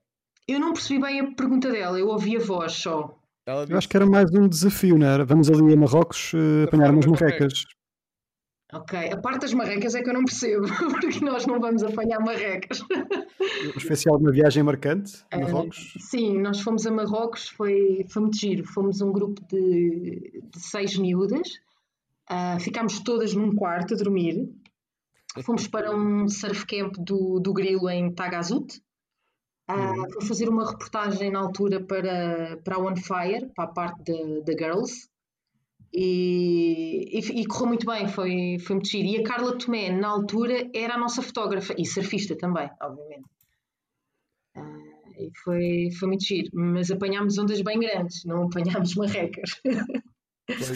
Eu 0.49 0.59
não 0.59 0.73
percebi 0.73 1.01
bem 1.01 1.21
a 1.21 1.35
pergunta 1.35 1.71
dela, 1.71 1.99
eu 1.99 2.09
ouvi 2.09 2.37
a 2.37 2.41
voz 2.41 2.73
só. 2.73 3.17
Disse... 3.47 3.73
Eu 3.73 3.79
acho 3.79 3.89
que 3.89 3.97
era 3.97 4.07
mais 4.07 4.31
um 4.35 4.49
desafio, 4.49 4.99
não 4.99 5.07
era? 5.07 5.25
Vamos 5.25 5.49
ali 5.49 5.73
a 5.73 5.77
Marrocos 5.77 6.33
uh, 6.35 6.65
apanhar 6.67 6.91
umas 6.91 7.07
marrecas. 7.07 7.65
Ok, 8.75 9.13
a 9.13 9.17
parte 9.17 9.43
das 9.43 9.55
marrecas 9.55 9.95
é 9.95 10.03
que 10.03 10.11
eu 10.11 10.15
não 10.15 10.25
percebo, 10.25 10.67
porque 11.01 11.25
nós 11.25 11.47
não 11.47 11.61
vamos 11.61 11.85
apanhar 11.85 12.19
marrecas. 12.19 12.83
Especial 13.77 14.19
de 14.19 14.25
uma 14.25 14.33
viagem 14.33 14.65
marcante 14.65 15.25
a 15.31 15.39
Marrocos? 15.39 15.95
Uh, 15.95 16.01
sim, 16.01 16.41
nós 16.41 16.61
fomos 16.61 16.85
a 16.85 16.91
Marrocos, 16.91 17.49
foi, 17.51 18.05
foi 18.09 18.23
muito 18.23 18.37
giro. 18.37 18.65
Fomos 18.65 19.01
um 19.01 19.13
grupo 19.13 19.41
de, 19.47 20.43
de 20.43 20.61
seis 20.61 20.99
miúdas, 20.99 21.49
uh, 22.29 22.59
ficámos 22.59 22.99
todas 22.99 23.33
num 23.33 23.55
quarto 23.55 23.95
a 23.95 23.97
dormir. 23.97 24.53
Fomos 25.45 25.69
para 25.69 25.95
um 25.95 26.29
surf 26.29 26.67
camp 26.67 26.97
do, 26.99 27.39
do 27.39 27.53
Grilo 27.53 27.89
em 27.89 28.13
Tagazut. 28.13 28.81
Uh, 29.71 30.13
Fui 30.15 30.27
fazer 30.27 30.49
uma 30.49 30.69
reportagem 30.69 31.31
na 31.31 31.39
altura 31.39 31.81
para, 31.81 32.57
para 32.65 32.75
a 32.75 32.79
One 32.81 33.01
Fire, 33.01 33.53
para 33.55 33.65
a 33.67 33.73
parte 33.73 34.13
da 34.45 34.53
Girls. 34.53 35.09
E, 35.97 37.09
e, 37.13 37.41
e, 37.43 37.47
correu 37.47 37.69
muito 37.69 37.87
bem, 37.87 38.09
foi, 38.09 38.59
foi 38.59 38.77
muito 38.77 38.89
giro. 38.89 39.07
E 39.07 39.17
a 39.19 39.23
Carla 39.23 39.57
Tomé, 39.57 39.93
na 39.93 40.09
altura, 40.09 40.69
era 40.75 40.95
a 40.95 40.99
nossa 40.99 41.23
fotógrafa 41.23 41.73
e 41.79 41.87
surfista 41.87 42.37
também, 42.37 42.69
obviamente. 42.83 43.29
Uh, 44.57 44.95
e 45.17 45.31
foi, 45.45 45.89
foi 45.97 46.09
muito 46.09 46.25
giro, 46.25 46.51
mas 46.53 46.91
apanhámos 46.91 47.39
ondas 47.39 47.63
bem 47.63 47.79
grandes, 47.79 48.25
não 48.25 48.47
apanhámos 48.47 48.95
marrecas. 48.97 49.61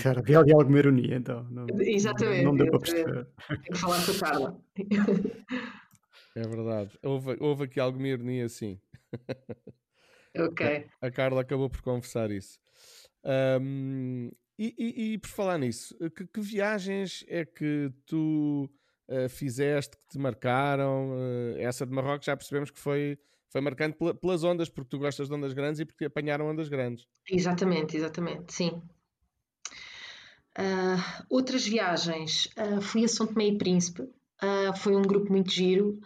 Cara, 0.02 0.20
havia 0.20 0.38
ali 0.38 0.52
alguma 0.52 0.78
ironia, 0.78 1.16
então. 1.16 1.42
Não, 1.50 1.66
Exatamente. 1.80 2.44
Não 2.44 2.56
deu 2.56 2.70
para 2.70 2.78
perceber. 2.78 3.26
Tenho 3.48 3.62
que 3.62 3.76
falar 3.76 4.06
com 4.06 4.12
a 4.12 4.18
Carla. 4.20 4.60
É 6.36 6.42
verdade. 6.42 6.98
Houve, 7.02 7.36
houve 7.40 7.64
aqui 7.64 7.80
alguma 7.80 8.06
ironia, 8.06 8.48
sim. 8.48 8.80
ok. 10.38 10.86
A 11.00 11.10
Carla 11.10 11.40
acabou 11.40 11.68
por 11.68 11.82
confessar 11.82 12.30
isso. 12.30 12.60
Ahm, 13.24 14.30
e, 14.58 14.74
e- 14.78 15.12
e 15.14 15.18
por 15.18 15.28
falar 15.28 15.58
nisso, 15.58 15.96
que, 16.16 16.26
que 16.26 16.40
viagens 16.40 17.24
é 17.28 17.44
que 17.44 17.92
tu 18.06 18.70
ah, 19.08 19.28
fizeste 19.28 19.96
que 19.96 20.08
te 20.08 20.18
marcaram? 20.18 21.12
Ah, 21.14 21.60
essa 21.60 21.86
de 21.86 21.92
Marrocos 21.92 22.26
já 22.26 22.36
percebemos 22.36 22.70
que 22.70 22.78
foi, 22.78 23.18
foi 23.50 23.60
marcante 23.60 23.96
pela- 23.96 24.14
pelas 24.14 24.44
ondas, 24.44 24.68
porque 24.68 24.88
tu 24.90 24.98
gostas 24.98 25.28
de 25.28 25.34
ondas 25.34 25.52
grandes 25.52 25.80
e 25.80 25.84
porque 25.86 26.06
apanharam 26.06 26.46
ondas 26.48 26.68
grandes. 26.68 27.06
Exatamente, 27.30 27.96
exatamente, 27.96 28.52
sim. 28.52 28.82
Ah, 30.56 31.24
outras 31.30 31.64
viagens, 31.66 32.48
ah, 32.56 32.80
fui 32.80 33.04
a 33.04 33.08
São 33.08 33.26
Tomé 33.26 33.46
e 33.48 33.58
Príncipe, 33.58 34.02
Ah, 34.40 34.72
foi 34.74 34.94
um 34.96 35.02
grupo 35.02 35.30
muito 35.32 35.50
giro. 35.50 35.98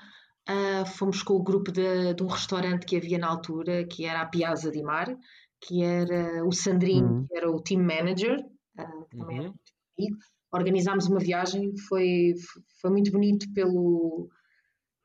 Fomos 0.97 1.23
com 1.23 1.35
o 1.35 1.43
grupo 1.43 1.71
de, 1.73 2.15
de 2.15 2.23
um 2.23 2.27
restaurante 2.27 2.85
que 2.87 2.97
havia 2.97 3.19
na 3.19 3.29
altura, 3.29 3.85
que 3.87 4.05
era 4.05 4.23
a 4.23 4.27
Piazza 4.27 4.71
di 4.71 4.83
Mar, 4.83 5.17
que 5.63 5.83
era 5.83 6.45
o 6.47 6.53
Sandrinho, 6.53 7.09
Uhum. 7.09 7.27
que 7.29 7.37
era 7.37 7.51
o 7.51 7.61
team 7.63 7.83
manager, 7.83 8.45
ah, 8.79 9.05
que 9.11 9.17
também 9.17 9.39
era 9.39 9.49
Uhum. 9.49 9.55
muito 9.55 9.73
amigo. 9.99 10.19
Organizámos 10.53 11.07
uma 11.09 11.19
viagem, 11.21 11.77
foi, 11.89 12.35
foi 12.81 12.91
muito 12.91 13.11
bonito 13.13 13.51
pelo, 13.55 14.29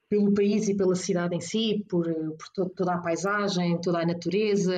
pelo 0.10 0.34
país 0.34 0.68
e 0.70 0.76
pela 0.76 0.96
cidade 0.96 1.36
em 1.36 1.42
si, 1.42 1.86
por, 1.90 2.06
por 2.06 2.50
to- 2.54 2.70
toda 2.76 2.94
a 2.96 3.02
paisagem, 3.02 3.80
toda 3.82 4.00
a 4.02 4.06
natureza, 4.06 4.74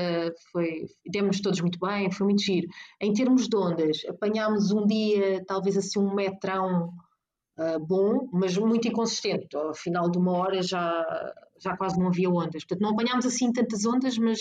foi, 0.51 0.85
demos 1.05 1.39
todos 1.41 1.61
muito 1.61 1.79
bem, 1.79 2.11
foi 2.11 2.25
muito 2.25 2.41
giro. 2.43 2.67
Em 3.01 3.13
termos 3.13 3.47
de 3.47 3.55
ondas, 3.57 4.03
apanhámos 4.07 4.71
um 4.71 4.85
dia, 4.85 5.43
talvez 5.45 5.77
assim 5.77 5.99
um 5.99 6.13
metrão 6.15 6.91
ah, 7.57 7.79
bom, 7.79 8.29
mas 8.33 8.57
muito 8.57 8.87
inconsistente. 8.87 9.55
Ao 9.55 9.73
final 9.73 10.09
de 10.09 10.17
uma 10.17 10.33
hora 10.33 10.61
já, 10.63 11.05
já 11.61 11.75
quase 11.77 11.99
não 11.99 12.07
havia 12.07 12.29
ondas. 12.29 12.63
Portanto, 12.63 12.81
não 12.81 12.91
apanhámos 12.91 13.25
assim 13.25 13.51
tantas 13.51 13.85
ondas, 13.85 14.17
mas 14.17 14.39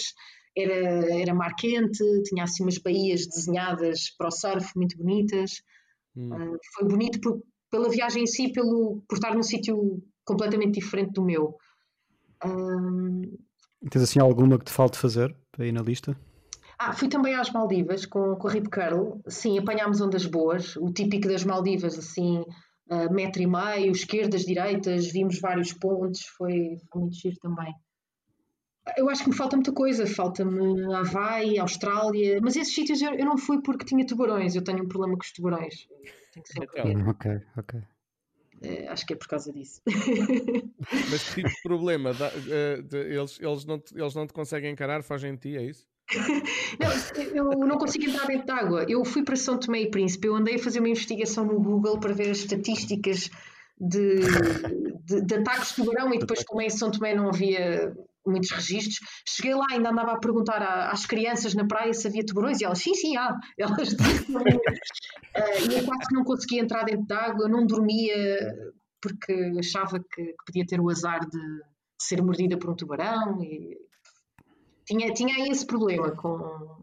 era, 0.57 1.21
era 1.21 1.35
mar 1.35 1.55
quente, 1.57 2.03
tinha 2.25 2.45
assim 2.45 2.63
umas 2.63 2.79
baías 2.79 3.27
desenhadas 3.27 4.11
para 4.17 4.29
o 4.29 4.31
surf 4.31 4.77
muito 4.77 4.97
bonitas. 4.97 5.63
Hum. 6.17 6.31
Uh, 6.33 6.59
foi 6.75 6.89
bonito 6.89 7.21
por- 7.21 7.43
pela 7.71 7.89
viagem 7.91 8.23
em 8.23 8.27
si, 8.27 8.51
pelo, 8.51 9.03
por 9.09 9.17
estar 9.17 9.35
num 9.35 9.43
sítio 9.43 10.03
completamente 10.25 10.81
diferente 10.81 11.13
do 11.13 11.25
meu. 11.25 11.57
Um, 12.45 13.37
Tens 13.91 14.03
assim 14.03 14.21
alguma 14.21 14.59
que 14.59 14.65
te 14.65 14.73
falte 14.73 14.99
fazer 14.99 15.35
ir 15.59 15.73
na 15.73 15.83
lista? 15.83 16.17
ah, 16.79 16.93
fui 16.93 17.09
também 17.09 17.35
às 17.35 17.51
Maldivas 17.51 18.07
com, 18.07 18.37
com 18.37 18.49
a 18.49 18.51
Rip 18.51 18.69
Curl. 18.71 19.21
Sim, 19.27 19.59
apanhámos 19.59 20.01
ondas 20.01 20.25
boas, 20.27 20.77
o 20.77 20.93
típico 20.93 21.29
das 21.29 21.45
Maldivas, 21.45 21.99
assim, 21.99 22.45
uh, 22.90 23.12
metro 23.12 23.42
e 23.42 23.46
meio, 23.46 23.92
esquerdas, 23.92 24.44
direitas, 24.44 25.11
vimos 25.11 25.40
vários 25.40 25.72
pontos, 25.72 26.22
foi, 26.37 26.77
foi 26.90 27.01
muito 27.01 27.16
giro 27.16 27.37
também. 27.40 27.74
Eu 28.96 29.09
acho 29.11 29.22
que 29.22 29.29
me 29.31 29.37
falta 29.37 29.55
muita 29.57 29.72
coisa, 29.72 30.07
falta-me 30.07 30.94
Havaí, 30.94 31.59
Austrália, 31.59 32.40
mas 32.42 32.57
esses 32.57 32.74
sítios 32.74 33.03
eu, 33.03 33.12
eu 33.14 33.24
não 33.27 33.37
fui 33.37 33.61
porque 33.61 33.85
tinha 33.85 34.07
tubarões, 34.07 34.55
eu 34.55 34.64
tenho 34.64 34.83
um 34.83 34.88
problema 34.88 35.14
com 35.16 35.22
os 35.22 35.33
tubarões. 35.33 35.87
Tenho 36.33 36.42
que 36.44 36.53
sempre 36.53 36.81
Então. 36.81 37.09
ok, 37.11 37.40
ok. 37.59 37.81
Eh, 38.62 38.88
acho 38.88 39.07
que 39.07 39.12
é 39.12 39.16
por 39.16 39.29
causa 39.29 39.53
disso. 39.53 39.81
Mas 41.11 41.22
que 41.22 41.35
tipo 41.42 41.48
de 41.55 41.62
problema? 41.62 42.12
Dá- 42.14 42.33
eh, 42.35 42.83
de- 42.83 43.14
eles, 43.14 43.38
eles, 43.40 43.64
não 43.64 43.79
te, 43.79 43.94
eles 43.96 44.14
não 44.14 44.27
te 44.27 44.33
conseguem 44.33 44.72
encarar, 44.72 45.03
fogem 45.03 45.35
de 45.35 45.40
ti, 45.40 45.57
é 45.57 45.62
isso? 45.62 45.87
Não, 47.35 47.53
eu 47.53 47.66
não 47.66 47.77
consigo 47.77 48.07
entrar 48.07 48.27
dentro 48.27 48.47
de 48.47 48.53
água. 48.53 48.87
Eu 48.88 49.05
fui 49.05 49.23
para 49.23 49.37
São 49.37 49.59
Tomé 49.59 49.83
e 49.83 49.90
Príncipe, 49.90 50.27
eu 50.27 50.35
andei 50.35 50.55
a 50.55 50.59
fazer 50.59 50.79
uma 50.79 50.88
investigação 50.88 51.44
no 51.44 51.61
Google 51.61 52.01
para 52.01 52.14
ver 52.14 52.31
as 52.31 52.38
estatísticas 52.38 53.31
de, 53.79 54.21
de, 55.05 55.21
de 55.21 55.35
ataques 55.35 55.71
de 55.71 55.75
tubarão 55.77 56.12
e 56.12 56.18
depois 56.18 56.42
como 56.44 56.62
em 56.62 56.71
São 56.71 56.90
Tomé 56.90 57.14
não 57.14 57.29
havia 57.29 57.94
muitos 58.27 58.51
registros. 58.51 58.99
Cheguei 59.27 59.55
lá 59.55 59.66
ainda 59.71 59.90
andava 59.90 60.12
a 60.12 60.18
perguntar 60.18 60.62
às 60.90 61.07
crianças 61.07 61.55
na 61.55 61.66
praia 61.66 61.92
se 61.92 62.07
havia 62.07 62.25
tubarões 62.25 62.61
e 62.61 62.64
elas, 62.64 62.79
sim, 62.79 62.94
sim, 62.94 63.16
há. 63.16 63.35
Elas 63.59 63.88
diziam, 63.94 64.42
"Ah, 65.35 65.59
e 65.61 65.79
eu 65.79 65.85
quase 65.85 66.09
que 66.09 66.14
não 66.14 66.25
conseguia 66.25 66.62
entrar 66.62 66.85
dentro 66.85 67.07
de 67.07 67.14
água, 67.14 67.49
não 67.49 67.66
dormia 67.66 68.55
porque 69.01 69.33
achava 69.59 69.99
que, 69.99 70.23
que 70.25 70.44
podia 70.47 70.66
ter 70.66 70.81
o 70.81 70.90
azar 70.90 71.21
de, 71.21 71.38
de 71.38 72.03
ser 72.03 72.23
mordida 72.23 72.59
por 72.59 72.71
um 72.71 72.77
tubarão 72.77 73.42
e 73.42 73.77
tinha, 74.88 75.12
tinha 75.12 75.35
aí 75.37 75.48
esse 75.51 75.66
problema 75.66 76.12
com, 76.12 76.83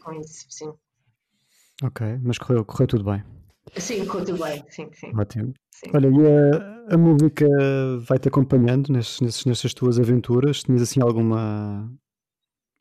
com 0.00 0.12
isso, 0.12 0.46
sim. 0.48 0.72
Ok, 1.82 2.06
mas 2.22 2.38
correu, 2.38 2.64
correu 2.64 2.86
tudo 2.86 3.04
bem. 3.04 3.24
Sim, 3.76 4.06
correu 4.06 4.24
tudo 4.26 4.44
bem, 4.44 4.64
sim, 4.68 4.88
sim. 4.92 5.12
Ótimo. 5.16 5.52
sim. 5.72 5.90
Olha, 5.92 6.06
e 6.06 6.90
a, 6.90 6.94
a 6.94 6.96
música 6.96 7.44
vai-te 8.08 8.28
acompanhando 8.28 8.92
nesses, 8.92 9.20
nesses, 9.20 9.44
nessas 9.44 9.74
tuas 9.74 9.98
aventuras? 9.98 10.62
Tinhas 10.62 10.82
assim 10.82 11.02
alguma, 11.02 11.92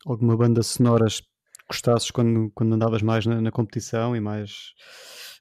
alguma 0.06 0.38
banda 0.38 0.62
sonora 0.62 1.08
que 1.08 1.24
gostasses 1.68 2.12
quando, 2.12 2.52
quando 2.54 2.76
andavas 2.76 3.02
mais 3.02 3.26
na, 3.26 3.42
na 3.42 3.52
competição 3.52 4.16
e 4.16 4.20
mais 4.20 4.74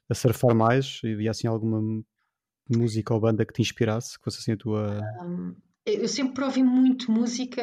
a 0.09 0.15
surfar 0.15 0.55
mais? 0.55 0.99
E 1.03 1.13
havia 1.13 1.29
assim 1.29 1.47
alguma 1.47 1.79
música 2.67 3.13
ou 3.13 3.19
banda 3.19 3.45
que 3.45 3.53
te 3.53 3.61
inspirasse, 3.61 4.17
que 4.17 4.23
fosse 4.23 4.39
assim 4.39 4.53
a 4.53 4.57
tua. 4.57 4.99
Hum, 5.21 5.55
eu 5.85 6.07
sempre 6.07 6.43
ouvi 6.43 6.63
muito 6.63 7.11
música 7.11 7.61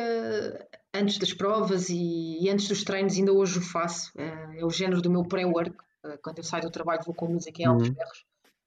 antes 0.94 1.18
das 1.18 1.33
provas 1.33 1.88
e, 1.90 2.38
e 2.44 2.51
antes 2.51 2.68
dos 2.68 2.85
treinos, 2.85 3.16
ainda 3.16 3.33
hoje 3.33 3.59
o 3.59 3.62
faço. 3.62 4.11
Eh, 4.16 4.59
É 4.61 4.64
o 4.64 4.70
género 4.70 5.01
do 5.03 5.11
meu 5.11 5.24
pré-work. 5.27 5.77
Eh, 6.05 6.18
Quando 6.22 6.38
eu 6.38 6.44
saio 6.44 6.64
do 6.64 6.70
trabalho, 6.70 7.03
vou 7.05 7.14
com 7.14 7.29
música 7.29 7.62
em 7.62 7.66
altos 7.66 7.88
Uhum. 7.88 7.94
ferros 7.94 8.24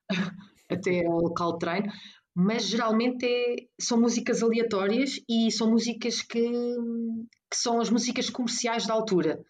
até 0.70 1.06
ao 1.06 1.20
local 1.20 1.54
de 1.54 1.60
treino. 1.60 1.92
Mas 2.34 2.64
geralmente 2.68 3.26
é- 3.26 3.56
são 3.80 4.00
músicas 4.00 4.42
aleatórias 4.42 5.20
e 5.30 5.52
são 5.52 5.70
músicas 5.70 6.22
que, 6.22 6.40
que 7.50 7.58
são 7.58 7.82
as 7.82 7.90
músicas 7.90 8.30
comerciais 8.30 8.88
da 8.88 8.94
altura. 8.94 9.44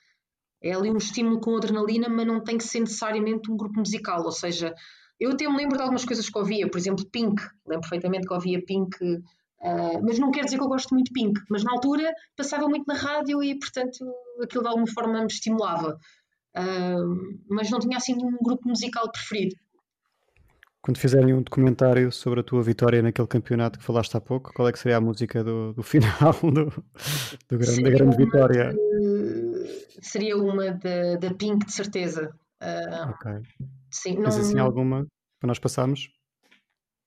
É 0.63 0.73
ali 0.73 0.89
um 0.91 0.97
estímulo 0.97 1.39
com 1.39 1.55
adrenalina, 1.55 2.09
mas 2.09 2.25
não 2.27 2.43
tem 2.43 2.57
que 2.57 2.63
ser 2.63 2.79
necessariamente 2.81 3.51
um 3.51 3.57
grupo 3.57 3.79
musical. 3.79 4.23
Ou 4.23 4.31
seja, 4.31 4.73
eu 5.19 5.31
até 5.31 5.47
me 5.47 5.57
lembro 5.57 5.75
de 5.77 5.81
algumas 5.83 6.05
coisas 6.05 6.29
que 6.29 6.37
ouvia, 6.37 6.69
por 6.69 6.77
exemplo, 6.77 7.05
Pink. 7.11 7.41
Lembro 7.67 7.81
perfeitamente 7.81 8.27
que 8.27 8.33
ouvia 8.33 8.63
Pink, 8.65 8.97
ah, 9.63 9.99
mas 10.03 10.17
não 10.19 10.31
quer 10.31 10.45
dizer 10.45 10.57
que 10.57 10.63
eu 10.63 10.67
gosto 10.67 10.93
muito 10.93 11.07
de 11.07 11.13
Pink. 11.13 11.39
Mas 11.49 11.63
na 11.63 11.71
altura 11.71 12.13
passava 12.35 12.67
muito 12.67 12.85
na 12.87 12.95
rádio 12.95 13.43
e, 13.43 13.57
portanto, 13.59 14.05
aquilo 14.41 14.63
de 14.63 14.69
alguma 14.69 14.87
forma 14.87 15.19
me 15.21 15.27
estimulava. 15.27 15.97
Ah, 16.55 16.97
mas 17.49 17.69
não 17.69 17.79
tinha 17.79 17.97
assim 17.97 18.13
um 18.15 18.37
grupo 18.43 18.67
musical 18.67 19.11
preferido. 19.11 19.55
Quando 20.83 20.97
fizerem 20.97 21.31
um 21.35 21.43
documentário 21.43 22.11
sobre 22.11 22.39
a 22.39 22.43
tua 22.43 22.63
vitória 22.63 23.03
naquele 23.03 23.27
campeonato 23.27 23.77
que 23.77 23.85
falaste 23.85 24.17
há 24.17 24.19
pouco, 24.19 24.51
qual 24.51 24.67
é 24.67 24.71
que 24.71 24.79
seria 24.79 24.97
a 24.97 25.01
música 25.01 25.43
do, 25.43 25.73
do 25.73 25.83
final 25.83 26.33
do, 26.41 26.65
do 27.47 27.57
grande, 27.59 27.83
da 27.83 27.89
grande 27.91 28.17
vitória? 28.17 28.73
de- 28.73 29.85
seria 30.01 30.35
uma 30.35 30.71
da, 30.71 31.17
da 31.19 31.33
Pink, 31.35 31.67
de 31.67 31.71
certeza. 31.71 32.33
Ah, 32.59 33.13
Ok. 33.15 33.31
sim, 33.91 34.15
não 34.15 34.23
Tens 34.23 34.39
assim 34.39 34.57
alguma 34.57 35.05
para 35.39 35.47
nós 35.47 35.59
passarmos? 35.59 36.09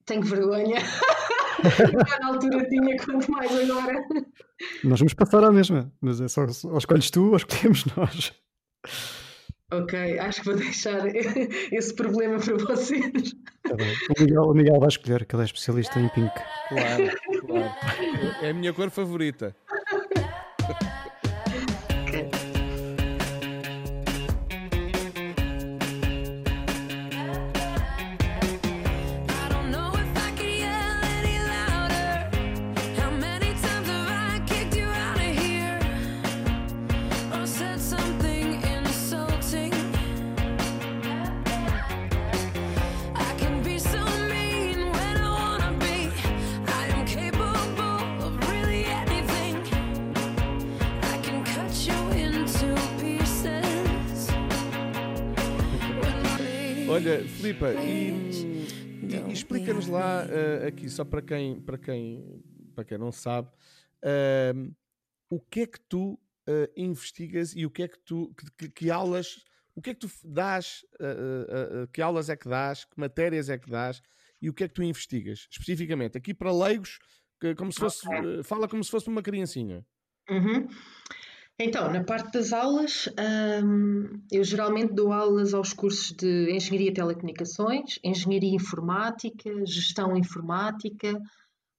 tenho 0.06 0.22
vergonha. 0.22 0.76
Já 2.08 2.18
na 2.20 2.28
altura 2.28 2.68
tinha, 2.68 2.96
quanto 2.96 3.30
mais 3.30 3.50
agora. 3.52 4.04
Nós 4.82 5.00
vamos 5.00 5.14
passar 5.14 5.44
à 5.44 5.52
mesma, 5.52 5.92
mas 6.00 6.20
é 6.20 6.28
só, 6.28 6.46
ou 6.64 6.78
escolhes 6.78 7.10
tu 7.10 7.30
ou 7.30 7.36
escolhemos 7.36 7.84
nós. 7.96 8.32
Ok, 9.72 10.18
acho 10.18 10.40
que 10.40 10.46
vou 10.46 10.56
deixar 10.56 11.00
esse 11.72 11.94
problema 11.94 12.38
para 12.38 12.56
vocês. 12.56 13.34
Tá 13.62 13.74
bem. 13.74 13.92
O, 14.16 14.22
Miguel, 14.22 14.42
o 14.42 14.54
Miguel 14.54 14.78
vai 14.78 14.88
escolher, 14.88 15.24
que 15.24 15.34
ele 15.34 15.42
é 15.42 15.46
especialista 15.46 15.98
em 15.98 16.08
pink. 16.10 16.32
Claro, 16.68 17.10
claro. 17.46 17.74
É 18.42 18.50
a 18.50 18.54
minha 18.54 18.72
cor 18.72 18.90
favorita. 18.90 19.56
Ok. 22.06 22.53
Olha, 56.94 57.26
Filipa, 57.28 57.72
e, 57.74 58.10
e- 59.02 59.28
e 59.28 59.32
explica-nos 59.32 59.88
lá 59.88 60.24
eh, 60.30 60.68
aqui, 60.68 60.88
só 60.88 61.04
para 61.04 61.20
quem, 61.20 61.60
para 61.60 61.76
quem, 61.76 62.40
para 62.74 62.84
quem 62.84 62.96
não 62.98 63.10
sabe, 63.10 63.48
ehm, 64.02 64.70
o 65.28 65.40
que 65.40 65.60
é 65.62 65.66
que 65.66 65.80
tu 65.80 66.16
eh, 66.46 66.70
investigas 66.76 67.52
e 67.56 67.66
o 67.66 67.70
que 67.70 67.82
é 67.82 67.88
que 67.88 67.98
tu, 67.98 68.32
que, 68.36 68.46
que- 68.56 68.68
que 68.68 68.90
aulas 68.90 69.44
o 69.76 69.82
que 69.82 69.90
é 69.90 69.94
que 69.94 69.98
tu 70.06 70.10
dás, 70.24 70.84
uh, 71.00 71.80
uh, 71.80 71.82
uh, 71.82 71.88
que 71.88 72.00
aulas 72.00 72.28
é 72.30 72.36
que 72.36 72.48
dás, 72.48 72.84
que 72.84 72.92
matérias 73.00 73.48
é 73.48 73.58
que 73.58 73.68
dás 73.68 74.00
e 74.40 74.48
o 74.48 74.54
que 74.54 74.62
é 74.62 74.68
que 74.68 74.74
tu 74.74 74.84
investigas, 74.84 75.48
especificamente, 75.50 76.16
aqui 76.16 76.32
para 76.32 76.52
leigos, 76.52 77.00
que, 77.40 77.56
como 77.56 77.72
se 77.72 77.80
fosse, 77.80 78.06
Ok. 78.06 78.38
uh, 78.40 78.44
fala 78.44 78.68
como 78.68 78.84
se 78.84 78.90
fosse 78.92 79.08
uma 79.08 79.20
criancinha. 79.20 79.84
Uhum. 80.30 80.68
Então, 81.58 81.88
na 81.92 82.02
parte 82.02 82.32
das 82.32 82.52
aulas, 82.52 83.08
hum, 83.64 84.20
eu 84.30 84.42
geralmente 84.42 84.92
dou 84.92 85.12
aulas 85.12 85.54
aos 85.54 85.72
cursos 85.72 86.10
de 86.10 86.50
Engenharia 86.50 86.90
de 86.90 86.96
Telecomunicações, 86.96 87.98
Engenharia 88.02 88.56
Informática, 88.56 89.64
Gestão 89.64 90.16
Informática, 90.16 91.16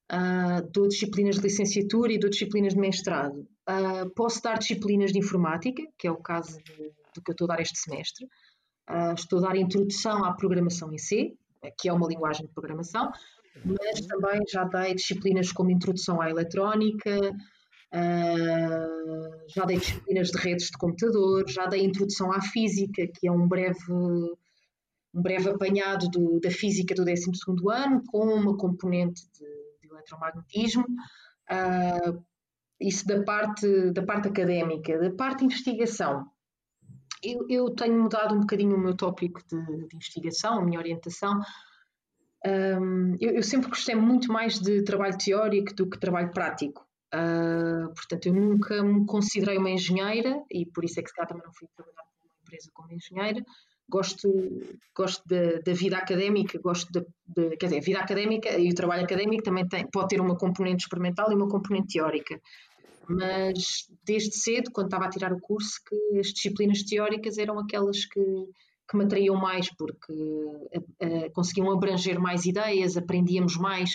ah, 0.09 0.61
dou 0.71 0.87
disciplinas 0.87 1.35
de 1.35 1.41
licenciatura 1.41 2.13
e 2.13 2.19
dou 2.19 2.29
disciplinas 2.29 2.73
de 2.73 2.79
mestrado. 2.79 3.45
Ah, 3.67 4.05
posso 4.15 4.41
dar 4.41 4.57
disciplinas 4.57 5.11
de 5.11 5.19
Informática, 5.19 5.83
que 5.97 6.07
é 6.07 6.11
o 6.11 6.21
caso 6.21 6.57
do 7.13 7.21
que 7.21 7.31
eu 7.31 7.33
estou 7.33 7.45
a 7.45 7.55
dar 7.55 7.61
este 7.61 7.77
semestre. 7.77 8.27
Ah, 8.87 9.13
estou 9.13 9.39
a 9.39 9.49
dar 9.49 9.57
Introdução 9.57 10.23
à 10.23 10.33
Programação 10.33 10.93
em 10.93 10.97
C, 10.97 11.33
que 11.77 11.89
é 11.89 11.93
uma 11.93 12.07
linguagem 12.07 12.45
de 12.45 12.53
programação, 12.53 13.11
mas 13.65 14.05
também 14.07 14.41
já 14.47 14.63
dei 14.63 14.93
disciplinas 14.95 15.51
como 15.51 15.71
Introdução 15.71 16.21
à 16.21 16.29
Eletrónica, 16.29 17.33
Uh, 17.93 19.47
já 19.47 19.63
dei 19.65 19.77
disciplinas 19.77 20.29
de 20.29 20.37
redes 20.37 20.67
de 20.67 20.77
computador, 20.77 21.45
já 21.49 21.65
dei 21.67 21.83
introdução 21.85 22.31
à 22.31 22.41
física, 22.41 23.07
que 23.07 23.27
é 23.27 23.31
um 23.31 23.47
breve, 23.47 23.77
um 23.91 24.35
breve 25.13 25.49
apanhado 25.49 26.09
do- 26.09 26.39
da 26.39 26.51
física 26.51 26.93
do 26.93 27.05
12º 27.05 27.69
ano, 27.69 28.03
com 28.07 28.25
uma 28.25 28.57
componente 28.57 29.21
de, 29.33 29.45
de 29.81 29.89
eletromagnetismo. 29.89 30.85
Uh, 31.49 32.23
isso 32.79 33.07
da 33.07 33.23
parte, 33.23 33.91
da 33.91 34.03
parte 34.03 34.27
académica. 34.27 34.99
Da 34.99 35.11
parte 35.11 35.39
de 35.39 35.45
investigação, 35.45 36.25
eu, 37.23 37.45
eu 37.49 37.69
tenho 37.71 38.01
mudado 38.01 38.35
um 38.35 38.41
bocadinho 38.41 38.75
o 38.75 38.79
meu 38.79 38.95
tópico 38.95 39.41
de, 39.47 39.87
de 39.87 39.95
investigação, 39.95 40.59
a 40.59 40.63
minha 40.63 40.79
orientação. 40.79 41.39
Um, 42.45 43.15
eu, 43.19 43.31
eu 43.35 43.43
sempre 43.43 43.69
gostei 43.69 43.95
muito 43.95 44.31
mais 44.31 44.59
de 44.59 44.83
trabalho 44.83 45.17
teórico 45.17 45.73
do 45.73 45.89
que 45.89 45.99
trabalho 45.99 46.31
prático. 46.31 46.84
Uh, 47.15 47.93
portanto, 47.93 48.25
eu 48.25 48.33
nunca 48.33 48.83
me 48.83 49.05
considerei 49.05 49.57
uma 49.57 49.69
engenheira 49.69 50.43
e 50.51 50.65
por 50.65 50.83
isso 50.83 50.99
é 50.99 51.03
que 51.03 51.09
se 51.09 51.15
calhar 51.15 51.29
também 51.29 51.45
não 51.45 51.53
fui 51.53 51.67
trabalhar 51.73 52.03
numa 52.19 52.33
empresa 52.41 52.69
como 52.73 52.91
engenheira. 52.91 53.45
Gosto, 53.87 54.27
gosto 54.93 55.23
da, 55.27 55.59
da 55.63 55.71
vida 55.71 55.95
académica, 55.97 56.59
gosto 56.59 56.91
de, 56.91 57.55
quer 57.57 57.67
dizer, 57.67 57.77
a 57.77 57.81
vida 57.81 57.99
académica 57.99 58.57
e 58.57 58.69
o 58.69 58.75
trabalho 58.75 59.03
académico 59.03 59.43
também 59.43 59.65
tem, 59.67 59.87
pode 59.89 60.09
ter 60.09 60.19
uma 60.19 60.35
componente 60.35 60.83
experimental 60.83 61.31
e 61.31 61.35
uma 61.35 61.47
componente 61.47 61.93
teórica. 61.93 62.41
Mas 63.07 63.87
desde 64.03 64.35
cedo, 64.35 64.71
quando 64.71 64.87
estava 64.87 65.05
a 65.05 65.09
tirar 65.09 65.31
o 65.31 65.39
curso, 65.39 65.79
que 65.87 66.19
as 66.19 66.27
disciplinas 66.27 66.81
teóricas 66.83 67.37
eram 67.37 67.59
aquelas 67.59 68.03
que, 68.05 68.21
que 68.89 68.97
me 68.97 69.05
atraíam 69.05 69.35
mais, 69.35 69.69
porque 69.77 70.11
uh, 70.11 70.79
uh, 70.79 71.31
conseguiam 71.31 71.71
abranger 71.71 72.19
mais 72.19 72.45
ideias, 72.45 72.97
aprendíamos 72.97 73.55
mais, 73.55 73.91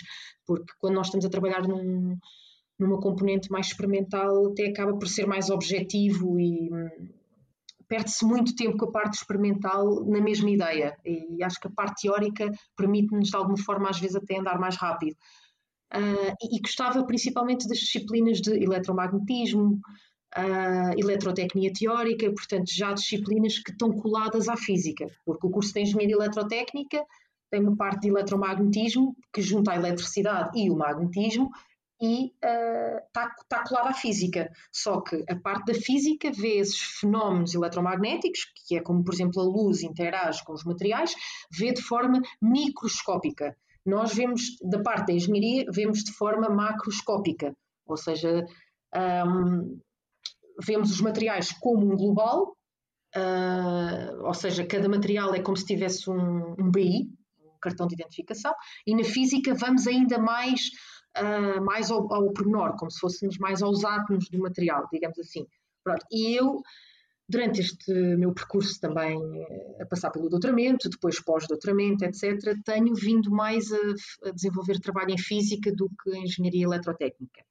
porque 0.47 0.71
quando 0.79 0.95
nós 0.95 1.07
estamos 1.07 1.25
a 1.25 1.29
trabalhar 1.29 1.67
num, 1.67 2.17
numa 2.81 2.99
componente 2.99 3.51
mais 3.51 3.67
experimental 3.67 4.47
até 4.47 4.65
acaba 4.65 4.97
por 4.97 5.07
ser 5.07 5.27
mais 5.27 5.51
objetivo 5.51 6.39
e 6.39 6.67
hum, 6.73 7.09
perde-se 7.87 8.25
muito 8.25 8.55
tempo 8.55 8.75
com 8.75 8.85
a 8.85 8.91
parte 8.91 9.13
experimental 9.13 10.03
na 10.05 10.19
mesma 10.19 10.49
ideia. 10.49 10.97
E 11.05 11.43
acho 11.43 11.59
que 11.59 11.67
a 11.67 11.71
parte 11.71 12.01
teórica 12.03 12.49
permite-nos 12.75 13.29
de 13.29 13.37
alguma 13.37 13.57
forma 13.57 13.89
às 13.89 13.99
vezes 13.99 14.15
até 14.15 14.39
andar 14.39 14.59
mais 14.59 14.75
rápido. 14.77 15.15
Uh, 15.93 16.33
e, 16.41 16.57
e, 16.57 16.61
gostava 16.61 17.05
principalmente 17.05 17.67
das 17.67 17.77
disciplinas 17.77 18.39
de 18.39 18.51
eletromagnetismo 18.51 19.79
uh, 20.37 20.93
eletrotecnia 20.97 21.73
teórica 21.73 22.31
portanto 22.31 22.73
já 22.73 22.93
disciplinas 22.93 23.59
que 23.59 23.71
estão 23.71 23.91
coladas 23.91 24.47
à 24.47 24.55
física 24.55 25.05
porque 25.25 25.45
o 25.45 25.49
curso 25.49 25.73
de 25.73 25.81
engenharia 25.81 26.15
eletrotécnica 26.15 27.03
tem 27.49 27.59
uma 27.59 27.75
parte 27.75 28.03
de 28.03 28.07
eletromagnetismo 28.07 29.13
que 29.33 29.41
junta 29.41 29.73
a 29.73 29.75
eletricidade 29.75 30.57
e 30.57 30.69
o 30.69 30.77
magnetismo 30.77 31.49
e 32.01 32.33
está 32.33 33.25
uh, 33.27 33.45
tá 33.47 33.63
colada 33.63 33.89
à 33.89 33.93
física. 33.93 34.51
Só 34.71 35.01
que 35.01 35.23
a 35.29 35.35
parte 35.35 35.71
da 35.71 35.73
física 35.73 36.31
vê 36.31 36.57
esses 36.57 36.79
fenómenos 36.99 37.53
eletromagnéticos, 37.53 38.51
que 38.67 38.75
é 38.75 38.81
como, 38.81 39.03
por 39.03 39.13
exemplo, 39.13 39.39
a 39.39 39.45
luz 39.45 39.83
interage 39.83 40.43
com 40.43 40.53
os 40.53 40.63
materiais, 40.63 41.13
vê 41.51 41.71
de 41.71 41.81
forma 41.81 42.19
microscópica. 42.41 43.55
Nós 43.85 44.13
vemos, 44.13 44.57
da 44.63 44.81
parte 44.81 45.07
da 45.07 45.13
engenharia, 45.13 45.65
vemos 45.71 46.03
de 46.03 46.11
forma 46.13 46.49
macroscópica, 46.49 47.55
ou 47.85 47.97
seja, 47.97 48.45
um, 49.27 49.79
vemos 50.63 50.91
os 50.91 51.01
materiais 51.01 51.51
como 51.51 51.91
um 51.91 51.95
global, 51.95 52.55
uh, 53.15 54.25
ou 54.25 54.33
seja, 54.33 54.65
cada 54.65 54.87
material 54.89 55.33
é 55.35 55.41
como 55.41 55.57
se 55.57 55.65
tivesse 55.65 56.09
um, 56.09 56.55
um 56.59 56.71
BI, 56.71 57.09
um 57.39 57.57
cartão 57.59 57.87
de 57.87 57.95
identificação, 57.95 58.53
e 58.85 58.95
na 58.95 59.03
física 59.03 59.53
vamos 59.53 59.87
ainda 59.87 60.19
mais 60.19 60.69
uh, 61.17 61.63
mais 61.63 61.91
ao, 61.91 62.11
ao 62.13 62.31
pormenor, 62.31 62.75
como 62.77 62.91
se 62.91 62.99
fôssemos 62.99 63.37
mais 63.37 63.61
aos 63.61 63.83
átomos 63.83 64.29
do 64.29 64.39
material, 64.39 64.87
digamos 64.91 65.19
assim. 65.19 65.45
Pronto. 65.83 66.05
E 66.11 66.35
eu, 66.35 66.61
durante 67.27 67.61
este 67.61 67.93
meu 67.93 68.33
percurso 68.33 68.79
também 68.79 69.19
a 69.79 69.85
passar 69.85 70.11
pelo 70.11 70.29
doutoramento, 70.29 70.89
depois 70.89 71.19
pós-doutoramento, 71.19 72.05
etc., 72.05 72.55
tenho 72.63 72.93
vindo 72.93 73.31
mais 73.31 73.71
a, 73.71 74.29
a, 74.29 74.31
desenvolver 74.31 74.79
trabalho 74.79 75.11
em 75.11 75.17
física 75.17 75.71
do 75.73 75.89
que 75.89 76.11
em 76.11 76.23
engenharia 76.23 76.65
eletrotécnica. 76.65 77.43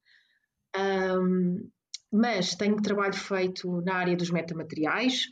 Um, 0.77 1.69
mas 2.13 2.55
tenho 2.55 2.77
trabalho 2.77 3.15
feito 3.15 3.81
na 3.83 3.95
área 3.95 4.17
dos 4.17 4.31
metamateriais. 4.31 5.27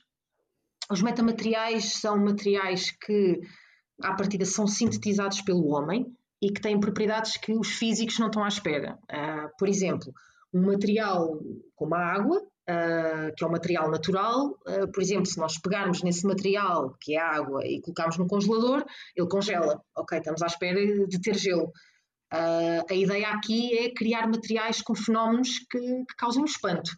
Os 0.91 1.03
metamateriais 1.03 1.95
são 1.95 2.17
materiais 2.19 2.91
que, 2.91 3.41
à 4.01 4.15
partida, 4.15 4.45
são 4.45 4.67
sintetizados 4.67 5.43
pelo 5.43 5.67
homem, 5.69 6.17
e 6.41 6.51
que 6.51 6.61
têm 6.61 6.79
propriedades 6.79 7.37
que 7.37 7.53
os 7.53 7.69
físicos 7.69 8.19
não 8.19 8.29
estão 8.29 8.45
à 8.45 8.49
espera. 8.49 8.99
Uh, 9.05 9.51
por 9.59 9.69
exemplo, 9.69 10.13
um 10.53 10.63
material 10.67 11.39
como 11.75 11.95
a 11.95 11.99
água, 11.99 12.39
uh, 12.39 13.35
que 13.37 13.45
é 13.45 13.47
um 13.47 13.51
material 13.51 13.91
natural, 13.91 14.51
uh, 14.67 14.91
por 14.93 15.03
exemplo, 15.03 15.27
se 15.27 15.39
nós 15.39 15.59
pegarmos 15.59 16.03
nesse 16.03 16.27
material, 16.27 16.97
que 17.01 17.15
é 17.15 17.21
a 17.21 17.37
água, 17.37 17.67
e 17.67 17.81
colocarmos 17.81 18.17
no 18.19 18.27
congelador, 18.27 18.85
ele 19.17 19.29
congela. 19.29 19.83
Ok, 19.97 20.19
estamos 20.19 20.43
à 20.43 20.47
espera 20.47 21.07
de 21.07 21.21
ter 21.21 21.35
gelo. 21.35 21.73
a 22.31 22.95
ideia 22.95 23.31
aqui 23.31 23.77
é 23.77 23.93
criar 23.93 24.29
materiais 24.29 24.81
com 24.81 24.95
fenómenos 24.95 25.59
que, 25.71 25.79
que 25.79 26.17
causam 26.17 26.45
espanto. 26.45 26.91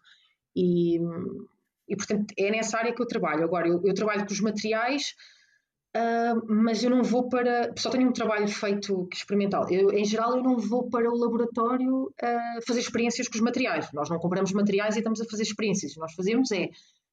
E, 0.55 0.99
e, 1.89 1.97
portanto, 1.97 2.35
é 2.37 2.51
nessa 2.51 2.77
área 2.77 2.95
que 2.95 3.01
eu 3.01 3.07
trabalho. 3.07 3.45
Agora, 3.45 3.69
eu, 3.69 3.81
eu 3.85 3.95
trabalho 3.95 4.27
com 4.27 4.33
os 4.33 4.41
materiais 4.41 5.15
Uh, 5.97 6.47
mas 6.47 6.85
eu 6.85 6.91
não 6.91 7.03
vou 7.03 7.29
para. 7.29 7.73
Só 7.77 7.91
tenho 7.91 8.09
um 8.09 8.13
trabalho 8.13 8.47
feito 8.47 9.09
experimental. 9.13 9.69
Eu, 9.69 9.91
em 9.91 10.05
geral, 10.05 10.37
eu 10.37 10.43
não 10.43 10.57
vou 10.57 10.89
para 10.89 11.11
o 11.11 11.17
laboratório 11.17 12.05
uh, 12.05 12.67
fazer 12.67 12.81
experiências 12.81 13.27
com 13.27 13.35
os 13.35 13.41
materiais. 13.41 13.91
Nós 13.93 14.09
não 14.09 14.19
compramos 14.19 14.53
materiais 14.53 14.95
e 14.95 14.99
estamos 14.99 15.21
a 15.21 15.25
fazer 15.25 15.43
experiências. 15.43 15.93
O 15.93 15.95
que 15.95 16.01
nós 16.01 16.15
fazemos 16.15 16.53
é 16.53 16.69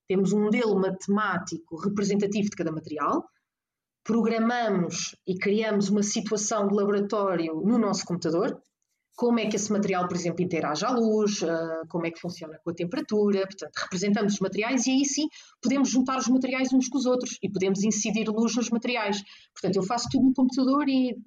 temos 0.08 0.32
um 0.32 0.44
modelo 0.44 0.80
matemático 0.80 1.76
representativo 1.76 2.50
de 2.50 2.56
cada 2.56 2.72
material, 2.72 3.28
programamos 4.04 5.16
e 5.28 5.38
criamos 5.38 5.90
uma 5.90 6.02
situação 6.02 6.68
de 6.68 6.74
laboratório 6.74 7.56
no 7.56 7.78
nosso 7.78 8.06
computador. 8.06 8.62
Como 9.18 9.40
é 9.40 9.48
que 9.48 9.56
esse 9.56 9.72
material, 9.72 10.08
por 10.08 10.16
exemplo, 10.16 10.44
interage 10.44 10.86
à 10.86 10.92
luz, 10.92 11.42
uh, 11.42 11.88
como 11.90 12.06
é 12.06 12.12
que 12.12 12.20
funciona 12.20 12.60
com 12.64 12.70
a 12.70 12.74
temperatura, 12.74 13.48
portanto, 13.48 13.76
representamos 13.76 14.34
os 14.36 14.40
materiais 14.40 14.86
e 14.86 14.92
aí 14.92 15.06
sim 15.06 15.28
podemos 15.60 15.90
juntar 15.90 16.20
os 16.20 16.28
materiais 16.28 16.72
uns 16.72 16.88
com 16.88 17.00
os 17.00 17.08
outros 17.08 17.40
e 17.42 17.50
podemos 17.50 17.84
incidir 17.84 18.30
luz 18.30 18.56
nos 18.56 18.70
materiais. 18.70 19.24
Portanto, 19.54 19.76
eu 19.76 19.82
faço 19.82 20.08
tudo 20.12 20.24
no 20.26 20.34
computador 20.36 20.88
e, 20.88 21.18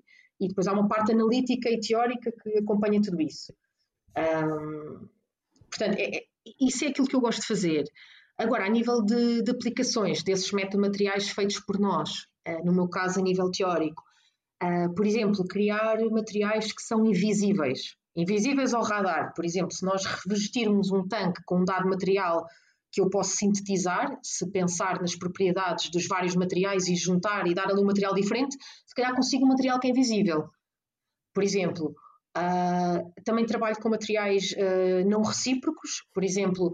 e 0.40 0.46
depois 0.46 0.68
há 0.68 0.72
uma 0.72 0.86
parte 0.86 1.10
analítica 1.10 1.68
e 1.68 1.80
teórica 1.80 2.30
que 2.30 2.58
acompanha 2.58 3.02
tudo 3.02 3.20
isso. 3.20 3.52
Um, 4.16 5.08
portanto, 5.68 5.98
é, 5.98 6.16
é, 6.16 6.24
isso 6.60 6.84
é 6.84 6.88
aquilo 6.88 7.08
que 7.08 7.16
eu 7.16 7.20
gosto 7.20 7.40
de 7.40 7.48
fazer. 7.48 7.84
Agora, 8.38 8.66
a 8.66 8.68
nível 8.68 9.02
de, 9.02 9.42
de 9.42 9.50
aplicações 9.50 10.22
desses 10.22 10.52
metamateriais 10.52 11.28
feitos 11.28 11.58
por 11.58 11.80
nós, 11.80 12.28
uh, 12.46 12.64
no 12.64 12.72
meu 12.72 12.88
caso 12.88 13.18
a 13.18 13.22
nível 13.22 13.50
teórico, 13.50 14.04
Uh, 14.62 14.94
por 14.94 15.06
exemplo, 15.06 15.46
criar 15.46 15.98
materiais 16.10 16.70
que 16.72 16.82
são 16.82 17.04
invisíveis, 17.06 17.96
invisíveis 18.14 18.74
ao 18.74 18.82
radar. 18.82 19.32
Por 19.34 19.44
exemplo, 19.44 19.72
se 19.72 19.84
nós 19.84 20.04
revestirmos 20.04 20.90
um 20.90 21.06
tanque 21.08 21.42
com 21.46 21.60
um 21.60 21.64
dado 21.64 21.88
material 21.88 22.46
que 22.92 23.00
eu 23.00 23.08
posso 23.08 23.36
sintetizar, 23.36 24.18
se 24.22 24.50
pensar 24.50 25.00
nas 25.00 25.16
propriedades 25.16 25.90
dos 25.90 26.06
vários 26.06 26.34
materiais 26.34 26.88
e 26.88 26.96
juntar 26.96 27.46
e 27.46 27.54
dar 27.54 27.70
ali 27.70 27.80
um 27.80 27.86
material 27.86 28.14
diferente, 28.14 28.56
se 28.84 28.94
calhar 28.94 29.14
consigo 29.14 29.44
um 29.44 29.48
material 29.48 29.78
que 29.78 29.86
é 29.86 29.90
invisível. 29.90 30.50
Por 31.32 31.44
exemplo, 31.44 31.94
uh, 32.36 33.22
também 33.24 33.46
trabalho 33.46 33.76
com 33.80 33.88
materiais 33.88 34.52
uh, 34.52 35.08
não 35.08 35.22
recíprocos, 35.22 36.02
por 36.12 36.24
exemplo, 36.24 36.72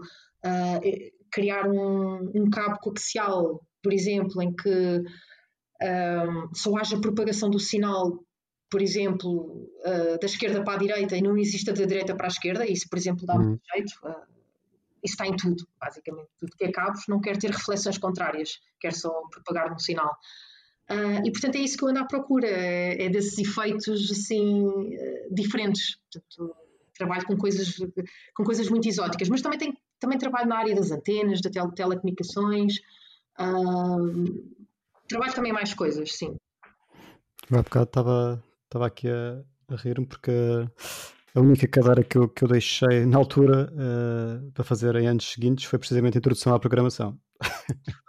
criar 1.31 1.67
um, 1.67 2.31
um 2.33 2.49
cabo 2.49 2.77
coaxial, 2.79 3.61
por 3.83 3.91
exemplo, 3.93 4.41
em 4.41 4.53
que 4.53 5.03
um, 5.81 6.53
só 6.53 6.75
haja 6.77 6.99
propagação 6.99 7.49
do 7.49 7.59
sinal, 7.59 8.23
por 8.69 8.81
exemplo, 8.81 9.69
uh, 9.85 10.19
da 10.19 10.25
esquerda 10.25 10.63
para 10.63 10.73
a 10.73 10.77
direita 10.77 11.15
e 11.15 11.21
não 11.21 11.37
exista 11.37 11.73
da 11.73 11.85
direita 11.85 12.15
para 12.15 12.27
a 12.27 12.29
esquerda, 12.29 12.65
isso, 12.65 12.87
por 12.89 12.97
exemplo, 12.97 13.25
dá 13.25 13.35
Uhum. 13.35 13.43
muito 13.49 13.61
jeito. 13.73 13.93
Uh, 14.03 14.37
isso 15.03 15.13
está 15.13 15.27
em 15.27 15.35
tudo, 15.35 15.65
basicamente. 15.79 16.29
Tudo 16.39 16.51
que 16.57 16.65
é 16.65 16.71
cabos 16.71 17.03
não 17.07 17.21
quer 17.21 17.37
ter 17.37 17.51
reflexões 17.51 17.97
contrárias, 17.97 18.59
quer 18.79 18.93
só 18.93 19.11
propagar 19.31 19.71
um 19.71 19.77
sinal. 19.77 20.11
Ah, 20.89 21.21
e 21.23 21.31
portanto 21.31 21.55
é 21.55 21.59
isso 21.59 21.77
que 21.77 21.83
eu 21.83 21.89
ando 21.89 21.99
à 21.99 22.05
procura, 22.05 22.47
é, 22.47 23.05
é 23.05 23.09
desses 23.09 23.37
efeitos 23.37 24.09
assim 24.09 24.67
diferentes. 25.31 25.97
Portanto, 26.11 26.55
trabalho 26.97 27.25
com 27.25 27.37
coisas, 27.37 27.75
com 28.33 28.43
coisas 28.43 28.69
muito 28.69 28.87
exóticas, 28.87 29.29
mas 29.29 29.41
também, 29.41 29.59
tenho, 29.59 29.77
também 29.99 30.17
trabalho 30.17 30.47
na 30.47 30.57
área 30.57 30.73
das 30.73 30.89
antenas, 30.91 31.41
da 31.41 31.49
tele, 31.49 31.71
telecomunicações, 31.75 32.79
ah, 33.37 33.97
trabalho 35.07 35.33
também 35.33 35.53
mais 35.53 35.73
coisas, 35.73 36.13
sim. 36.15 36.35
Há 37.51 37.61
bocado 37.61 37.85
estava, 37.85 38.43
estava 38.65 38.87
aqui 38.87 39.07
a, 39.09 39.41
a 39.73 39.75
rir-me 39.77 40.05
porque 40.05 40.31
a 41.33 41.39
única 41.39 41.67
cadeira 41.67 42.03
que 42.03 42.17
eu, 42.17 42.27
que 42.27 42.43
eu 42.43 42.47
deixei 42.47 43.05
na 43.05 43.17
altura 43.17 43.71
eh, 43.73 44.51
para 44.53 44.63
fazer 44.63 44.95
em 44.95 45.07
anos 45.07 45.25
seguintes 45.31 45.65
foi 45.65 45.79
precisamente 45.79 46.17
a 46.17 46.19
introdução 46.19 46.53
à 46.53 46.59
programação. 46.59 47.17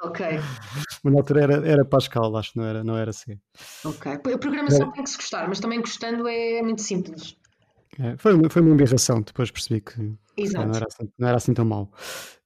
Ok, 0.02 0.20
Mas 1.04 1.12
na 1.12 1.18
altura 1.20 1.42
era, 1.42 1.68
era 1.68 1.84
Pascal, 1.84 2.34
acho 2.36 2.52
que 2.52 2.58
não 2.58 2.64
era, 2.64 2.82
não 2.84 2.96
era 2.96 3.10
assim. 3.10 3.38
ok. 3.84 4.12
A 4.12 4.38
programação 4.38 4.90
tem 4.92 5.04
que 5.04 5.10
se 5.10 5.16
gostar, 5.16 5.48
mas 5.48 5.60
também 5.60 5.80
gostando 5.80 6.26
é 6.26 6.62
muito 6.62 6.82
simples. 6.82 7.36
É, 8.00 8.16
foi, 8.16 8.34
uma- 8.34 8.48
foi 8.50 8.62
uma 8.62 8.70
embirração, 8.72 9.20
depois 9.22 9.50
percebi 9.50 9.80
que 9.80 9.94
Exato. 10.36 10.66
não, 10.66 10.74
era 10.74 10.86
assim, 10.86 11.12
não 11.18 11.28
era 11.28 11.36
assim 11.36 11.54
tão 11.54 11.64
mau. 11.64 11.92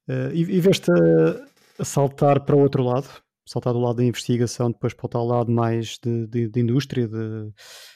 Eh, 0.07 0.31
e, 0.33 0.41
e 0.41 0.59
veste 0.59 0.91
a, 0.91 1.81
a 1.81 1.85
saltar 1.85 2.41
para 2.41 2.55
o 2.55 2.59
outro 2.59 2.83
lado, 2.83 3.07
saltar 3.45 3.73
do 3.73 3.79
lado 3.79 3.97
da 3.97 4.03
investigação, 4.03 4.71
depois 4.71 4.93
para 4.93 5.05
o 5.05 5.09
tal 5.09 5.25
lado 5.25 5.51
mais 5.51 5.97
de, 6.03 6.27
de- 6.27 6.49
de 6.49 6.59
indústria, 6.59 7.07
de, 7.07 7.51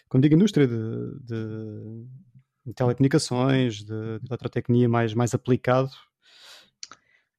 quando 0.10 0.24
digo 0.24 0.36
indústria, 0.36 0.68
de, 0.68 1.20
de- 1.24 2.74
telecomunicações, 2.76 3.78
de, 3.78 4.20
de 4.20 4.28
eletrotecnia 4.30 4.90
mais, 4.90 5.14
mais 5.14 5.34
aplicado. 5.34 5.90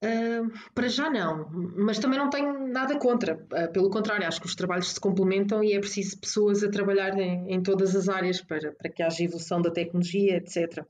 Ah, 0.00 0.42
para 0.74 0.88
já 0.88 1.10
não, 1.10 1.50
mas 1.76 1.98
também 1.98 2.18
não 2.18 2.30
tenho 2.30 2.68
nada 2.68 2.96
contra. 2.98 3.44
Ah, 3.52 3.66
pelo 3.68 3.90
contrário, 3.90 4.26
acho 4.26 4.40
que 4.40 4.46
os 4.46 4.54
trabalhos 4.54 4.92
se 4.92 5.00
complementam 5.00 5.62
e 5.62 5.72
é 5.72 5.80
preciso 5.80 6.18
pessoas 6.20 6.62
a 6.62 6.70
trabalhar 6.70 7.18
em, 7.18 7.52
em 7.52 7.62
todas 7.62 7.96
as 7.96 8.08
áreas 8.08 8.40
para, 8.40 8.72
para 8.72 8.90
que 8.90 9.02
haja 9.02 9.24
evolução 9.24 9.60
da 9.60 9.70
tecnologia, 9.70 10.36
etc. 10.36 10.86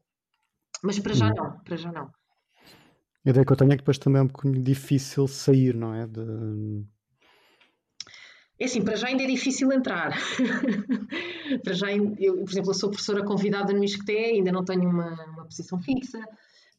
Mas 0.82 0.98
para 0.98 1.14
já 1.14 1.32
não, 1.32 1.58
para 1.60 1.76
já 1.76 1.90
não. 1.90 2.10
A 3.24 3.30
ideia 3.30 3.44
que 3.44 3.52
eu 3.52 3.56
tenho 3.56 3.72
é 3.72 3.76
que 3.76 3.82
depois 3.82 3.98
também 3.98 4.20
é 4.20 4.22
um 4.22 4.28
bocadinho 4.28 4.62
difícil 4.62 5.26
sair, 5.26 5.74
não 5.74 5.94
é? 5.94 6.06
De, 6.06 6.20
É 8.60 8.64
assim, 8.64 8.82
para 8.82 8.96
já 8.96 9.08
ainda 9.08 9.22
é 9.22 9.26
difícil 9.26 9.72
entrar. 9.72 10.10
para 11.62 11.72
já, 11.72 11.92
eu, 11.92 12.42
por 12.44 12.50
exemplo, 12.50 12.70
eu 12.70 12.74
sou 12.74 12.90
professora 12.90 13.24
convidada 13.24 13.72
no 13.72 13.84
ISCTE, 13.84 14.12
ainda 14.12 14.50
não 14.50 14.64
tenho 14.64 14.88
uma, 14.88 15.12
uma 15.26 15.44
posição 15.44 15.80
fixa. 15.80 16.18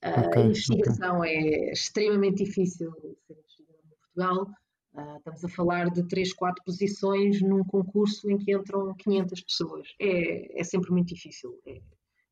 Ah, 0.02 0.24
Ok, 0.28 0.42
a 0.42 0.46
investigação 0.46 1.24
é 1.24 1.72
extremamente 1.72 2.44
difícil 2.44 2.92
ser 3.26 3.34
investigador 3.34 3.82
em 3.86 3.96
Portugal. 3.98 4.48
Ah, 4.96 5.16
estamos 5.18 5.46
a 5.46 5.50
falar 5.50 5.90
de 5.90 6.08
3, 6.08 6.34
4 6.34 6.64
posições 6.66 7.42
num 7.42 7.64
concurso 7.64 8.30
em 8.30 8.38
que 8.38 8.54
entram 8.54 8.94
500 8.96 9.42
pessoas. 9.42 9.88
É, 10.00 10.60
é 10.60 10.64
sempre 10.64 10.92
muito 10.92 11.14
difícil, 11.14 11.58
é, 11.66 11.80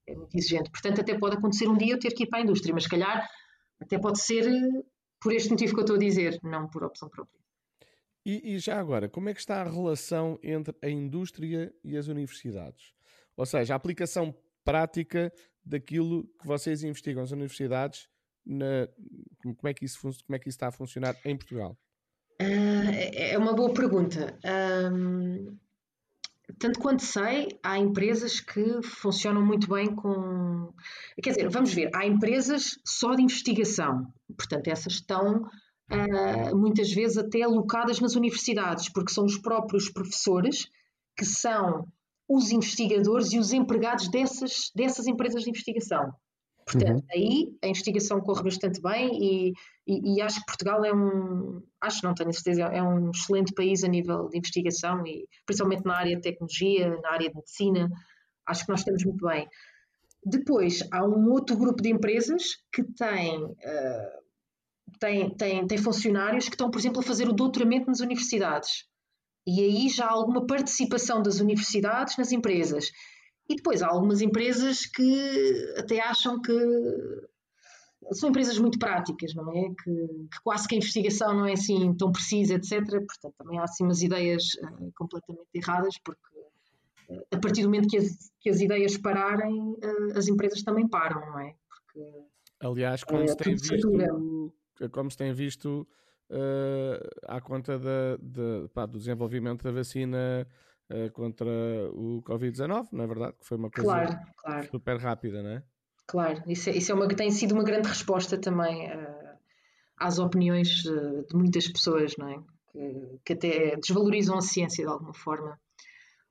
é 0.07 0.15
muito 0.15 0.35
exigente. 0.37 0.69
Portanto, 0.71 0.99
até 1.01 1.17
pode 1.17 1.37
acontecer 1.37 1.67
um 1.67 1.77
dia 1.77 1.93
eu 1.93 1.99
ter 1.99 2.11
que 2.11 2.23
ir 2.23 2.27
para 2.27 2.39
a 2.39 2.41
indústria, 2.41 2.73
mas 2.73 2.83
se 2.83 2.89
calhar 2.89 3.25
até 3.79 3.97
pode 3.97 4.19
ser 4.19 4.47
eh, 4.47 4.83
por 5.21 5.33
este 5.33 5.49
motivo 5.51 5.73
que 5.73 5.79
eu 5.79 5.83
estou 5.83 5.95
a 5.95 5.99
dizer, 5.99 6.39
não 6.43 6.67
por 6.67 6.83
opção 6.83 7.09
própria. 7.09 7.39
E, 8.27 8.55
e 8.55 8.59
já 8.59 8.77
agora, 8.77 9.07
como 9.07 9.29
é 9.29 9.33
que 9.33 9.39
está 9.39 9.61
a 9.61 9.63
relação 9.63 10.37
entre 10.43 10.75
a 10.83 10.89
indústria 10.89 11.73
e 11.81 11.95
as 11.95 12.07
universidades? 12.09 12.93
Ou 13.37 13.45
seja, 13.45 13.73
a 13.73 13.77
aplicação 13.77 14.35
prática 14.65 15.31
daquilo 15.63 16.25
que 16.37 16.45
vocês 16.45 16.83
investigam 16.83 17.21
nas 17.21 17.31
universidades, 17.31 18.09
na- 18.45 18.89
como, 19.41 19.69
é 19.69 19.73
que 19.73 19.85
isso, 19.85 20.01
como 20.01 20.35
é 20.35 20.39
que 20.39 20.49
isso 20.49 20.57
está 20.57 20.67
a 20.67 20.73
funcionar 20.73 21.15
em 21.23 21.37
Portugal? 21.37 21.77
Ah, 22.41 22.91
é 23.13 23.37
uma 23.37 23.53
boa 23.53 23.73
pergunta. 23.73 24.37
Ahm, 24.43 25.57
tanto 26.59 26.79
quanto 26.79 27.03
sei, 27.03 27.57
há 27.63 27.77
empresas 27.77 28.41
que 28.41 28.81
funcionam 28.83 29.45
muito 29.45 29.69
bem 29.69 29.95
com. 29.95 30.73
Quer 31.23 31.29
dizer, 31.29 31.49
vamos 31.49 31.73
ver, 31.73 31.89
há 31.95 32.05
empresas 32.05 32.77
só 32.83 33.15
de 33.15 33.21
investigação, 33.23 34.13
portanto, 34.37 34.67
essas 34.67 34.93
estão 34.95 35.49
ah, 35.89 36.53
muitas 36.55 36.91
vezes 36.91 37.17
até 37.17 37.41
alocadas 37.43 37.99
nas 37.99 38.15
universidades, 38.15 38.89
porque 38.89 39.11
são 39.13 39.25
os 39.25 39.37
próprios 39.37 39.89
professores 39.89 40.67
que 41.17 41.25
são 41.25 41.87
os 42.27 42.51
investigadores 42.51 43.31
e 43.33 43.39
os 43.39 43.53
empregados 43.53 44.09
dessas, 44.09 44.71
dessas 44.75 45.07
empresas 45.07 45.43
de 45.43 45.49
investigação. 45.49 46.13
Portanto, 46.65 47.05
aí 47.13 47.57
a 47.63 47.67
investigação 47.67 48.19
corre 48.19 48.43
bastante 48.43 48.81
bem 48.81 49.09
e, 49.23 49.53
e- 49.87 50.15
e 50.17 50.21
acho 50.21 50.41
que 50.41 50.45
Portugal 50.47 50.83
é 50.83 50.93
um, 50.93 51.63
acho, 51.79 52.05
não 52.05 52.13
tenho 52.13 52.33
certeza, 52.33 52.63
é 52.63 52.83
um 52.83 53.09
excelente 53.11 53.53
país 53.53 53.85
a 53.85 53.87
nível 53.87 54.27
de 54.27 54.37
investigação 54.37 55.07
e 55.07 55.25
principalmente 55.45 55.85
na 55.85 55.95
área 55.95 56.15
de 56.17 56.21
tecnologia, 56.21 56.89
na 57.01 57.11
área 57.13 57.29
de 57.29 57.35
medicina, 57.35 57.89
acho 58.45 58.65
que 58.65 58.69
nós 58.69 58.81
estamos 58.81 59.05
muito 59.05 59.25
bem. 59.25 59.47
Depois, 60.25 60.85
há 60.91 61.05
um 61.05 61.31
outro 61.31 61.55
grupo 61.55 61.81
de 61.81 61.89
empresas 61.89 62.57
que 62.73 62.83
tem, 62.83 63.55
eh, 63.63 64.19
tem, 64.99 65.29
tem, 65.29 65.67
tem 65.67 65.77
funcionários 65.77 66.45
que 66.45 66.55
estão, 66.55 66.71
por 66.71 66.79
exemplo, 66.79 66.99
a 66.99 67.03
fazer 67.03 67.27
o 67.27 67.33
doutoramento 67.33 67.87
nas 67.87 67.99
universidades. 67.99 68.85
E 69.45 69.61
aí 69.61 69.89
já 69.89 70.05
há 70.05 70.11
alguma 70.11 70.45
participação 70.45 71.21
das 71.21 71.39
universidades 71.39 72.17
nas 72.17 72.31
empresas. 72.31 72.91
E 73.49 73.55
depois 73.55 73.81
há 73.81 73.87
algumas 73.87 74.21
empresas 74.21 74.85
que 74.85 75.73
até 75.77 76.01
acham 76.01 76.41
que 76.41 76.53
são 78.11 78.29
empresas 78.29 78.57
muito 78.57 78.77
práticas, 78.77 79.33
não 79.33 79.49
é? 79.51 79.69
Que, 79.83 80.07
que 80.31 80.41
quase 80.43 80.67
que 80.67 80.75
a 80.75 80.77
investigação 80.77 81.33
não 81.33 81.45
é 81.45 81.53
assim 81.53 81.93
tão 81.95 82.11
precisa, 82.11 82.55
etc. 82.55 82.81
Portanto, 82.89 83.33
também 83.37 83.57
há 83.59 83.63
assim 83.63 83.83
umas 83.83 84.01
ideias 84.01 84.43
eh, 84.61 84.89
completamente 84.95 85.47
erradas, 85.53 85.97
porque 86.03 86.21
eh, 87.09 87.25
a 87.31 87.39
partir 87.39 87.61
do 87.61 87.69
momento 87.69 87.87
que 87.87 87.97
as, 87.97 88.31
que 88.39 88.49
as 88.49 88.59
ideias 88.59 88.97
pararem, 88.97 89.75
eh, 89.81 90.17
as 90.17 90.27
empresas 90.27 90.61
também 90.63 90.87
param, 90.87 91.19
não 91.21 91.39
é? 91.39 91.55
Porque 91.69 92.27
Aliás, 92.59 93.03
como 93.03 93.21
É, 93.21 93.27
se 93.27 93.37
tem 93.37 93.55
visto, 93.55 93.89
como 94.91 95.09
se 95.11 95.17
tem 95.17 95.33
visto 95.33 95.87
eh, 96.29 97.09
à 97.27 97.39
conta 97.41 97.79
da- 97.79 98.17
de- 98.19 98.67
pá, 98.73 98.85
do 98.85 98.97
desenvolvimento 98.97 99.63
da 99.63 99.71
vacina 99.71 100.47
eh, 100.89 101.09
contra 101.09 101.47
o 101.93 102.21
Covid-19, 102.23 102.89
não 102.91 103.03
é 103.03 103.07
verdade? 103.07 103.33
Que 103.39 103.45
foi 103.47 103.57
uma 103.57 103.69
coisa 103.69 103.89
Claro, 103.89 104.19
claro. 104.37 104.67
super 104.71 104.97
rápida, 104.97 105.41
não 105.43 105.49
é? 105.51 105.63
Claro, 106.05 106.41
isso, 106.47 106.69
é, 106.69 106.73
isso 106.77 106.91
é 106.91 106.95
uma, 106.95 107.07
tem 107.07 107.29
sido 107.31 107.53
uma 107.53 107.63
grande 107.63 107.87
resposta 107.89 108.37
também 108.37 108.87
eh, 108.87 109.35
às 109.97 110.19
opiniões 110.19 110.67
de 110.83 111.25
muitas 111.35 111.67
pessoas, 111.67 112.15
não 112.17 112.27
é? 112.29 112.39
Que, 112.71 113.19
que 113.25 113.33
até 113.33 113.75
desvalorizam 113.77 114.37
a 114.37 114.41
ciência 114.41 114.83
de 114.85 114.89
alguma 114.91 115.13
forma. 115.13 115.59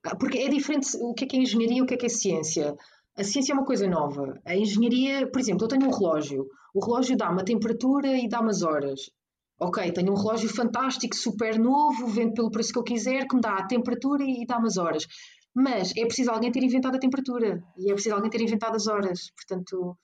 Ah, 0.05 0.14
Porque 0.16 0.38
é 0.38 0.49
diferente 0.49 0.88
o 1.01 1.12
que 1.14 1.24
é 1.24 1.26
que 1.26 1.36
é 1.36 1.40
engenharia 1.40 1.78
e 1.78 1.82
o 1.82 1.86
que 1.86 1.94
é 1.94 1.97
que 1.97 2.07
é 2.07 2.09
ciência. 2.09 2.76
A 3.17 3.25
ciência 3.25 3.53
é 3.53 3.55
uma 3.55 3.64
coisa 3.64 3.89
nova. 3.89 4.39
A 4.45 4.55
engenharia, 4.55 5.27
por 5.31 5.41
exemplo, 5.41 5.64
eu 5.64 5.69
tenho 5.69 5.87
um 5.87 5.91
relógio. 5.91 6.47
O 6.75 6.85
relógio 6.85 7.17
dá-me 7.17 7.41
a 7.41 7.45
temperatura 7.45 8.09
e 8.09 8.29
dá-me 8.29 8.51
as 8.51 8.62
horas. 8.62 9.11
Ok, 9.59 9.91
tenho 9.93 10.12
um 10.12 10.17
relógio 10.17 10.55
fantástico, 10.55 11.17
super 11.17 11.59
novo, 11.59 12.07
vendo 12.09 12.35
pelo 12.35 12.51
preço 12.51 12.73
que 12.73 12.79
eu 12.79 12.85
quiser, 12.85 13.27
que 13.27 13.35
me 13.35 13.41
dá 13.41 13.57
a 13.57 13.67
temperatura 13.67 14.23
e 14.23 14.45
dá-me 14.47 14.67
as 14.67 14.77
horas. 14.77 15.07
Mas 15.55 15.97
é 15.97 16.05
preciso 16.05 16.31
alguém 16.31 16.53
ter 16.53 16.62
inventado 16.62 16.97
a 16.97 16.99
temperatura 16.99 17.64
e 17.79 17.91
é 17.91 17.95
preciso 17.95 18.14
alguém 18.14 18.31
ter 18.31 18.43
inventado 18.43 18.77
as 18.77 18.87
horas. 18.87 19.31
Portanto, 19.35 19.97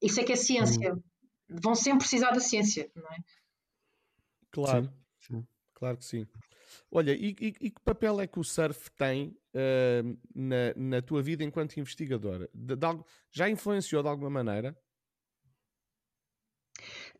isso 0.00 0.20
é 0.20 0.24
que 0.24 0.32
é 0.32 0.36
ciência. 0.36 0.96
Vão 1.48 1.74
sempre 1.74 1.98
precisar 2.00 2.30
da 2.30 2.38
ciência, 2.38 2.88
não 2.94 3.10
é? 3.10 3.16
Claro, 4.52 4.92
sim. 5.18 5.44
claro 5.74 5.96
que 5.96 6.04
sim. 6.04 6.24
Olha, 6.90 7.12
e, 7.12 7.36
e- 7.40 7.54
e 7.60 7.70
que 7.70 7.80
papel 7.84 8.20
é 8.20 8.26
que 8.26 8.38
o 8.40 8.44
surf 8.44 8.90
tem 8.92 9.36
eh, 9.54 10.02
na, 10.34 10.74
na 10.76 11.02
tua 11.02 11.22
vida 11.22 11.44
enquanto 11.44 11.76
investigadora? 11.78 12.48
De- 12.54 12.76
de 12.76 12.86
algo- 12.86 13.06
já 13.30 13.48
influenciou 13.48 14.02
de 14.02 14.08
alguma 14.08 14.30
maneira? 14.30 14.76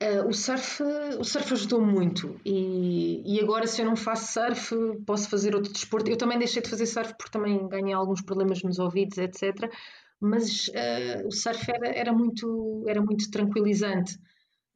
Uh, 0.03 0.27
o 0.27 0.33
surf, 0.33 0.83
o 1.18 1.25
surf 1.25 1.53
ajudou 1.53 1.81
muito 1.85 2.41
e, 2.45 3.23
e 3.37 3.41
agora 3.41 3.66
se 3.66 3.83
eu 3.83 3.87
não 3.87 3.95
faço 3.97 4.33
surf 4.33 4.75
posso 5.07 5.29
fazer 5.29 5.55
outro 5.55 5.73
desporto. 5.73 6.11
Eu 6.11 6.16
também 6.16 6.39
deixei 6.39 6.62
de 6.62 6.71
fazer 6.71 6.87
surf 6.87 7.14
porque 7.18 7.31
também 7.31 7.68
ganhei 7.68 7.93
alguns 7.93 8.23
problemas 8.23 8.62
nos 8.62 8.79
ouvidos, 8.79 9.18
etc. 9.18 9.71
Mas 10.18 10.68
uh, 10.68 11.27
o 11.27 11.31
surf 11.31 11.71
era, 11.71 11.89
era 11.89 12.12
muito, 12.12 12.85
era 12.89 13.01
muito 13.03 13.31
tranquilizante 13.31 14.14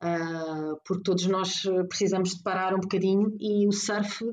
uh, 0.03 0.78
porque 0.84 1.03
todos 1.03 1.26
nós 1.26 1.64
uh, 1.64 1.86
precisamos 1.88 2.34
de 2.34 2.42
parar 2.42 2.74
um 2.74 2.80
bocadinho 2.80 3.34
e 3.40 3.66
o 3.66 3.72
surf 3.72 4.24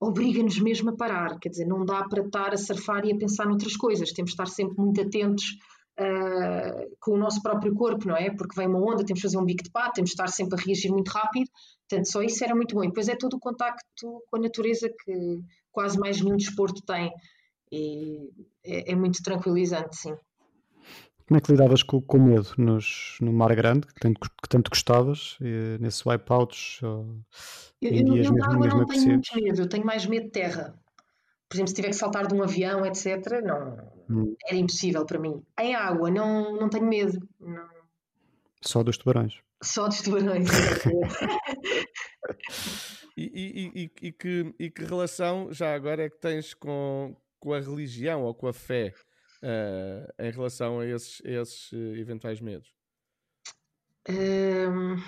obriga-nos 0.00 0.58
mesmo 0.58 0.90
a 0.90 0.96
parar. 0.96 1.38
Quer 1.38 1.50
dizer, 1.50 1.66
não 1.66 1.84
dá 1.84 2.02
para 2.08 2.24
estar 2.24 2.54
a 2.54 2.56
surfar 2.56 3.04
e 3.04 3.12
a 3.12 3.18
pensar 3.18 3.46
noutras 3.46 3.76
coisas. 3.76 4.12
Temos 4.12 4.30
de 4.30 4.34
estar 4.34 4.46
sempre 4.46 4.78
muito 4.78 5.00
atentos 5.00 5.44
uh, 6.00 6.96
com 6.98 7.12
o 7.12 7.18
nosso 7.18 7.42
próprio 7.42 7.74
corpo, 7.74 8.08
não 8.08 8.16
é? 8.16 8.30
Porque 8.34 8.56
vem 8.56 8.66
uma 8.66 8.80
onda, 8.80 9.04
temos 9.04 9.20
de 9.20 9.22
fazer 9.22 9.36
um 9.36 9.44
bico 9.44 9.62
de 9.62 9.70
pato, 9.70 9.94
temos 9.96 10.10
de 10.10 10.14
estar 10.14 10.28
sempre 10.28 10.58
a 10.58 10.64
reagir 10.64 10.90
muito 10.90 11.08
rápido. 11.08 11.50
Portanto, 11.88 12.10
só 12.10 12.22
isso 12.22 12.42
era 12.42 12.54
muito 12.54 12.74
bom. 12.74 12.82
E 12.82 12.88
depois 12.88 13.08
é 13.08 13.14
todo 13.14 13.34
o 13.34 13.40
contacto 13.40 14.24
com 14.26 14.36
a 14.36 14.40
natureza 14.40 14.88
que 14.88 15.40
quase 15.70 15.98
mais 15.98 16.20
nenhum 16.20 16.36
desporto 16.36 16.80
tem. 16.82 17.12
E 17.70 18.30
é, 18.64 18.92
é 18.92 18.96
muito 18.96 19.22
tranquilizante, 19.22 19.96
sim. 19.96 20.14
Como 21.30 21.38
é 21.38 21.40
que 21.40 21.52
lidavas 21.52 21.84
com, 21.84 22.00
com 22.02 22.18
o 22.18 22.22
medo 22.24 22.48
nos, 22.58 23.16
no 23.20 23.32
Mar 23.32 23.54
Grande, 23.54 23.86
que 23.86 23.94
tanto, 24.00 24.18
que 24.20 24.48
tanto 24.48 24.68
gostavas, 24.68 25.38
e, 25.40 25.78
nesses 25.78 26.04
wipeouts? 26.04 26.82
ou 26.82 27.06
Eu, 27.80 27.92
em 27.92 27.98
eu, 28.00 28.04
dias 28.14 28.26
eu 28.26 28.32
mesmo, 28.32 28.44
água 28.50 28.58
mesmo 28.58 28.78
não 28.80 28.86
tenho 28.86 29.06
muito 29.06 29.34
medo, 29.36 29.60
eu 29.62 29.68
tenho 29.68 29.86
mais 29.86 30.06
medo 30.06 30.24
de 30.24 30.30
terra. 30.32 30.74
Por 31.48 31.54
exemplo, 31.54 31.68
se 31.68 31.74
tiver 31.76 31.88
que 31.90 31.94
saltar 31.94 32.26
de 32.26 32.34
um 32.34 32.42
avião, 32.42 32.84
etc., 32.84 33.40
não, 33.44 34.00
Hum, 34.10 34.34
era 34.44 34.56
impossível 34.56 35.06
para 35.06 35.20
mim. 35.20 35.40
Em 35.56 35.72
água, 35.72 36.10
não, 36.10 36.56
não 36.56 36.68
tenho 36.68 36.86
medo. 36.88 37.16
Não. 37.38 37.68
Só 38.60 38.82
dos 38.82 38.98
tubarões. 38.98 39.38
Só 39.62 39.86
dos 39.86 40.02
tubarões. 40.02 40.48
E, 43.16 43.22
e- 43.22 43.72
e- 43.74 43.82
e- 43.84 44.06
e 44.08 44.12
que, 44.12 44.54
e 44.58 44.70
que 44.70 44.84
relação 44.84 45.52
já 45.52 45.74
agora 45.74 46.04
é 46.04 46.08
que 46.08 46.18
tens 46.18 46.54
com, 46.54 47.14
com 47.38 47.52
a 47.52 47.60
religião 47.60 48.22
ou 48.22 48.34
com 48.34 48.46
a 48.46 48.52
fé 48.52 48.94
eh, 49.42 50.14
em 50.18 50.30
relação 50.30 50.80
a 50.80 50.86
esses, 50.86 51.22
a 51.24 51.30
esses 51.30 51.72
eh, 51.72 51.98
eventuais 52.00 52.40
medos? 52.40 52.74
Hum, 54.08 55.02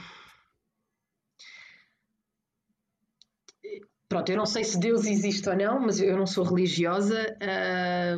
Pronto, 4.08 4.28
eu 4.30 4.36
não 4.36 4.44
sei 4.44 4.62
se 4.62 4.78
Deus 4.78 5.06
existe 5.06 5.48
ou 5.48 5.56
não, 5.56 5.80
mas 5.80 5.98
eu 5.98 6.16
não 6.18 6.26
sou 6.26 6.44
religiosa. 6.44 7.34
ah, 7.40 8.16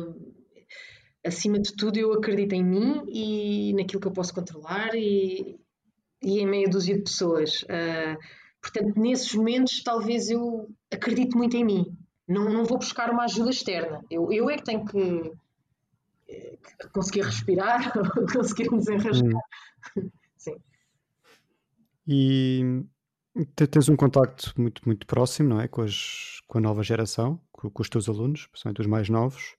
acima 1.25 1.57
de 1.57 1.73
tudo, 1.75 1.97
eu 1.97 2.11
acredito 2.13 2.53
em 2.53 2.63
mim 2.63 3.01
e 3.07 3.73
naquilo 3.73 4.01
que 4.01 4.07
eu 4.07 4.11
posso 4.11 4.33
controlar 4.33 4.93
e, 4.93 5.57
e 6.21 6.39
em 6.39 6.45
meia 6.45 6.67
dúzia 6.69 6.95
de 6.95 7.03
pessoas. 7.03 7.63
Ah, 7.69 8.17
portanto, 8.61 8.99
nesses 8.99 9.33
momentos, 9.33 9.81
talvez 9.83 10.29
eu 10.29 10.69
acredite 10.91 11.35
muito 11.37 11.55
em 11.55 11.63
mim. 11.63 11.97
Não, 12.27 12.49
não 12.51 12.65
vou 12.65 12.77
buscar 12.77 13.09
uma 13.09 13.23
ajuda 13.23 13.51
externa. 13.51 14.03
Eu, 14.11 14.31
eu 14.33 14.49
é 14.49 14.57
que 14.57 14.63
tenho 14.65 14.85
que, 14.85 15.31
conseguir 16.93 17.23
respirar, 17.23 17.91
conseguir 18.33 18.71
me 18.71 18.77
desenrascar. 18.79 19.41
Hum. 19.97 20.09
Sim. 20.37 20.55
E 22.07 22.83
te- 23.55 23.67
tens 23.67 23.89
um 23.89 23.95
contacto 23.95 24.53
muito, 24.57 24.81
muito 24.85 25.05
próximo, 25.07 25.49
não 25.49 25.61
é? 25.61 25.67
Com, 25.67 25.81
as, 25.81 26.41
com 26.47 26.57
a 26.57 26.61
nova 26.61 26.83
geração, 26.83 27.39
com, 27.51 27.69
com 27.69 27.81
os 27.81 27.89
teus 27.89 28.07
alunos, 28.07 28.47
principalmente 28.47 28.81
os 28.81 28.87
mais 28.87 29.09
novos. 29.09 29.55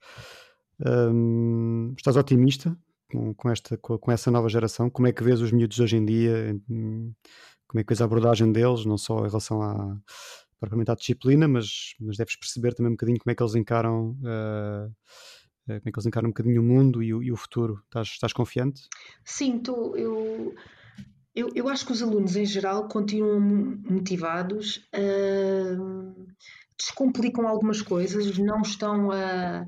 Hum, 0.85 1.93
estás 1.97 2.15
otimista 2.17 2.77
com, 3.11 3.33
com 3.33 3.49
esta, 3.49 3.77
com, 3.77 3.97
com 3.97 4.11
essa 4.11 4.29
nova 4.31 4.47
geração? 4.49 4.89
Como 4.89 5.07
é 5.07 5.11
que 5.11 5.23
vês 5.23 5.41
os 5.41 5.51
miúdos 5.51 5.79
hoje 5.79 5.97
em 5.97 6.05
dia? 6.05 6.55
Hum, 6.69 7.13
Como 7.67 7.79
é 7.81 7.83
que 7.83 7.89
vês 7.89 8.01
a 8.01 8.05
abordagem 8.05 8.51
deles, 8.51 8.85
não 8.85 8.97
só 8.97 9.19
em 9.25 9.29
relação 9.29 9.61
à, 9.61 9.97
propriamente 10.59 10.91
à 10.91 10.95
disciplina, 10.95 11.47
mas, 11.47 11.93
mas 11.99 12.17
deves 12.17 12.35
perceber 12.35 12.73
também 12.73 12.91
um 12.91 12.95
bocadinho 12.95 13.19
como 13.19 13.31
é 13.31 13.35
que 13.35 13.43
eles 13.43 13.55
encaram, 13.55 14.17
eh, 14.25 14.89
como 15.75 15.89
é 15.89 15.91
que 15.91 15.97
eles 15.99 16.05
encaram 16.05 16.27
um 16.27 16.31
bocadinho 16.31 16.61
o 16.61 16.65
mundo 16.65 17.03
e 17.03 17.13
o, 17.13 17.21
e 17.21 17.31
o 17.31 17.35
futuro. 17.35 17.81
Estás, 17.85 18.07
estás 18.07 18.33
confiante? 18.33 18.81
Sim, 19.25 19.59
tô, 19.59 19.95
eu, 19.95 20.53
eu, 21.35 21.49
eu 21.53 21.67
acho 21.69 21.85
que 21.85 21.91
os 21.91 22.01
alunos 22.01 22.35
em 22.35 22.45
geral 22.45 22.87
continuam 22.87 23.39
mo- 23.39 23.77
motivados, 23.89 24.87
ah, 24.93 26.13
descomplicam 26.79 27.47
algumas 27.47 27.81
coisas, 27.81 28.37
não 28.37 28.61
estão 28.61 29.11
a, 29.11 29.65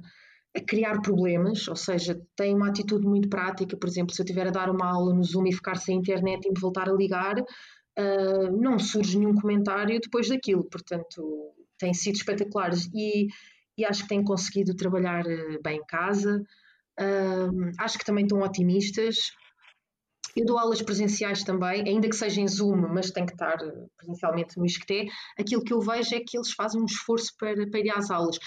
a 0.55 0.61
criar 0.65 1.01
problemas, 1.01 1.67
ou 1.67 1.75
seja, 1.75 2.19
têm 2.35 2.55
uma 2.55 2.69
atitude 2.69 3.05
muito 3.05 3.27
prática. 3.29 3.75
Por 3.75 3.89
exemplo, 3.89 4.13
se 4.15 4.21
eu 4.21 4.23
estiver 4.23 4.47
a 4.47 4.51
dar 4.51 4.69
uma 4.69 4.85
aula 4.89 5.13
no 5.13 5.23
Zoom 5.23 5.47
e 5.47 5.53
ficar 5.53 5.75
sem 5.75 5.97
internet 5.97 6.45
e 6.45 6.49
me 6.49 6.59
voltar 6.59 6.87
a 6.89 6.93
ligar, 6.93 7.35
ah, 7.97 8.51
não 8.51 8.79
surge 8.79 9.19
nenhum 9.19 9.35
comentário 9.35 9.99
depois 9.99 10.29
daquilo, 10.29 10.63
portanto, 10.69 11.53
têm 11.77 11.93
sido 11.93 12.15
espetaculares 12.15 12.89
e, 12.93 13.27
e 13.79 13.85
acho 13.85 14.03
que 14.03 14.09
têm 14.09 14.23
conseguido 14.23 14.75
trabalhar 14.75 15.25
eh, 15.25 15.57
bem 15.63 15.77
em 15.79 15.85
casa. 15.85 16.43
Acho 17.77 17.97
que 17.97 18.03
também 18.05 18.25
estão 18.25 18.41
otimistas. 18.41 19.31
Eu 20.35 20.45
dou 20.45 20.57
aulas 20.57 20.81
presenciais 20.81 21.43
também, 21.43 21.87
ainda 21.87 22.07
que 22.07 22.15
seja 22.15 22.39
em 22.41 22.47
Zoom, 22.47 22.87
mas 22.93 23.11
tem 23.11 23.25
que 23.25 23.33
estar 23.33 23.55
eh, 23.61 23.85
presencialmente 23.97 24.57
no 24.57 24.65
ISCTE. 24.65 25.09
Aquilo 25.37 25.63
que 25.63 25.73
eu 25.73 25.81
vejo 25.81 26.15
é 26.15 26.19
que 26.19 26.37
eles 26.37 26.51
fazem 26.51 26.81
um 26.81 26.85
esforço 26.85 27.33
para, 27.37 27.67
para 27.69 27.79
ir 27.79 27.89
às 27.89 28.11
aulas. 28.11 28.37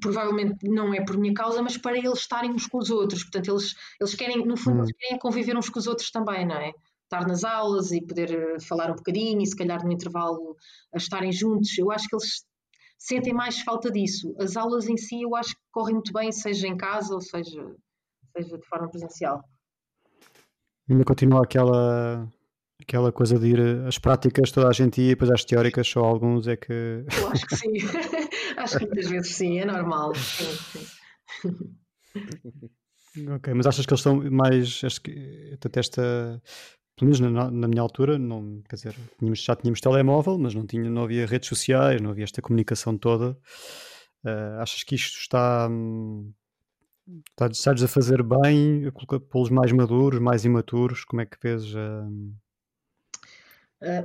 Provavelmente 0.00 0.68
não 0.68 0.92
é 0.92 1.04
por 1.04 1.16
minha 1.18 1.34
causa, 1.34 1.62
mas 1.62 1.76
para 1.76 1.98
eles 1.98 2.20
estarem 2.20 2.50
uns 2.50 2.66
com 2.66 2.78
os 2.78 2.90
outros. 2.90 3.22
Portanto, 3.22 3.50
eles, 3.50 3.74
eles 4.00 4.14
querem, 4.14 4.44
no 4.44 4.56
fundo, 4.56 4.78
Hum. 4.78 4.84
eles 4.84 4.92
querem 4.98 5.18
conviver 5.18 5.56
uns 5.56 5.68
com 5.68 5.78
os 5.78 5.86
outros 5.86 6.10
também, 6.10 6.46
não 6.46 6.56
é? 6.56 6.72
Estar 7.04 7.26
nas 7.28 7.44
aulas 7.44 7.92
e 7.92 8.00
poder 8.00 8.32
eh, 8.32 8.60
falar 8.60 8.90
um 8.90 8.96
bocadinho 8.96 9.40
e 9.42 9.46
se 9.46 9.56
calhar 9.56 9.84
no 9.84 9.92
intervalo 9.92 10.56
a 10.94 10.96
estarem 10.96 11.30
juntos. 11.32 11.76
Eu 11.78 11.90
acho 11.92 12.08
que 12.08 12.16
eles 12.16 12.44
sentem 13.02 13.34
mais 13.34 13.60
falta 13.60 13.90
disso. 13.90 14.34
As 14.38 14.56
aulas 14.56 14.88
em 14.88 14.96
si 14.96 15.22
eu 15.22 15.34
acho 15.34 15.50
que 15.50 15.60
correm 15.72 15.94
muito 15.94 16.12
bem, 16.12 16.30
seja 16.30 16.68
em 16.68 16.76
casa 16.76 17.12
ou 17.12 17.20
seja, 17.20 17.74
seja 18.36 18.56
de 18.56 18.66
forma 18.66 18.88
presencial. 18.88 19.42
Ainda 20.88 21.04
continua 21.04 21.42
aquela, 21.42 22.28
aquela 22.80 23.10
coisa 23.10 23.38
de 23.38 23.48
ir 23.48 23.60
às 23.86 23.98
práticas, 23.98 24.52
toda 24.52 24.68
a 24.68 24.72
gente 24.72 25.00
ia, 25.00 25.06
e 25.06 25.10
depois 25.10 25.30
às 25.30 25.44
teóricas, 25.44 25.88
só 25.88 26.00
alguns 26.00 26.46
é 26.46 26.56
que. 26.56 26.72
Eu 26.72 27.28
acho 27.28 27.46
que 27.46 27.56
sim. 27.56 27.72
acho 28.56 28.78
que 28.78 28.86
muitas 28.86 29.10
vezes 29.10 29.34
sim, 29.34 29.58
é 29.58 29.64
normal. 29.64 30.12
Ok, 33.36 33.52
mas 33.54 33.66
achas 33.66 33.84
que 33.84 33.92
eles 33.92 34.00
estão 34.00 34.30
mais. 34.30 34.80
Acho 34.84 35.00
que 35.00 35.58
esta. 35.74 36.40
Pelo 36.96 37.10
menos 37.10 37.20
na, 37.20 37.50
na 37.50 37.68
minha 37.68 37.82
altura, 37.82 38.18
não, 38.18 38.62
quer 38.68 38.76
dizer, 38.76 38.94
tínhamos- 39.18 39.42
já 39.42 39.56
tínhamos 39.56 39.80
telemóvel, 39.80 40.38
mas 40.38 40.54
não, 40.54 40.66
tinha, 40.66 40.88
não 40.90 41.04
havia 41.04 41.26
redes 41.26 41.48
sociais, 41.48 42.00
não 42.00 42.10
havia 42.10 42.24
esta 42.24 42.42
comunicação 42.42 42.96
toda. 42.98 43.36
Ah, 44.24 44.62
achas 44.62 44.82
que 44.84 44.94
isto 44.94 45.18
está. 45.18 45.68
hum, 45.70 46.32
está 47.30 47.46
estás 47.48 47.82
a 47.82 47.88
fazer 47.88 48.22
bem, 48.22 48.90
pô-los 49.30 49.50
mais 49.50 49.72
maduros, 49.72 50.20
mais 50.20 50.44
imaturos? 50.44 51.04
Como 51.04 51.20
é 51.22 51.26
que 51.26 51.36
vês? 51.42 51.64
Ah, 51.76 52.08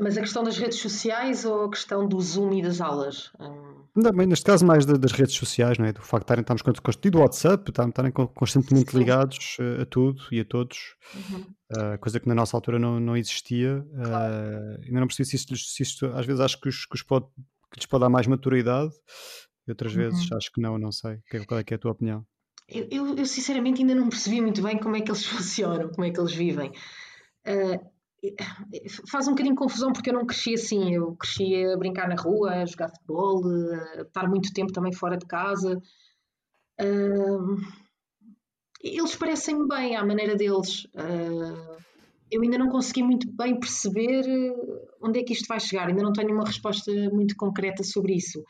mas 0.02 0.18
a 0.18 0.22
questão 0.22 0.44
das 0.44 0.58
redes 0.58 0.80
sociais 0.80 1.46
ou 1.46 1.66
a 1.66 1.70
questão 1.70 2.08
do 2.08 2.20
Zoom 2.22 2.54
e 2.54 2.62
das 2.62 2.82
aulas? 2.82 3.32
Também, 3.94 4.28
neste 4.28 4.46
caso, 4.46 4.66
mais 4.66 4.86
da- 4.86 4.94
das 4.98 5.12
redes 5.12 5.36
sociais, 5.36 5.78
não 5.78 5.86
é? 5.86 5.92
Do 5.92 6.02
facto 6.02 6.22
de 6.22 6.24
estarem, 6.26 6.42
estarmos 6.42 6.62
con- 6.62 6.74
const- 6.84 7.06
e 7.06 7.10
do 7.10 7.20
WhatsApp, 7.20 7.70
estarem, 7.70 7.90
estarem 7.90 8.12
con- 8.12 8.28
constantemente 8.28 8.92
Sim. 8.92 9.00
ligados 9.00 9.58
eh, 9.60 9.82
a 9.82 9.86
tudo 9.86 10.22
e 10.32 10.40
a 10.40 10.46
todos, 10.46 10.96
uhum. 11.16 11.46
ah, 11.76 11.98
coisa 11.98 12.20
que 12.20 12.28
na 12.28 12.36
nossa 12.36 12.56
altura 12.56 12.78
não, 12.78 13.00
não 13.00 13.18
existia. 13.18 13.84
ah, 13.96 14.78
ainda 14.86 15.00
não 15.00 15.08
percebi 15.08 15.28
se 15.30 15.36
isto, 15.36 15.56
se 15.58 15.84
isto- 15.84 16.06
às 16.14 16.26
vezes 16.26 16.40
acho 16.42 16.60
que, 16.62 16.70
os, 16.70 16.86
que, 16.86 16.96
os 16.96 17.02
pode, 17.04 17.26
que 17.72 17.78
lhes 17.80 17.86
pode 17.88 18.02
dar 18.02 18.10
mais 18.10 18.28
maturidade, 18.28 18.94
e 19.68 19.72
outras 19.72 19.92
vezes 19.94 20.30
Uhum. 20.30 20.38
acho 20.38 20.52
que 20.52 20.62
não, 20.62 20.78
não 20.78 20.92
sei. 20.92 21.18
Que- 21.30 21.46
Qual 21.46 21.60
é 21.60 21.64
que 21.64 21.74
é 21.74 21.78
a 21.78 21.80
tua 21.80 21.92
opinião? 21.92 22.24
Eu, 22.70 22.88
eu- 22.92 23.16
eu, 23.16 23.26
sinceramente 23.26 23.82
ainda 23.82 23.96
não 23.96 24.10
percebi 24.10 24.42
muito 24.42 24.62
bem 24.62 24.78
como 24.78 24.96
é 24.96 25.02
que 25.02 25.10
eles 25.10 25.26
funcionam, 25.86 25.90
como 25.90 26.06
é 26.06 26.12
que 26.12 26.20
eles 26.20 26.34
vivem. 26.34 26.72
Ah, 27.46 27.80
faz 29.10 29.28
um 29.28 29.32
bocadinho 29.32 29.56
confusão 29.56 29.92
porque 29.92 30.10
eu 30.10 30.14
não 30.14 30.26
cresci 30.26 30.54
assim. 30.54 30.94
Eu 30.94 31.16
cresci 31.16 31.66
a 31.66 31.78
brincar 31.78 32.08
na 32.08 32.16
rua, 32.16 32.52
a 32.52 32.66
jogar 32.66 32.90
futebol, 32.90 33.42
a 33.98 34.02
estar 34.02 34.28
muito 34.28 34.54
tempo 34.54 34.72
também 34.72 34.94
fora 34.94 35.18
de 35.18 35.26
casa. 35.26 35.82
Ah, 36.80 37.56
eles 38.82 39.16
parecem-me 39.16 39.68
bem 39.68 39.96
à 39.96 40.06
maneira 40.06 40.36
deles. 40.36 40.88
Ah, 40.96 41.78
eu 42.30 42.42
ainda 42.42 42.58
não 42.58 42.70
consegui 42.70 43.04
muito 43.04 43.32
bem 43.32 43.60
perceber 43.60 44.26
eh, 44.28 44.88
onde 45.02 45.20
é 45.20 45.24
que 45.24 45.34
isto 45.34 45.48
vai 45.48 45.60
chegar. 45.60 45.88
Ainda 45.88 46.04
não 46.04 46.14
tenho 46.14 46.34
uma 46.34 46.46
resposta 46.46 46.92
muito 47.12 47.36
concreta 47.36 47.84
sobre 47.84 48.16
isso. 48.16 48.44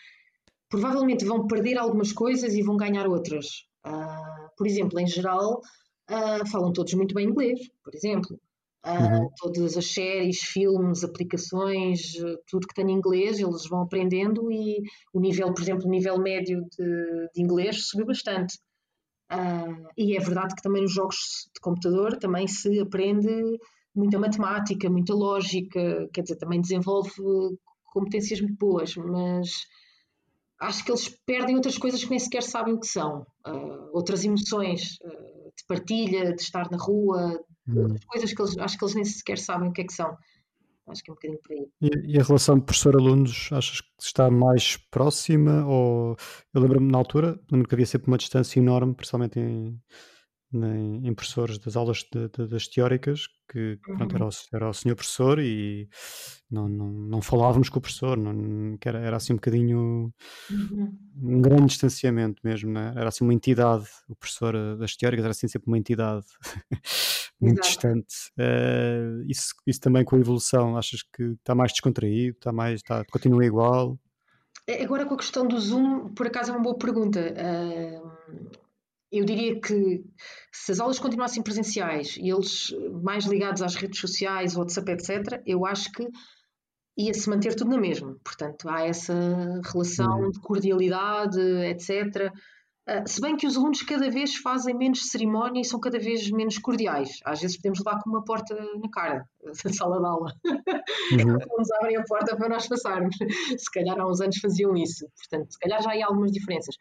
Provavelmente 0.70 1.26
vão 1.26 1.48
perder 1.48 1.78
algumas 1.78 2.12
coisas 2.12 2.54
e 2.54 2.62
vão 2.62 2.76
ganhar 2.76 3.08
outras. 3.08 3.66
Ah, 3.84 4.50
por 4.58 4.68
exemplo, 4.68 5.00
em 5.00 5.08
geral, 5.08 5.62
ah, 6.08 6.46
falam 6.52 6.74
todos 6.74 6.94
muito 6.94 7.14
bem 7.14 7.28
inglês, 7.28 7.60
por 7.84 7.94
exemplo. 7.96 8.40
Ah, 8.84 9.20
Uhum. 9.20 9.30
Todas 9.38 9.76
as 9.76 9.94
séries, 9.94 10.40
filmes, 10.40 11.04
aplicações, 11.04 12.14
tudo 12.48 12.68
que 12.68 12.74
tem 12.74 12.90
inglês, 12.92 13.40
eles 13.40 13.68
vão 13.68 13.82
aprendendo 13.82 14.52
e 14.52 14.82
o 15.14 15.20
nível, 15.20 15.54
por 15.54 15.62
exemplo, 15.62 15.86
o 15.88 15.90
nível 15.90 16.18
médio 16.20 16.62
de, 16.78 17.30
de 17.34 17.42
inglês 17.42 17.88
subiu 17.88 18.06
bastante. 18.06 18.58
Ah, 19.30 19.66
e 19.98 20.16
é 20.16 20.20
verdade 20.20 20.56
que 20.56 20.62
também 20.62 20.84
nos 20.84 20.94
jogos 20.94 21.50
de 21.54 21.60
computador 21.60 22.18
também 22.18 22.48
se 22.48 22.80
aprende 22.80 23.30
muita 23.94 24.20
matemática, 24.20 24.90
muita 24.90 25.14
lógica, 25.14 26.08
quer 26.14 26.22
dizer, 26.22 26.38
também 26.38 26.62
desenvolve 26.62 27.12
competências 27.92 28.40
muito 28.40 28.58
boas, 28.58 28.96
mas 28.96 29.50
acho 30.60 30.84
que 30.86 30.92
eles 30.92 31.10
perdem 31.26 31.56
outras 31.56 31.78
coisas 31.78 32.04
que 32.04 32.10
nem 32.10 32.20
sequer 32.20 32.44
sabem 32.44 32.74
o 32.74 32.80
que 32.80 32.88
são. 32.88 33.26
Ah, 33.46 33.90
outras 33.92 34.24
emoções 34.24 34.98
ah, 35.04 35.10
de 35.58 35.66
partilha, 35.68 36.34
de 36.34 36.42
estar 36.42 36.70
na 36.72 36.78
rua. 36.78 37.40
Outras 37.76 38.06
coisas 38.06 38.34
que 38.34 38.42
eles 38.42 38.58
acho 38.58 38.78
que 38.78 38.84
eles 38.86 38.96
nem 38.96 39.06
sequer 39.06 39.38
sabem 39.38 39.70
o 39.70 39.74
que 39.74 39.82
é 39.82 39.86
que 39.86 39.94
são. 39.94 40.16
Acho 40.88 41.04
que 41.04 41.12
é 41.12 41.14
um 41.14 41.16
bocadinho 41.16 41.40
por 41.44 41.52
aí. 41.54 41.68
E, 41.82 42.16
e 42.16 42.20
a 42.20 42.24
relação 42.24 42.60
professor-alunos, 42.62 43.50
achas 43.52 43.82
que 43.82 43.88
está 44.02 44.32
mais 44.32 44.78
próxima? 44.90 45.66
Ou 45.66 46.16
eu 46.54 46.62
lembro-me 46.62 46.90
na 46.90 46.98
altura, 46.98 47.38
lembro 47.52 47.68
que 47.68 47.76
havia 47.76 47.86
sempre 47.86 48.08
uma 48.08 48.18
distância 48.18 48.58
enorme, 48.60 48.96
principalmente 48.96 49.38
em, 49.38 49.78
em, 50.54 51.08
em 51.08 51.14
professores 51.14 51.60
das 51.60 51.76
aulas 51.76 52.06
de- 52.10 52.30
de- 52.30 52.48
das 52.48 52.70
teóricas, 52.70 53.24
que 53.52 53.78
pronto, 53.98 54.14
Uhum. 54.14 54.16
era, 54.16 54.26
o, 54.26 54.30
era 54.54 54.70
o 54.70 54.74
senhor 54.74 54.96
professor 54.96 55.40
e, 55.40 55.90
não, 56.50 56.70
não, 56.70 56.90
não 56.90 57.22
falávamos 57.22 57.68
com 57.68 57.80
o 57.80 57.82
professor, 57.82 58.16
não, 58.18 58.78
era, 58.86 59.00
era 59.00 59.18
assim 59.18 59.34
um 59.34 59.38
bocadinho 59.38 60.14
Uhum. 60.50 60.98
um 61.22 61.42
grande 61.42 61.66
distanciamento 61.66 62.42
mesmo, 62.46 62.72
né? 62.72 62.94
era 62.96 63.10
assim 63.10 63.26
uma 63.26 63.34
entidade, 63.34 63.86
o 64.08 64.16
professor 64.16 64.56
eh, 64.56 64.76
das 64.78 64.96
teóricas 64.96 65.26
era 65.26 65.32
assim 65.32 65.48
sempre 65.50 65.68
uma 65.68 65.78
entidade 65.78 66.26
muito 67.40 67.60
Exato. 67.60 67.68
distante. 67.68 68.16
Eh, 68.38 69.24
isso, 69.28 69.54
isso 69.66 69.80
também 69.80 70.04
com 70.04 70.16
a 70.16 70.20
evolução, 70.20 70.76
achas 70.78 71.02
que 71.04 71.24
está 71.24 71.54
mais 71.56 71.72
descontraído, 71.72 72.36
está 72.38 72.52
mais, 72.52 72.76
está, 72.82 73.04
continua 73.06 73.46
igual? 73.46 74.00
Agora 74.82 75.06
com 75.06 75.14
a 75.14 75.18
questão 75.18 75.48
do 75.48 75.58
Zoom, 75.60 76.14
por 76.14 76.28
acaso 76.28 76.52
é 76.52 76.56
uma 76.56 76.62
boa 76.64 76.78
pergunta. 76.78 77.20
Ahm, 77.20 78.50
eu 79.12 79.24
diria 79.24 79.60
que 79.62 80.04
se 80.52 80.72
as 80.74 80.80
aulas 80.82 81.00
continuassem 81.00 81.42
presenciais 81.42 82.18
e 82.18 82.30
eles 82.30 82.68
mais 83.02 83.26
ligados 83.26 83.62
às 83.62 83.76
redes 83.76 84.00
sociais, 84.00 84.58
WhatsApp, 84.58 84.92
etc., 84.92 85.42
eu 85.46 85.66
acho 85.66 85.90
que 85.94 86.06
ia-se 86.98 87.30
manter 87.30 87.56
tudo 87.56 87.70
na 87.70 87.78
mesma. 87.80 88.18
Portanto, 88.24 88.68
há 88.68 88.82
essa 88.86 89.14
relação 89.72 90.24
Uhum. 90.24 90.32
de 90.32 90.40
cordialidade, 90.42 91.40
etc. 91.40 92.30
Ah, 92.90 93.06
se 93.06 93.20
bem 93.20 93.36
que 93.36 93.46
os 93.46 93.58
alunos 93.58 93.82
cada 93.82 94.10
vez 94.10 94.38
fazem 94.38 94.74
menos 94.74 95.10
cerimónia 95.10 95.60
e 95.60 95.66
são 95.66 95.78
cada 95.78 96.00
vez 96.00 96.32
menos 96.32 96.58
cordiais. 96.58 97.20
Às 97.26 97.42
vezes 97.42 97.58
podemos 97.58 97.80
levar 97.80 98.02
com 98.02 98.10
uma 98.10 98.24
porta 98.24 98.56
na 98.56 98.90
cara, 98.90 99.28
na 99.66 99.74
sala 99.74 100.00
de 100.00 100.06
aula. 100.06 100.34
Uhum. 100.46 101.38
Não 101.38 101.58
nos 101.58 101.72
abrem 101.72 101.98
a 101.98 102.04
porta 102.06 102.38
para 102.38 102.48
nós 102.48 102.66
passarmos. 102.66 103.14
Se 103.58 103.70
calhar 103.72 104.00
há 104.00 104.08
uns 104.08 104.22
anos 104.22 104.38
faziam 104.38 104.74
isso. 104.78 105.06
Portanto, 105.18 105.52
se 105.52 105.60
calhar 105.60 105.84
já 105.84 105.92
há 105.92 106.08
algumas 106.08 106.32
diferenças. 106.32 106.76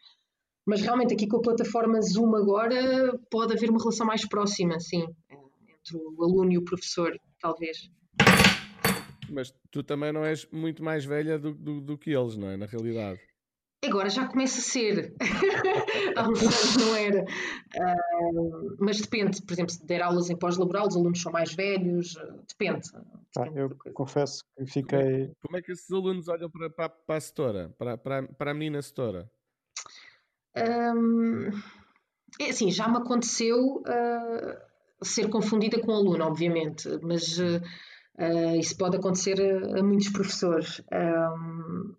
Mas 0.65 0.81
realmente 0.81 1.13
aqui 1.13 1.27
com 1.27 1.37
a 1.37 1.41
plataforma 1.41 2.01
Zoom 2.01 2.35
agora 2.35 3.19
pode 3.29 3.53
haver 3.53 3.69
uma 3.69 3.79
relação 3.79 4.07
mais 4.07 4.25
próxima, 4.27 4.79
sim, 4.79 5.05
entre 5.29 5.97
o 5.97 6.23
aluno 6.23 6.51
e 6.53 6.57
o 6.57 6.63
professor, 6.63 7.17
talvez. 7.41 7.89
Mas 9.29 9.53
tu 9.71 9.83
também 9.83 10.13
não 10.13 10.23
és 10.23 10.47
muito 10.51 10.83
mais 10.83 11.03
velha 11.03 11.37
do, 11.37 11.53
do, 11.53 11.81
do 11.81 11.97
que 11.97 12.11
eles, 12.11 12.37
não 12.37 12.49
é? 12.49 12.57
Na 12.57 12.65
realidade. 12.65 13.19
Agora 13.85 14.09
já 14.09 14.27
começa 14.27 14.59
a 14.59 14.63
ser. 14.63 15.15
Há 16.17 16.27
uns 16.27 16.41
anos 16.41 16.77
não 16.77 16.95
era. 16.95 17.25
Ah, 17.79 17.95
mas 18.79 18.99
depende, 18.99 19.41
por 19.43 19.53
exemplo, 19.53 19.71
se 19.71 19.85
der 19.85 20.01
aulas 20.01 20.29
em 20.29 20.35
pós-laboral, 20.35 20.87
os 20.87 20.95
alunos 20.95 21.21
são 21.21 21.31
mais 21.31 21.53
velhos, 21.53 22.17
ah, 22.17 22.37
depende. 22.47 22.91
Pá, 23.33 23.43
depende 23.43 23.59
eu 23.59 23.93
confesso 23.93 24.43
que 24.57 24.65
fiquei. 24.65 25.31
Como 25.41 25.57
é 25.57 25.61
que 25.61 25.71
esses 25.71 25.91
alunos 25.91 26.27
olham 26.27 26.49
para, 26.49 26.69
para, 26.71 26.89
para 26.89 27.15
a 27.17 27.21
setora? 27.21 27.69
Para, 27.77 27.97
para, 27.97 28.23
para 28.23 28.51
a 28.51 28.53
menina 28.53 28.81
setora? 28.81 29.29
Hum, 30.55 31.51
é 32.41 32.49
assim, 32.49 32.71
já 32.71 32.87
me 32.87 32.97
aconteceu 32.97 33.83
ah, 33.85 34.59
ser 35.03 35.29
confundida 35.29 35.79
com 35.79 35.91
aluno, 35.91 36.25
obviamente, 36.25 36.89
mas 37.03 37.39
ah, 37.39 37.61
ah, 38.17 38.55
isso 38.55 38.75
pode 38.75 38.97
acontecer 38.97 39.39
a, 39.39 39.79
a 39.79 39.83
muitos 39.83 40.09
professores. 40.09 40.81
Hum, 40.91 41.95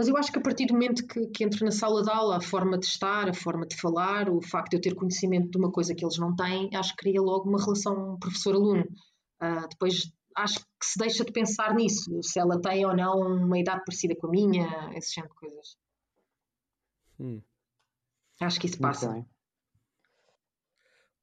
mas 0.00 0.08
eu 0.08 0.16
acho 0.16 0.32
que 0.32 0.38
a 0.38 0.42
partir 0.42 0.64
do 0.64 0.72
momento 0.72 1.06
que, 1.06 1.26
que 1.26 1.44
entro 1.44 1.62
na 1.62 1.70
sala 1.70 2.02
de 2.02 2.08
aula, 2.08 2.38
a 2.38 2.40
forma 2.40 2.78
de 2.78 2.86
estar, 2.86 3.28
a 3.28 3.34
forma 3.34 3.66
de 3.66 3.76
falar, 3.76 4.30
o 4.30 4.40
facto 4.40 4.70
de 4.70 4.76
eu 4.78 4.80
ter 4.80 4.94
conhecimento 4.94 5.50
de 5.50 5.58
uma 5.58 5.70
coisa 5.70 5.94
que 5.94 6.02
eles 6.02 6.16
não 6.16 6.34
têm, 6.34 6.74
acho 6.74 6.96
que 6.96 7.02
cria 7.02 7.20
logo 7.20 7.46
uma 7.46 7.62
relação 7.62 8.18
professor-aluno. 8.18 8.88
Ah, 9.38 9.66
depois 9.66 10.10
acho 10.34 10.58
que 10.58 10.86
se 10.86 10.98
deixa 10.98 11.22
de 11.22 11.30
pensar 11.32 11.74
nisso, 11.74 12.18
se 12.22 12.40
ela 12.40 12.58
tem 12.62 12.86
ou 12.86 12.96
não 12.96 13.12
uma 13.20 13.58
idade 13.58 13.82
parecida 13.84 14.16
com 14.16 14.28
a 14.28 14.30
minha, 14.30 14.90
esse 14.94 15.14
género 15.16 15.34
de 15.34 15.38
coisas. 15.38 15.76
Hum. 17.18 17.42
Acho 18.40 18.58
que 18.58 18.68
isso 18.68 18.78
passa. 18.78 19.22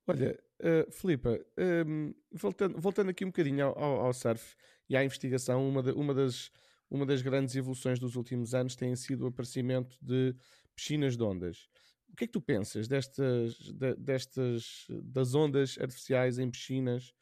Olha, 0.05 0.39
uh, 0.61 0.91
Filipa, 0.91 1.39
um, 1.87 2.13
voltando, 2.31 2.79
voltando 2.79 3.09
aqui 3.09 3.25
um 3.25 3.29
bocadinho 3.29 3.65
ao, 3.65 3.79
ao- 3.79 4.05
ao 4.05 4.13
surf 4.13 4.55
e 4.87 4.95
à 4.95 5.03
investigação, 5.03 5.67
uma, 5.67 5.81
da- 5.81 5.95
uma 5.95 6.13
das, 6.13 6.51
uma 6.89 7.05
das 7.05 7.21
grandes 7.21 7.55
evoluções 7.55 7.99
dos 7.99 8.15
últimos 8.15 8.53
anos 8.53 8.75
tem 8.75 8.95
sido 8.95 9.25
o 9.25 9.27
aparecimento 9.27 9.97
de 10.01 10.35
piscinas 10.75 11.17
de 11.17 11.23
ondas. 11.23 11.67
O 12.09 12.15
que 12.15 12.23
é 12.23 12.27
que 12.27 12.33
tu 12.33 12.41
pensas 12.41 12.87
destas, 12.87 13.53
de- 13.55 13.95
destas 13.95 14.85
das 15.03 15.35
ondas 15.35 15.77
artificiais 15.79 16.39
em 16.39 16.49
piscinas, 16.49 17.13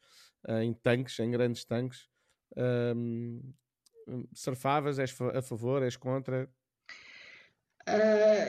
uh, 0.48 0.60
em 0.62 0.72
tanques, 0.72 1.18
em 1.18 1.30
grandes 1.30 1.64
tanques? 1.64 2.08
Um, 2.96 3.42
surfavas, 4.32 4.98
és 4.98 5.14
a 5.34 5.42
favor, 5.42 5.82
és 5.82 5.96
contra? 5.96 6.48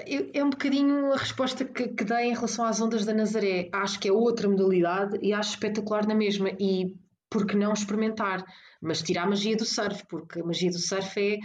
Eu- 0.06 0.32
é 0.34 0.44
um 0.44 0.50
bocadinho 0.50 1.12
a 1.14 1.18
resposta 1.18 1.64
que, 1.66 1.90
que 1.90 2.04
dei 2.04 2.26
em 2.26 2.34
relação 2.34 2.66
às 2.66 2.82
ondas 2.82 3.06
da 3.06 3.14
Nazaré. 3.14 3.70
Acho 3.72 4.00
que 4.00 4.08
é 4.08 4.12
outra 4.12 4.50
modalidade 4.50 5.20
e 5.22 5.34
acho 5.34 5.52
espetacular 5.52 6.08
na 6.08 6.16
mesma. 6.16 6.50
E 6.60 6.96
por 7.30 7.46
que 7.46 7.56
não 7.56 7.74
experimentar? 7.74 8.44
Mas 8.82 9.02
tirar 9.02 9.24
a 9.24 9.28
magia 9.30 9.56
do 9.56 9.66
surf, 9.66 10.04
porque 10.10 10.42
a 10.42 10.46
magia 10.46 10.70
do 10.72 10.80
surf 10.80 11.20
é. 11.20 11.38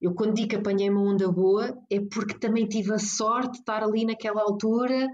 Eu, 0.00 0.14
quando 0.14 0.34
digo 0.34 0.48
que 0.50 0.56
apanhei 0.56 0.88
uma 0.90 1.02
onda 1.02 1.30
boa, 1.30 1.76
é 1.90 2.00
porque 2.00 2.38
também 2.38 2.68
tive 2.68 2.92
a 2.94 2.98
sorte 2.98 3.52
de 3.52 3.58
estar 3.58 3.82
ali 3.82 4.04
naquela 4.04 4.42
altura, 4.42 5.08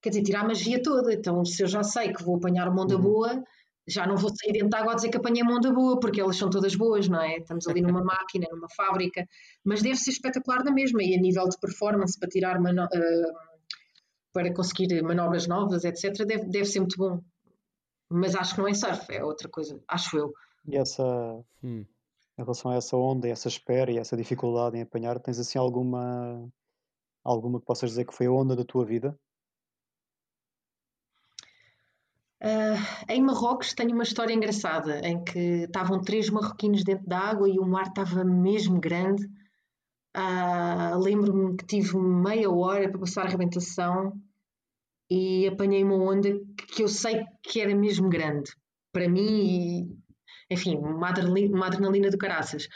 quer 0.00 0.10
dizer, 0.10 0.22
tirar 0.22 0.40
a 0.44 0.48
magia 0.48 0.82
toda. 0.82 1.12
Então, 1.12 1.44
se 1.44 1.62
eu 1.62 1.66
já 1.68 1.82
sei 1.82 2.12
que 2.12 2.22
vou 2.24 2.36
apanhar 2.36 2.68
uma 2.68 2.82
onda 2.82 2.96
Uhum. 2.96 3.02
boa, 3.02 3.42
já 3.86 4.06
não 4.06 4.16
vou 4.16 4.30
sair 4.34 4.52
dentro 4.52 4.70
da 4.70 4.78
água 4.78 4.92
a 4.92 4.94
dizer 4.96 5.10
que 5.10 5.16
apanhei 5.18 5.42
uma 5.42 5.56
onda 5.56 5.72
boa, 5.72 5.98
porque 6.00 6.20
elas 6.20 6.36
são 6.36 6.48
todas 6.50 6.74
boas, 6.76 7.08
não 7.08 7.20
é? 7.20 7.36
Estamos 7.38 7.66
ali 7.68 7.80
numa 7.82 8.02
máquina, 8.04 8.46
numa 8.50 8.68
fábrica 8.76 9.26
mas 9.64 9.82
deve 9.82 9.96
ser 9.96 10.10
espetacular 10.12 10.64
na 10.64 10.72
mesma 10.72 11.02
e 11.02 11.14
a 11.16 11.20
nível 11.20 11.48
de 11.48 11.58
performance 11.60 12.18
para 12.18 12.28
tirar 12.28 12.56
eh, 12.58 13.32
para 14.32 14.52
conseguir 14.54 15.02
manobras 15.02 15.46
novas, 15.46 15.84
etc., 15.84 16.24
deve, 16.26 16.44
deve 16.48 16.64
ser 16.64 16.80
muito 16.80 16.96
bom. 16.96 17.20
Mas 18.12 18.34
acho 18.34 18.54
que 18.54 18.60
não 18.60 18.68
é 18.68 18.74
surf, 18.74 19.12
é 19.12 19.24
outra 19.24 19.48
coisa, 19.48 19.80
acho 19.88 20.16
eu. 20.16 20.32
E 20.66 20.76
essa, 20.76 21.02
Hum. 21.62 21.84
em 22.38 22.42
relação 22.42 22.70
a 22.70 22.76
essa 22.76 22.96
onda, 22.96 23.28
e 23.28 23.30
essa 23.30 23.48
espera 23.48 23.90
e 23.90 23.98
essa 23.98 24.16
dificuldade 24.16 24.76
em 24.76 24.82
apanhar, 24.82 25.18
tens 25.20 25.38
assim 25.38 25.58
alguma, 25.58 26.48
alguma 27.24 27.58
que 27.58 27.66
possas 27.66 27.90
dizer 27.90 28.04
que 28.04 28.14
foi 28.14 28.26
a 28.26 28.32
onda 28.32 28.54
da 28.54 28.64
tua 28.64 28.84
vida? 28.84 29.18
Ah, 32.40 33.04
em 33.08 33.22
Marrocos 33.22 33.72
tenho 33.72 33.92
uma 33.94 34.02
história 34.02 34.34
engraçada 34.34 34.98
em 35.06 35.22
que 35.22 35.38
estavam 35.64 36.00
três 36.00 36.28
marroquinos 36.28 36.82
dentro 36.82 37.06
da 37.06 37.18
água 37.18 37.48
e 37.48 37.56
o 37.58 37.64
mar 37.64 37.86
estava 37.86 38.24
mesmo 38.24 38.80
grande. 38.80 39.28
Ah, 40.14 40.96
lembro-me 40.96 41.56
que 41.56 41.64
tive 41.66 41.96
meia 41.96 42.50
hora 42.50 42.90
para 42.90 43.00
passar 43.00 43.22
a 43.22 43.26
arrebentação 43.26 44.12
e 45.12 45.46
apanhei 45.46 45.82
uma 45.84 45.96
onda 45.96 46.30
que- 46.68 46.82
eu 46.82 46.88
sei 46.88 47.24
que 47.42 47.60
era 47.60 47.74
mesmo 47.74 48.08
grande 48.08 48.50
para 48.92 49.08
mim 49.08 49.88
e, 50.50 50.54
enfim, 50.54 50.76
uma 50.76 51.08
adrenalina, 51.10 51.56
uma 51.56 51.66
adrenalina 51.66 52.10
do 52.10 52.18
caraças. 52.18 52.66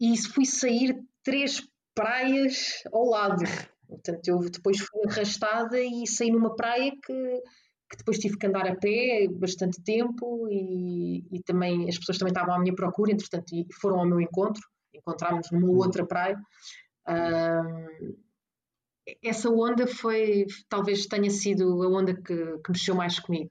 E 0.00 0.12
isso 0.12 0.32
fui 0.32 0.44
sair 0.44 0.96
três 1.24 1.60
praias 1.94 2.82
ao 2.92 3.04
lado. 3.04 3.42
Portanto, 3.88 4.28
eu 4.28 4.38
depois 4.50 4.78
fui 4.78 5.00
arrastada 5.08 5.78
e 5.80 6.06
saí 6.06 6.30
numa 6.30 6.54
praia 6.56 6.90
que, 7.04 7.40
que 7.90 7.96
depois 7.98 8.18
tive 8.18 8.38
que 8.38 8.46
andar 8.46 8.66
a 8.66 8.76
pé 8.76 9.26
bastante 9.30 9.82
tempo 9.82 10.48
e, 10.50 11.24
e 11.36 11.42
também 11.44 11.88
as 11.88 11.98
pessoas 11.98 12.18
também 12.18 12.32
estavam 12.32 12.54
à 12.54 12.58
minha 12.60 12.74
procura, 12.74 13.12
entretanto, 13.12 13.52
e 13.54 13.66
foram 13.80 13.98
ao 14.00 14.06
meu 14.06 14.20
encontro. 14.20 14.62
Encontrámos 14.94 15.50
numa 15.50 15.70
outra 15.70 16.06
praia. 16.06 16.38
Ahm, 17.06 18.14
essa 19.22 19.50
onda 19.50 19.86
foi, 19.86 20.46
talvez 20.68 21.06
tenha 21.06 21.30
sido 21.30 21.82
a 21.82 21.88
onda 21.88 22.14
que, 22.14 22.58
que 22.58 22.70
mexeu 22.70 22.94
mais 22.94 23.18
comigo. 23.18 23.50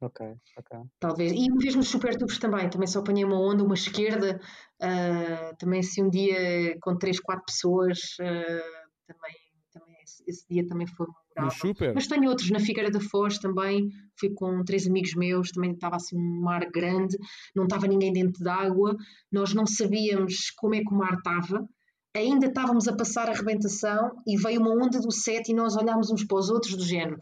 Ok, 0.00 0.20
ok. 0.58 0.80
Talvez. 1.00 1.32
E 1.32 1.48
vez 1.58 1.74
nos 1.74 1.88
super 1.88 2.14
tubos 2.16 2.38
também, 2.38 2.68
também 2.68 2.86
só 2.86 2.98
apanhei 3.00 3.24
uma 3.24 3.40
onda, 3.40 3.64
uma 3.64 3.74
esquerda, 3.74 4.38
ah, 4.80 5.54
também 5.58 5.80
assim 5.80 6.02
um 6.02 6.10
dia 6.10 6.76
com 6.80 6.98
três, 6.98 7.18
quatro 7.20 7.44
pessoas, 7.46 7.98
ah, 8.20 8.84
também, 9.06 9.34
também 9.72 9.96
esse, 10.02 10.22
esse 10.26 10.46
dia 10.48 10.66
também 10.66 10.86
foi 10.86 11.06
No 11.06 11.14
memorável. 11.36 11.58
super? 11.58 11.94
Mas 11.94 12.06
tenho 12.06 12.28
outros, 12.28 12.50
na 12.50 12.60
Figueira 12.60 12.90
da 12.90 13.00
Foz 13.00 13.38
também, 13.38 13.88
fui 14.18 14.30
com 14.34 14.62
três 14.64 14.86
amigos 14.86 15.14
meus, 15.14 15.50
também 15.50 15.72
estava 15.72 15.96
assim 15.96 16.18
um 16.18 16.40
mar 16.42 16.68
grande, 16.70 17.16
não 17.54 17.64
estava 17.64 17.86
ninguém 17.86 18.12
dentro 18.12 18.44
d'água, 18.44 18.94
nós 19.32 19.54
não 19.54 19.66
sabíamos 19.66 20.50
como 20.50 20.74
é 20.74 20.80
que 20.80 20.92
o 20.92 20.98
mar 20.98 21.14
estava, 21.14 21.66
ainda 22.14 22.46
estávamos 22.46 22.86
a 22.88 22.96
passar 22.96 23.28
a 23.28 23.32
arrebentação 23.32 24.22
e 24.26 24.36
veio 24.36 24.60
uma 24.60 24.70
onda 24.70 25.00
do 25.00 25.10
sete 25.10 25.50
e 25.50 25.54
nós 25.54 25.76
olhámos 25.76 26.10
uns 26.10 26.24
para 26.24 26.38
os 26.38 26.48
outros 26.50 26.76
do 26.76 26.84
género. 26.84 27.18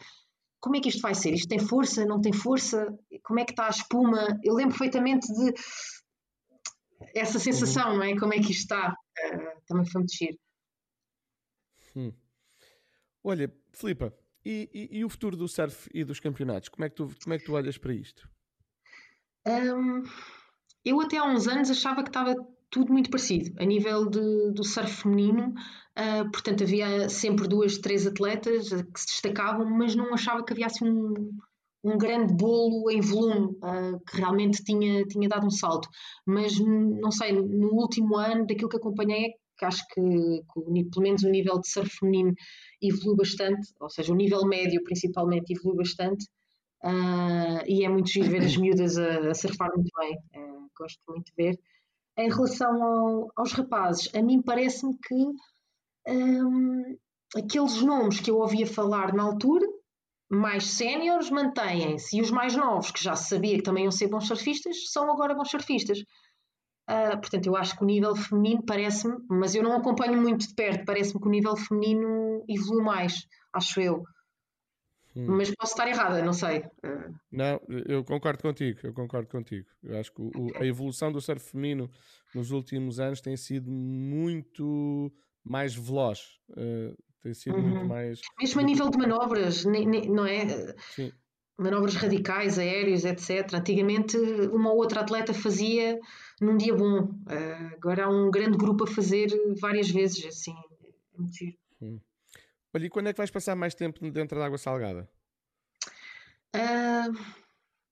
Como 0.61 0.77
é 0.77 0.81
que 0.81 0.89
isto 0.89 1.01
vai 1.01 1.15
ser? 1.15 1.33
Isto 1.33 1.49
tem 1.49 1.59
força? 1.59 2.05
Não 2.05 2.21
tem 2.21 2.33
força? 2.33 2.87
Como 3.25 3.41
é 3.41 3.45
que 3.45 3.53
está 3.53 3.67
a 3.67 3.71
espuma? 3.71 4.39
Eu 4.45 4.55
lembro 4.55 4.77
perfeitamente 4.79 5.27
de 5.33 5.55
essa 7.15 7.39
sensação, 7.39 7.97
não 7.97 8.03
é? 8.05 8.17
Como 8.19 8.33
é 8.33 8.37
que 8.37 8.53
isto 8.53 8.63
está? 8.63 8.89
Ah, 8.89 9.57
também 9.67 9.85
foi 9.91 10.01
muito 10.01 10.15
giro. 10.15 10.39
Hum. 11.97 12.13
Olha, 13.25 13.53
Filipa, 13.73 14.15
e, 14.45 14.69
e- 14.73 14.99
e 14.99 15.05
o 15.05 15.09
futuro 15.09 15.37
do 15.37 15.49
surf 15.49 15.89
e 15.93 16.05
dos 16.05 16.21
campeonatos? 16.21 16.69
Como 16.69 16.85
é 16.85 16.89
que 16.91 16.97
tu, 16.97 17.11
como 17.23 17.35
é 17.35 17.39
que 17.39 17.45
tu 17.45 17.53
olhas 17.55 17.77
para 17.79 17.93
isto? 17.93 18.29
Hum, 19.47 20.05
eu 20.85 21.01
até 21.01 21.17
há 21.19 21.25
uns 21.25 21.49
anos 21.49 21.71
achava 21.71 22.03
que 22.03 22.09
estava 22.11 22.35
tudo 22.73 22.93
muito 22.93 23.11
parecido 23.11 23.53
a 23.61 23.67
nível 23.67 24.11
de- 24.11 24.53
do 24.53 24.65
surf 24.65 24.91
feminino, 25.03 25.55
ah, 25.97 26.25
portanto 26.33 26.65
havia 26.65 27.09
sempre 27.09 27.47
duas, 27.49 27.79
três 27.79 28.07
atletas 28.07 28.71
que 28.71 29.01
se 29.01 29.07
destacavam, 29.09 29.67
mas 29.71 29.95
não 29.97 30.15
achava 30.15 30.45
que 30.45 30.53
havia 30.55 30.67
assim 30.67 30.89
um, 30.91 31.31
um 31.85 31.99
grande 31.99 32.33
bolo 32.35 32.91
em 32.91 33.01
volume, 33.01 33.57
ah, 33.63 33.93
que 34.09 34.17
realmente 34.17 34.65
tinha, 34.65 35.05
tinha 35.07 35.29
dado 35.29 35.47
um 35.47 35.51
salto. 35.51 35.89
Mas 36.27 36.59
não 36.59 37.11
sei, 37.13 37.33
no 37.33 37.71
último 37.75 38.17
ano, 38.17 38.47
daquilo 38.47 38.69
que 38.71 38.77
acompanhei, 38.79 39.27
é 39.27 39.31
que 39.59 39.65
acho 39.67 39.87
que, 39.89 40.01
que 40.01 40.85
pelo 40.91 41.03
menos 41.03 41.23
o 41.25 41.29
nível 41.31 41.61
de 41.61 41.69
surf 41.71 41.91
feminino 41.99 42.33
evoluiu 42.81 43.17
bastante, 43.17 43.69
ou 43.81 43.91
seja, 43.91 44.13
o 44.13 44.17
nível 44.17 44.45
médio 44.47 44.83
principalmente 44.85 45.53
evoluiu 45.53 45.79
bastante. 45.79 46.27
Ah, 46.85 47.63
e 47.67 47.85
é 47.85 47.89
muito 47.89 48.11
giro 48.11 48.31
ver 48.31 48.43
as 48.45 48.57
miúdas 48.57 48.99
a, 48.99 49.31
a 49.31 49.35
surfar 49.35 49.71
muito 49.75 49.91
bem, 49.99 50.17
gosto 50.79 51.01
muito 51.09 51.27
de 51.27 51.33
ver. 51.37 51.59
Em 52.17 52.29
relação 52.31 52.83
ao- 52.83 53.29
aos 53.37 53.53
rapazes, 53.53 54.11
a 54.15 54.23
mim 54.23 54.43
parece-me 54.43 54.97
que 54.99 55.15
hum, 56.09 56.97
aqueles 57.37 57.83
nomes 57.83 58.21
que 58.21 58.31
eu 58.31 58.39
ouvia 58.39 58.67
falar 58.67 59.15
na 59.15 59.23
altura, 59.25 59.67
mais 60.31 60.65
séniores, 60.67 61.31
mantêm-se, 61.31 62.17
e 62.17 62.21
os 62.23 62.31
mais 62.31 62.57
novos, 62.57 62.91
que 62.91 63.03
já 63.05 63.15
se 63.17 63.29
sabia 63.29 63.57
que 63.57 63.63
também 63.63 63.85
iam 63.85 63.93
ser 63.93 64.09
bons 64.09 64.27
surfistas, 64.27 64.91
são 64.91 65.11
agora 65.11 65.35
bons 65.35 65.51
surfistas. 65.51 65.99
Ah, 66.89 67.17
portanto, 67.17 67.47
eu 67.47 67.57
acho 67.57 67.77
que 67.77 67.85
o 67.85 67.87
nível 67.87 68.15
feminino 68.17 68.65
parece-me, 68.67 69.17
mas 69.31 69.55
eu 69.55 69.63
não 69.63 69.75
acompanho 69.77 70.21
muito 70.21 70.47
de 70.49 70.55
perto, 70.55 70.85
parece-me 70.85 71.21
que 71.21 71.29
o 71.29 71.31
nível 71.31 71.57
feminino 71.57 72.45
evoluiu 72.49 72.85
mais, 72.85 73.27
acho 73.55 73.81
eu. 73.81 74.03
Hum. 75.15 75.37
Mas 75.37 75.51
posso 75.55 75.73
estar 75.73 75.89
errada, 75.89 76.23
não 76.25 76.33
sei. 76.33 76.65
Não, 77.31 77.61
eu 77.87 78.03
concordo 78.05 78.43
contigo, 78.43 78.81
eu 78.83 78.95
concordo 78.95 79.29
contigo. 79.29 79.69
Eu 79.83 79.99
acho 79.99 80.13
que 80.13 80.23
o- 80.23 80.51
a 80.59 80.65
evolução 80.67 81.13
do 81.13 81.21
surf 81.21 81.51
feminino 81.51 81.91
nos 82.35 82.51
últimos 82.51 82.99
anos 82.99 83.21
tem 83.21 83.37
sido 83.37 83.71
muito 83.71 85.13
mais 85.45 85.75
veloz, 85.75 86.39
eh, 86.57 86.95
tem 87.23 87.35
sido 87.35 87.59
muito 87.59 87.81
Uhum. 87.81 87.89
mais. 87.89 88.21
mesmo 88.41 88.61
a 88.61 88.65
nível 88.65 88.89
de 88.91 88.99
manobras, 88.99 89.65
ne- 89.65 89.85
ne- 89.85 90.09
não 90.09 90.25
é? 90.27 90.75
Sim, 90.91 91.13
manobras 91.59 91.95
radicais, 91.95 92.59
aéreos, 92.59 93.05
etc. 93.05 93.59
Antigamente, 93.59 94.17
uma 94.17 94.71
ou 94.73 94.79
outra 94.79 95.01
atleta 95.01 95.33
fazia 95.35 95.99
num 96.41 96.57
dia 96.57 96.75
bom. 96.75 97.11
Ah, 97.27 97.73
agora 97.75 98.07
há 98.07 98.09
um 98.09 98.31
grande 98.31 98.57
grupo 98.57 98.85
a 98.85 98.87
fazer 98.87 99.29
várias 99.61 99.91
vezes, 99.91 100.25
assim. 100.25 100.55
é 101.15 101.21
muito 101.21 101.35
giro. 101.37 101.62
Olha, 102.75 102.87
e 102.87 102.91
quando 102.91 103.09
é 103.09 103.13
que 103.13 103.19
vais 103.19 103.31
passar 103.31 103.55
mais 103.55 103.75
tempo 103.75 104.11
dentro 104.11 104.39
da 104.39 104.47
água 104.47 104.57
salgada? 104.57 105.09
Ah, 106.55 107.09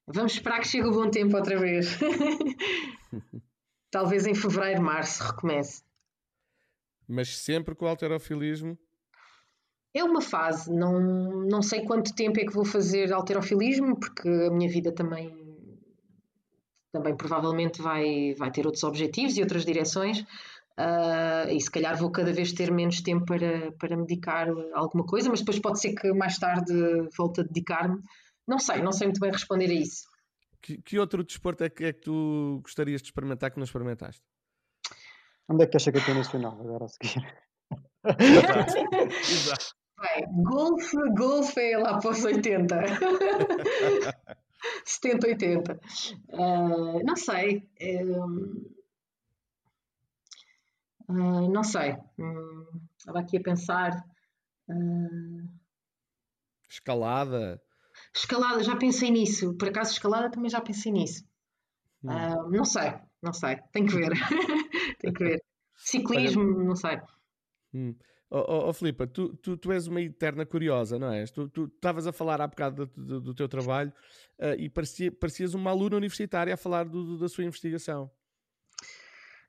vamos 0.06 0.32
esperar 0.32 0.60
que 0.60 0.68
chegue 0.68 0.88
o 0.88 0.92
bom 0.92 1.10
tempo 1.10 1.36
outra 1.36 1.58
vez. 1.58 1.98
Talvez 3.90 4.26
em 4.26 4.34
fevereiro, 4.34 4.82
março 4.82 5.22
recomece. 5.22 5.82
Mas 7.06 7.36
sempre 7.36 7.74
com 7.74 7.84
o 7.84 7.88
alterofilismo. 7.88 8.78
É 9.92 10.04
uma 10.04 10.20
fase, 10.20 10.72
não, 10.72 11.00
não 11.46 11.60
sei 11.60 11.84
quanto 11.84 12.14
tempo 12.14 12.38
é 12.38 12.44
que 12.44 12.52
vou 12.52 12.64
fazer 12.64 13.12
alterofilismo, 13.12 13.98
porque 13.98 14.28
a 14.28 14.50
minha 14.50 14.70
vida 14.70 14.92
também, 14.92 15.36
também 16.92 17.16
provavelmente 17.16 17.82
vai, 17.82 18.32
vai 18.34 18.52
ter 18.52 18.64
outros 18.66 18.84
objetivos 18.84 19.36
e 19.36 19.42
outras 19.42 19.64
direções, 19.64 20.24
ah, 20.80 21.44
e 21.52 21.60
se 21.60 21.70
calhar 21.70 21.94
vou 21.94 22.10
cada 22.10 22.32
vez 22.32 22.52
ter 22.52 22.70
menos 22.72 23.02
tempo 23.02 23.26
para, 23.26 23.70
para 23.72 23.94
me 23.94 24.06
dedicar 24.06 24.48
a 24.48 24.78
alguma 24.78 25.04
coisa, 25.04 25.28
mas 25.28 25.40
depois 25.40 25.58
pode 25.58 25.78
ser 25.78 25.94
que 25.94 26.10
mais 26.14 26.38
tarde 26.38 26.72
volte 27.14 27.42
a 27.42 27.44
dedicar-me. 27.44 28.00
Não 28.48 28.58
sei, 28.58 28.80
não 28.80 28.90
sei 28.90 29.08
muito 29.08 29.20
bem 29.20 29.30
responder 29.30 29.70
a 29.70 29.74
isso. 29.74 30.08
Que, 30.62 30.80
que 30.80 30.98
outro 30.98 31.22
desporto 31.22 31.64
é 31.64 31.68
que, 31.68 31.84
é 31.84 31.92
que 31.92 32.00
tu 32.00 32.60
gostarias 32.62 33.02
de 33.02 33.08
experimentar 33.08 33.50
que 33.50 33.58
não 33.58 33.64
experimentaste? 33.64 34.22
Onde 35.50 35.64
é 35.64 35.66
que 35.66 35.76
acha 35.76 35.92
campeão 35.92 36.16
nacional 36.16 36.58
agora 36.58 36.86
a 36.86 36.88
seguir? 36.88 37.26
Exato. 39.28 39.74
Bem, 40.00 40.26
golfe, 40.32 40.96
golfe 41.14 41.60
é 41.60 41.76
lá 41.76 41.98
para 41.98 42.10
os 42.10 42.24
80. 42.24 42.74
70, 44.86 45.26
80. 45.26 45.80
Ah, 46.32 47.02
não 47.04 47.16
sei. 47.16 47.68
hum, 47.82 48.79
ah, 51.10 51.48
não 51.48 51.62
sei. 51.64 51.96
Hum, 52.18 52.66
estava 52.98 53.20
aqui 53.20 53.36
a 53.36 53.40
pensar. 53.42 54.04
Ah, 54.68 54.74
Escalada. 56.68 57.60
escalada, 58.14 58.62
já 58.62 58.76
pensei 58.76 59.10
nisso. 59.10 59.54
Por 59.56 59.68
acaso, 59.68 59.92
escalada 59.92 60.30
também 60.30 60.50
já 60.50 60.60
pensei 60.60 60.92
nisso. 60.92 61.24
Ah, 62.06 62.36
não 62.48 62.64
sei, 62.64 62.92
não 63.22 63.32
sei. 63.32 63.56
Tem 63.72 63.84
que 63.86 63.94
ver. 63.94 64.10
Tem 65.00 65.12
que 65.12 65.24
ver. 65.24 65.42
Ciclismo, 65.76 66.42
não 66.64 66.76
sei. 66.76 66.98
Hum. 67.74 67.94
Oh, 68.32 68.44
oh, 68.46 68.68
oh, 68.68 68.72
Filipa, 68.72 69.08
tu, 69.08 69.34
tu, 69.38 69.56
tu 69.56 69.72
és 69.72 69.88
uma 69.88 70.00
eterna 70.00 70.46
curiosa, 70.46 71.00
não 71.00 71.12
és? 71.12 71.32
Tu 71.32 71.48
tu 71.48 71.64
estavas 71.64 72.06
a 72.06 72.12
falar 72.12 72.40
há 72.40 72.46
bocado 72.46 72.86
do, 72.86 73.04
do- 73.04 73.20
do 73.20 73.34
teu 73.34 73.48
trabalho 73.48 73.92
ah, 74.38 74.54
e 74.54 74.68
parecia, 74.68 75.10
parecias 75.10 75.52
uma 75.52 75.70
aluna 75.70 75.96
universitária 75.96 76.54
a 76.54 76.56
falar 76.56 76.84
do- 76.88 77.18
da 77.18 77.28
sua 77.28 77.42
investigação. 77.44 78.08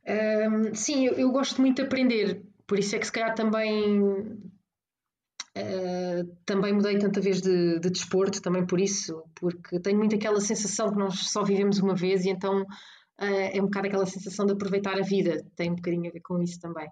Hum, 0.07 0.73
sim, 0.73 1.05
eu, 1.05 1.13
eu 1.13 1.31
gosto 1.31 1.61
muito 1.61 1.77
de 1.77 1.83
aprender, 1.83 2.43
por 2.67 2.79
isso 2.79 2.95
é 2.95 2.99
que 2.99 3.05
se 3.05 3.11
calhar 3.11 3.33
também 3.35 4.01
eh, 5.55 6.23
também 6.45 6.73
mudei 6.73 6.97
tanta 6.97 7.19
vez 7.21 7.41
de, 7.41 7.79
de 7.79 7.89
desporto, 7.89 8.41
também 8.41 8.65
por 8.65 8.79
isso, 8.79 9.23
porque 9.35 9.79
tenho 9.79 9.97
muito 9.97 10.15
aquela 10.15 10.39
sensação 10.39 10.91
que 10.91 10.97
nós 10.97 11.29
só 11.29 11.43
vivemos 11.43 11.79
uma 11.79 11.95
vez 11.95 12.25
e 12.25 12.29
então 12.29 12.65
eh, 13.19 13.57
é 13.57 13.61
um 13.61 13.65
bocado 13.65 13.87
aquela 13.87 14.05
sensação 14.05 14.45
de 14.45 14.53
aproveitar 14.53 14.97
a 14.97 15.03
vida, 15.03 15.43
tem 15.55 15.71
um 15.71 15.75
bocadinho 15.75 16.09
a 16.09 16.13
ver 16.13 16.21
com 16.21 16.41
isso 16.41 16.59
também. 16.59 16.87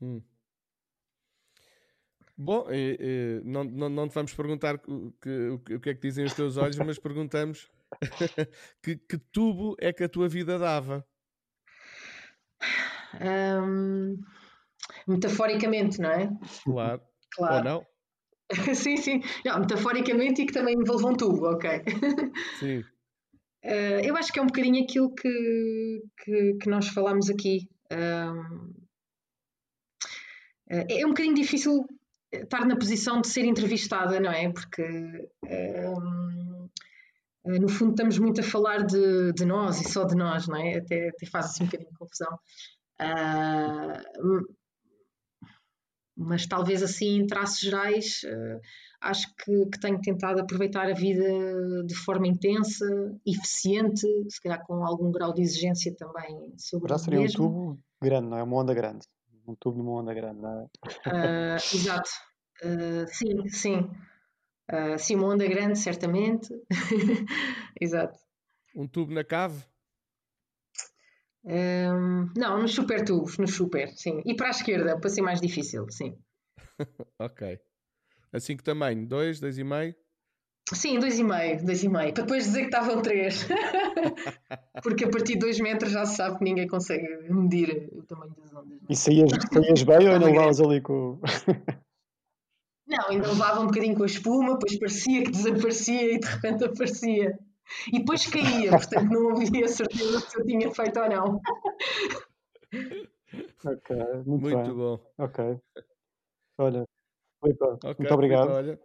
Hum. 0.00 0.22
Bom, 2.36 2.66
eh, 2.70 2.96
eh, 2.98 3.40
não, 3.44 3.64
não, 3.64 3.88
não 3.88 4.08
te 4.08 4.14
vamos 4.14 4.32
perguntar 4.34 4.76
o 4.88 5.12
que- 5.20 5.48
o 5.74 5.80
que 5.80 5.90
é 5.90 5.94
que 5.94 6.00
dizem 6.00 6.24
os 6.24 6.34
teus 6.34 6.56
olhos, 6.56 6.78
mas 6.78 6.98
perguntamos 6.98 7.70
que, 8.82 8.96
que 8.96 9.18
tubo 9.18 9.76
é 9.78 9.92
que 9.92 10.04
a 10.04 10.08
tua 10.08 10.28
vida 10.28 10.58
dava? 10.58 11.06
Hum, 13.20 14.16
metaforicamente, 15.06 16.00
não 16.00 16.10
é? 16.10 16.30
Claro. 16.64 17.02
Ou 17.02 17.08
Claro. 17.46 17.64
não? 17.64 17.86
Sim, 18.74 18.96
sim. 18.96 19.22
Não, 19.44 19.60
metaforicamente 19.60 20.42
e 20.42 20.46
que 20.46 20.52
também 20.52 20.74
envolve 20.74 21.06
um 21.06 21.16
tubo, 21.16 21.46
ok. 21.52 21.70
Sim. 22.58 22.82
Eh, 23.62 24.00
eu 24.08 24.16
acho 24.16 24.32
que 24.32 24.38
é 24.38 24.42
um 24.42 24.46
bocadinho 24.46 24.82
aquilo 24.82 25.14
que, 25.14 26.02
que, 26.24 26.54
que 26.60 26.68
nós 26.68 26.88
falámos 26.88 27.30
aqui. 27.30 27.68
Ahm, 27.92 28.72
eh, 30.70 31.00
é 31.00 31.06
um 31.06 31.10
bocadinho 31.10 31.34
difícil 31.34 31.86
estar 32.32 32.64
na 32.64 32.76
posição 32.76 33.20
de 33.20 33.28
ser 33.28 33.44
entrevistada, 33.44 34.20
não 34.20 34.32
é? 34.32 34.50
Porque, 34.52 34.82
eh, 35.46 35.84
no 37.44 37.68
fundo, 37.68 37.90
estamos 37.92 38.18
muito 38.18 38.40
a 38.40 38.44
falar 38.44 38.84
de, 38.84 39.32
de 39.32 39.44
nós 39.44 39.80
e 39.80 39.88
só 39.90 40.04
de 40.04 40.14
nós, 40.14 40.46
não 40.46 40.56
é? 40.56 40.78
Até, 40.78 41.08
até 41.08 41.26
faz 41.26 41.46
assim 41.46 41.64
um 41.64 41.66
bocadinho 41.66 41.90
de 41.90 41.98
confusão. 41.98 42.38
Ah, 42.98 44.02
mas 46.16 46.46
talvez 46.46 46.82
assim, 46.82 47.20
em 47.20 47.26
traços 47.26 47.60
gerais, 47.60 48.20
eh, 48.24 48.60
acho 49.00 49.26
que, 49.36 49.66
que 49.66 49.80
tenho 49.80 49.98
tentado 50.02 50.40
aproveitar 50.40 50.90
a 50.90 50.94
vida 50.94 51.24
de 51.86 51.94
forma 51.94 52.28
intensa, 52.28 52.84
eficiente, 53.26 54.06
se 54.28 54.42
calhar 54.42 54.62
com 54.66 54.84
algum 54.84 55.10
grau 55.10 55.32
de 55.32 55.40
exigência 55.40 55.94
também 55.96 56.52
sobre 56.58 56.90
Já 56.90 56.98
seria 56.98 57.20
um 57.20 57.22
mesmo. 57.22 57.38
tubo 57.38 57.80
grande, 58.02 58.28
não 58.28 58.36
é? 58.36 58.42
Uma 58.42 58.56
onda 58.58 58.74
grande. 58.74 59.06
Um 59.46 59.54
tubo 59.54 59.78
numa 59.78 59.92
onda 59.92 60.12
grande, 60.12 60.42
não 60.42 60.60
é? 60.60 60.66
Ah, 61.06 61.56
exato. 61.56 62.10
Ah, 62.62 63.06
sim, 63.06 63.48
sim. 63.48 63.90
Ah, 64.72 64.96
sim, 64.96 65.16
uma 65.16 65.28
onda 65.28 65.46
grande, 65.48 65.78
certamente. 65.78 66.48
Exato. 67.80 68.18
Um 68.74 68.86
tubo 68.86 69.12
na 69.12 69.24
cave? 69.24 69.64
Ahm, 71.44 72.32
não, 72.36 72.62
nos 72.62 72.72
super 72.74 73.04
tubos, 73.04 73.36
nos 73.38 73.54
super, 73.54 73.88
sim. 73.96 74.22
E 74.24 74.34
para 74.36 74.48
a 74.48 74.50
esquerda, 74.50 74.98
para 75.00 75.10
ser 75.10 75.22
mais 75.22 75.40
difícil, 75.40 75.86
sim. 75.90 76.16
Ok. 77.18 77.58
Assim 78.32 78.56
que 78.56 78.62
tamanho? 78.62 79.06
Dois, 79.06 79.40
dois 79.40 79.58
e 79.58 79.64
meio? 79.64 79.94
Sim, 80.72 81.00
dois 81.00 81.18
e 81.18 81.24
meio, 81.24 81.64
dois 81.64 81.82
e 81.82 81.88
meio, 81.88 82.14
para 82.14 82.22
depois 82.22 82.44
dizer 82.44 82.60
que 82.60 82.66
estavam 82.66 83.02
três. 83.02 83.44
Porque 84.84 85.04
a 85.04 85.10
partir 85.10 85.32
de 85.32 85.40
dois 85.40 85.58
metros 85.58 85.90
já 85.90 86.06
se 86.06 86.16
sabe 86.16 86.38
que 86.38 86.44
ninguém 86.44 86.68
consegue 86.68 87.08
medir 87.28 87.88
o 87.92 88.04
tamanho 88.04 88.32
das 88.36 88.52
ondas. 88.54 88.80
não 88.80 88.88
é? 88.88 88.92
E 88.92 88.96
saías, 88.96 89.30
saías 89.52 89.82
bem 89.82 89.96
ou 89.96 90.12
ainda 90.12 90.26
Onda 90.26 90.26
levavas 90.26 90.60
ali 90.60 90.80
com. 90.80 91.20
Não, 92.90 93.08
ainda 93.08 93.28
levava 93.28 93.60
um 93.60 93.66
bocadinho 93.66 93.96
com 93.96 94.02
a 94.02 94.06
espuma, 94.06 94.54
depois 94.54 94.78
parecia 94.78 95.22
que 95.24 95.30
desaparecia 95.30 96.14
e 96.14 96.18
de 96.18 96.26
repente 96.26 96.64
aparecia. 96.64 97.38
E 97.92 97.98
depois 98.00 98.26
caía, 98.26 98.70
portanto 98.72 99.10
não 99.12 99.30
havia 99.30 99.68
certeza 99.68 100.20
se 100.20 100.40
eu 100.40 100.44
tinha 100.44 100.70
feito 100.74 100.98
ou 101.00 101.08
não. 101.08 101.40
Ok, 103.64 103.96
muito, 104.26 104.28
Muito 104.28 104.56
bem. 104.56 104.74
bom. 104.74 105.12
Ok. 105.18 105.58
Olha, 106.58 106.84
Filipa, 107.42 107.66
Ok, 107.66 107.84
muito 107.84 107.96
Filipa, 107.96 108.14
obrigado. 108.14 108.50
olha, 108.50 108.80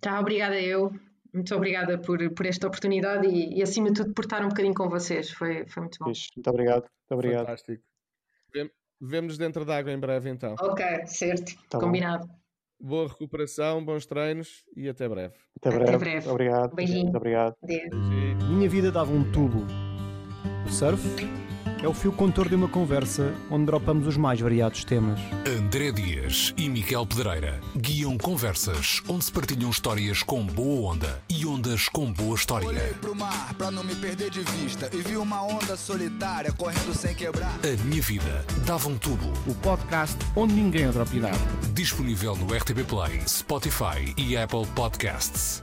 Tá, 0.00 0.20
obrigada 0.20 0.60
eu. 0.60 0.90
Muito 1.32 1.54
obrigada 1.54 1.98
por, 1.98 2.18
por 2.34 2.46
esta 2.46 2.66
oportunidade 2.66 3.26
e, 3.28 3.58
e, 3.58 3.62
acima 3.62 3.88
de 3.90 4.02
tudo, 4.02 4.14
por 4.14 4.24
estar 4.24 4.42
um 4.44 4.48
bocadinho 4.48 4.74
com 4.74 4.88
vocês. 4.88 5.30
Foi, 5.30 5.66
foi 5.68 5.82
muito 5.82 5.98
bom. 6.00 6.06
Muito 6.06 6.50
obrigado. 6.50 6.82
Muito 6.82 7.12
obrigado. 7.12 7.40
fantástico. 7.46 7.82
Vemo- 8.52 8.70
Vemo-nos 9.00 9.38
dentro 9.38 9.64
d'água 9.64 9.92
em 9.92 9.98
breve 10.00 10.30
então. 10.30 10.54
Ok, 10.60 10.84
certo. 11.06 11.52
Tá 11.68 11.78
bom. 11.78 11.92
Boa 12.78 13.08
recuperação, 13.08 13.84
bons 13.84 14.04
treinos 14.06 14.64
e 14.76 14.88
até 14.88 15.08
breve. 15.08 15.34
Até 15.56 15.70
Até 15.70 15.78
breve. 15.78 15.98
breve. 15.98 16.28
Obrigado. 16.28 16.74
Beijinho. 16.74 17.04
Muito 17.04 17.16
obrigado. 17.16 17.56
Adeus. 17.62 18.48
Minha 18.50 18.68
vida 18.68 18.92
dava 18.92 19.10
um 19.12 19.30
tubo. 19.32 19.64
O 20.66 20.70
surf 20.70 21.00
é 21.82 21.88
o 21.88 21.94
fio 21.94 22.12
contor 22.12 22.48
de 22.48 22.54
uma 22.54 22.68
conversa 22.68 23.34
onde 23.50 23.66
dropamos 23.66 24.06
os 24.06 24.16
mais 24.16 24.40
variados 24.40 24.84
temas. 24.84 25.18
André 25.46 25.92
Dias 25.92 26.54
e 26.56 26.68
Miquel 26.68 27.06
Pedreira 27.06 27.60
guiam 27.76 28.16
conversas 28.16 29.02
onde 29.08 29.24
se 29.24 29.32
partilham 29.32 29.70
histórias 29.70 30.22
com 30.22 30.44
boa 30.44 30.92
onda 30.92 31.22
e 31.28 31.46
ondas 31.46 31.88
com 31.88 32.12
boa 32.12 32.34
história. 32.34 32.68
Olhei 32.68 32.94
pro 33.00 33.14
mar 33.14 33.54
pra 33.54 33.70
não 33.70 33.84
me 33.84 33.94
perder 33.94 34.30
de 34.30 34.40
vista 34.40 34.88
e 34.92 34.98
vi 34.98 35.16
uma 35.16 35.42
onda 35.42 35.76
solitária 35.76 36.52
correndo 36.52 36.94
sem 36.94 37.14
quebrar. 37.14 37.52
A 37.62 37.84
minha 37.84 38.02
vida 38.02 38.44
dava 38.66 38.88
um 38.88 38.96
tubo. 38.98 39.32
O 39.46 39.54
podcast 39.56 40.16
onde 40.34 40.54
ninguém 40.54 40.84
é 40.84 40.92
dropinado. 40.92 41.38
Disponível 41.72 42.36
no 42.36 42.46
RTP 42.54 42.84
Play, 42.86 43.20
Spotify 43.26 44.14
e 44.16 44.36
Apple 44.36 44.66
Podcasts. 44.74 45.62